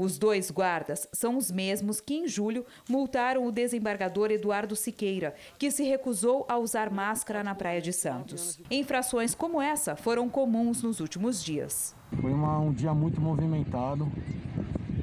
Os 0.00 0.16
dois 0.16 0.50
guardas 0.50 1.06
são 1.12 1.36
os 1.36 1.50
mesmos 1.50 2.00
que, 2.00 2.14
em 2.14 2.26
julho, 2.26 2.64
multaram 2.88 3.46
o 3.46 3.52
desembargador 3.52 4.30
Eduardo 4.30 4.74
Siqueira, 4.74 5.34
que 5.58 5.70
se 5.70 5.84
recusou 5.84 6.46
a 6.48 6.56
usar 6.56 6.90
máscara 6.90 7.44
na 7.44 7.54
Praia 7.54 7.82
de 7.82 7.92
Santos. 7.92 8.58
Infrações 8.70 9.34
como 9.34 9.60
essa 9.60 9.94
foram 9.96 10.26
comuns 10.26 10.82
nos 10.82 11.00
últimos 11.00 11.44
dias. 11.44 11.94
Foi 12.18 12.32
uma, 12.32 12.58
um 12.60 12.72
dia 12.72 12.94
muito 12.94 13.20
movimentado, 13.20 14.10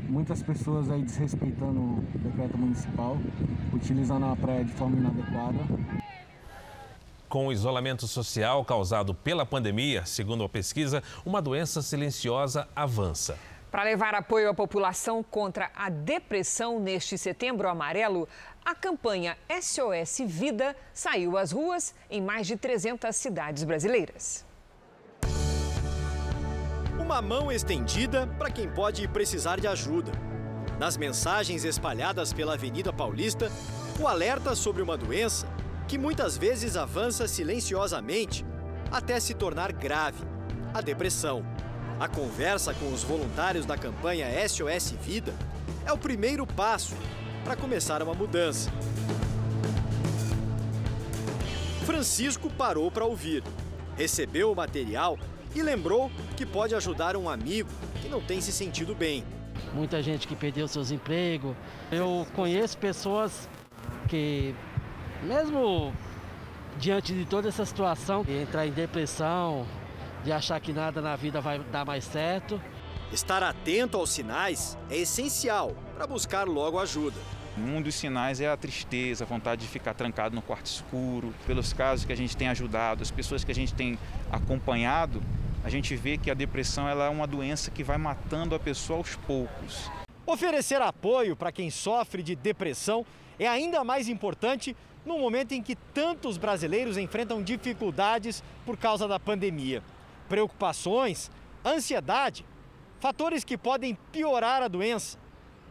muitas 0.09 0.41
pessoas 0.41 0.89
aí 0.89 1.03
desrespeitando 1.03 1.79
o 1.79 2.03
decreto 2.17 2.57
municipal, 2.57 3.19
utilizando 3.71 4.25
a 4.25 4.35
praia 4.35 4.65
de 4.65 4.71
forma 4.71 4.97
inadequada. 4.97 5.59
Com 7.29 7.45
o 7.45 7.53
isolamento 7.53 8.07
social 8.07 8.65
causado 8.65 9.13
pela 9.13 9.45
pandemia, 9.45 10.07
segundo 10.07 10.43
a 10.43 10.49
pesquisa, 10.49 11.03
uma 11.23 11.39
doença 11.39 11.83
silenciosa 11.83 12.67
avança. 12.75 13.37
Para 13.69 13.83
levar 13.83 14.15
apoio 14.15 14.49
à 14.49 14.53
população 14.53 15.21
contra 15.21 15.69
a 15.75 15.89
depressão 15.89 16.79
neste 16.79 17.17
setembro 17.17 17.67
amarelo, 17.67 18.27
a 18.63 18.73
campanha 18.73 19.37
SOS 19.61 20.21
Vida 20.25 20.75
saiu 20.93 21.37
às 21.37 21.51
ruas 21.51 21.93
em 22.09 22.21
mais 22.21 22.47
de 22.47 22.55
300 22.55 23.13
cidades 23.13 23.65
brasileiras. 23.65 24.45
Uma 26.97 27.21
mão 27.21 27.51
estendida 27.51 28.27
para 28.37 28.49
quem 28.49 28.69
pode 28.69 29.05
precisar 29.09 29.59
de 29.59 29.67
ajuda. 29.67 30.11
Nas 30.79 30.95
mensagens 30.95 31.65
espalhadas 31.65 32.31
pela 32.31 32.53
Avenida 32.53 32.93
Paulista, 32.93 33.51
o 33.99 34.07
alerta 34.07 34.55
sobre 34.55 34.81
uma 34.81 34.95
doença 34.95 35.47
que 35.87 35.97
muitas 35.97 36.37
vezes 36.37 36.77
avança 36.77 37.27
silenciosamente 37.27 38.45
até 38.91 39.19
se 39.19 39.33
tornar 39.33 39.73
grave 39.73 40.23
a 40.73 40.81
depressão. 40.81 41.43
A 41.99 42.07
conversa 42.07 42.75
com 42.75 42.93
os 42.93 43.03
voluntários 43.03 43.65
da 43.65 43.75
campanha 43.75 44.27
SOS 44.47 44.91
Vida 45.01 45.33
é 45.83 45.91
o 45.91 45.97
primeiro 45.97 46.45
passo 46.45 46.95
para 47.43 47.55
começar 47.55 48.03
uma 48.03 48.13
mudança. 48.13 48.71
Francisco 51.87 52.51
parou 52.51 52.91
para 52.91 53.03
ouvir, 53.03 53.43
recebeu 53.95 54.51
o 54.51 54.55
material 54.55 55.17
e 55.55 55.63
lembrou 55.63 56.11
que 56.35 56.45
pode 56.45 56.75
ajudar 56.75 57.17
um 57.17 57.27
amigo 57.27 57.69
que 57.99 58.07
não 58.07 58.21
tem 58.21 58.39
se 58.41 58.51
sentido 58.51 58.93
bem. 58.93 59.23
Muita 59.73 59.99
gente 60.03 60.27
que 60.27 60.35
perdeu 60.35 60.67
seus 60.67 60.91
empregos. 60.91 61.55
Eu 61.91 62.27
conheço 62.35 62.77
pessoas 62.77 63.49
que 64.07 64.53
mesmo 65.23 65.91
diante 66.77 67.11
de 67.11 67.25
toda 67.25 67.47
essa 67.47 67.65
situação, 67.65 68.23
entrar 68.29 68.67
em 68.67 68.71
depressão, 68.71 69.65
de 70.23 70.31
achar 70.31 70.59
que 70.59 70.73
nada 70.73 71.01
na 71.01 71.15
vida 71.15 71.41
vai 71.41 71.59
dar 71.59 71.85
mais 71.85 72.03
certo. 72.03 72.61
Estar 73.11 73.41
atento 73.41 73.97
aos 73.97 74.09
sinais 74.09 74.77
é 74.89 74.97
essencial 74.97 75.75
para 75.95 76.05
buscar 76.05 76.45
logo 76.45 76.79
ajuda. 76.79 77.19
Um 77.57 77.81
dos 77.81 77.95
sinais 77.95 78.39
é 78.39 78.47
a 78.47 78.55
tristeza, 78.55 79.23
a 79.23 79.27
vontade 79.27 79.61
de 79.61 79.67
ficar 79.67 79.93
trancado 79.93 80.35
no 80.35 80.41
quarto 80.41 80.67
escuro. 80.67 81.33
Pelos 81.47 81.73
casos 81.73 82.05
que 82.05 82.13
a 82.13 82.17
gente 82.17 82.37
tem 82.37 82.49
ajudado, 82.49 83.01
as 83.01 83.09
pessoas 83.09 83.43
que 83.43 83.51
a 83.51 83.55
gente 83.55 83.73
tem 83.73 83.97
acompanhado, 84.31 85.23
a 85.63 85.69
gente 85.69 85.95
vê 85.95 86.17
que 86.17 86.29
a 86.29 86.33
depressão 86.33 86.87
ela 86.87 87.05
é 87.05 87.09
uma 87.09 87.25
doença 87.25 87.71
que 87.71 87.83
vai 87.83 87.97
matando 87.97 88.53
a 88.53 88.59
pessoa 88.59 88.99
aos 88.99 89.15
poucos. 89.15 89.89
Oferecer 90.25 90.81
apoio 90.81 91.35
para 91.35 91.51
quem 91.51 91.71
sofre 91.71 92.21
de 92.21 92.35
depressão 92.35 93.05
é 93.39 93.47
ainda 93.47 93.83
mais 93.83 94.07
importante 94.07 94.75
no 95.05 95.17
momento 95.17 95.53
em 95.53 95.63
que 95.63 95.75
tantos 95.75 96.37
brasileiros 96.37 96.97
enfrentam 96.97 97.41
dificuldades 97.41 98.43
por 98.65 98.77
causa 98.77 99.07
da 99.07 99.19
pandemia. 99.19 99.81
Preocupações, 100.27 101.31
ansiedade, 101.65 102.45
fatores 102.99 103.43
que 103.43 103.57
podem 103.57 103.97
piorar 104.11 104.61
a 104.61 104.67
doença. 104.67 105.17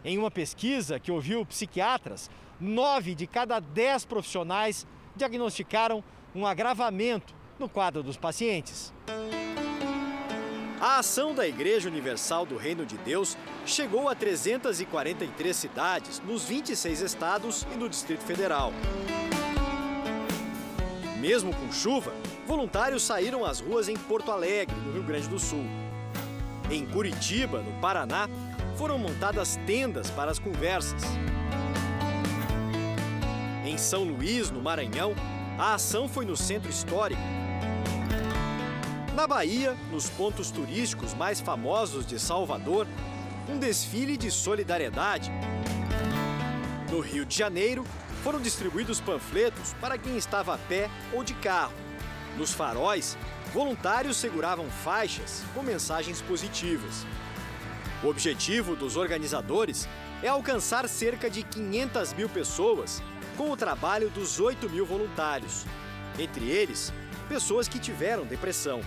Em 0.05 0.19
uma 0.19 0.31
pesquisa 0.31 1.01
que 1.01 1.11
ouviu 1.11 1.45
psiquiatras, 1.45 2.31
nove 2.61 3.15
de 3.15 3.27
cada 3.27 3.61
dez 3.61 4.05
profissionais 4.05 4.87
diagnosticaram 5.15 6.03
um 6.35 6.47
agravamento 6.47 7.35
no 7.59 7.69
quadro 7.69 8.03
dos 8.03 8.17
pacientes. 8.17 8.93
A 10.81 10.99
ação 10.99 11.35
da 11.35 11.49
Igreja 11.49 11.89
Universal 11.89 12.45
do 12.45 12.57
Reino 12.57 12.85
de 12.85 12.99
Deus 12.99 13.37
chegou 13.65 14.09
a 14.09 14.15
343 14.15 15.57
cidades 15.57 16.21
nos 16.21 16.45
26 16.45 17.01
estados 17.01 17.67
e 17.75 17.77
no 17.77 17.89
Distrito 17.89 18.23
Federal. 18.23 18.73
Mesmo 21.19 21.55
com 21.57 21.73
chuva, 21.73 22.13
voluntários 22.47 23.03
saíram 23.03 23.45
às 23.45 23.61
ruas 23.61 23.89
em 23.89 23.97
Porto 23.97 24.31
Alegre, 24.31 24.75
no 24.77 24.93
Rio 24.93 25.03
Grande 25.03 25.29
do 25.29 25.39
Sul. 25.39 25.65
Em 26.71 26.87
Curitiba, 26.87 27.61
no 27.61 27.73
Paraná, 27.81 28.29
foram 28.77 28.99
montadas 28.99 29.59
tendas 29.67 30.11
para 30.11 30.31
as 30.31 30.39
conversas. 30.39 31.03
Em 33.65 33.77
São 33.77 34.05
Luís, 34.05 34.51
no 34.51 34.63
Maranhão, 34.63 35.15
a 35.59 35.75
ação 35.75 36.09
foi 36.09 36.25
no 36.25 36.37
centro 36.37 36.71
histórico. 36.71 37.21
Na 39.15 39.27
Bahia, 39.27 39.77
nos 39.91 40.09
pontos 40.09 40.51
turísticos 40.51 41.15
mais 41.15 41.41
famosos 41.41 42.07
de 42.07 42.19
Salvador, 42.19 42.87
um 43.49 43.59
desfile 43.59 44.17
de 44.17 44.31
solidariedade. 44.31 45.33
No 46.91 47.01
Rio 47.01 47.25
de 47.25 47.37
Janeiro, 47.37 47.85
foram 48.23 48.41
distribuídos 48.41 49.01
panfletos 49.01 49.75
para 49.81 49.97
quem 49.97 50.17
estava 50.17 50.55
a 50.55 50.59
pé 50.59 50.91
ou 51.13 51.25
de 51.25 51.35
carro. 51.35 51.86
Nos 52.37 52.53
faróis, 52.53 53.17
voluntários 53.53 54.19
seguravam 54.19 54.71
faixas 54.71 55.43
com 55.55 55.63
mensagens 55.63 56.21
positivas. 56.21 57.07
O 58.05 58.09
objetivo 58.09 58.77
dos 58.77 58.97
organizadores 58.97 59.89
é 60.23 60.29
alcançar 60.29 60.87
cerca 60.87 61.31
de 61.31 61.43
500 61.43 62.13
mil 62.13 62.29
pessoas 62.29 63.03
com 63.39 63.51
o 63.51 63.57
trabalho 63.57 64.11
dos 64.11 64.39
8 64.39 64.69
mil 64.69 64.85
voluntários, 64.85 65.65
entre 66.19 66.45
eles, 66.51 66.93
pessoas 67.29 67.69
que 67.69 67.79
tiveram 67.79 68.25
depressão. 68.25 68.81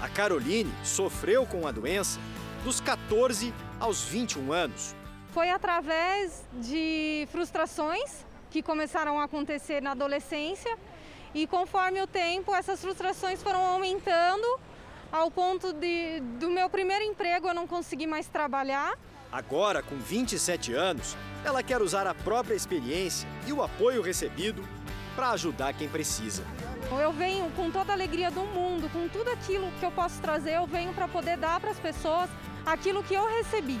A 0.00 0.08
Caroline 0.08 0.72
sofreu 0.82 1.46
com 1.46 1.66
a 1.66 1.70
doença 1.70 2.18
dos 2.64 2.80
14 2.80 3.52
aos 3.78 4.02
21 4.04 4.50
anos. 4.50 4.94
Foi 5.28 5.50
através 5.50 6.44
de 6.54 7.26
frustrações 7.30 8.24
que 8.50 8.62
começaram 8.62 9.18
a 9.20 9.24
acontecer 9.24 9.80
na 9.80 9.92
adolescência 9.92 10.76
e 11.34 11.46
conforme 11.46 12.00
o 12.02 12.06
tempo 12.06 12.54
essas 12.54 12.80
frustrações 12.80 13.42
foram 13.42 13.60
aumentando 13.60 14.60
ao 15.10 15.30
ponto 15.30 15.72
de 15.72 16.20
do 16.38 16.50
meu 16.50 16.68
primeiro 16.68 17.04
emprego 17.04 17.48
eu 17.48 17.54
não 17.54 17.66
conseguir 17.66 18.06
mais 18.06 18.28
trabalhar 18.28 18.96
Agora, 19.32 19.82
com 19.82 19.96
27 19.96 20.74
anos, 20.74 21.16
ela 21.42 21.62
quer 21.62 21.80
usar 21.80 22.06
a 22.06 22.12
própria 22.12 22.54
experiência 22.54 23.26
e 23.46 23.52
o 23.52 23.62
apoio 23.62 24.02
recebido 24.02 24.62
para 25.16 25.30
ajudar 25.30 25.72
quem 25.72 25.88
precisa. 25.88 26.44
Eu 27.00 27.10
venho 27.12 27.50
com 27.52 27.70
toda 27.70 27.92
a 27.92 27.94
alegria 27.94 28.30
do 28.30 28.42
mundo, 28.42 28.90
com 28.92 29.08
tudo 29.08 29.30
aquilo 29.30 29.72
que 29.80 29.86
eu 29.86 29.90
posso 29.90 30.20
trazer, 30.20 30.56
eu 30.56 30.66
venho 30.66 30.92
para 30.92 31.08
poder 31.08 31.38
dar 31.38 31.58
para 31.60 31.70
as 31.70 31.78
pessoas 31.78 32.28
aquilo 32.66 33.02
que 33.02 33.14
eu 33.14 33.26
recebi. 33.26 33.80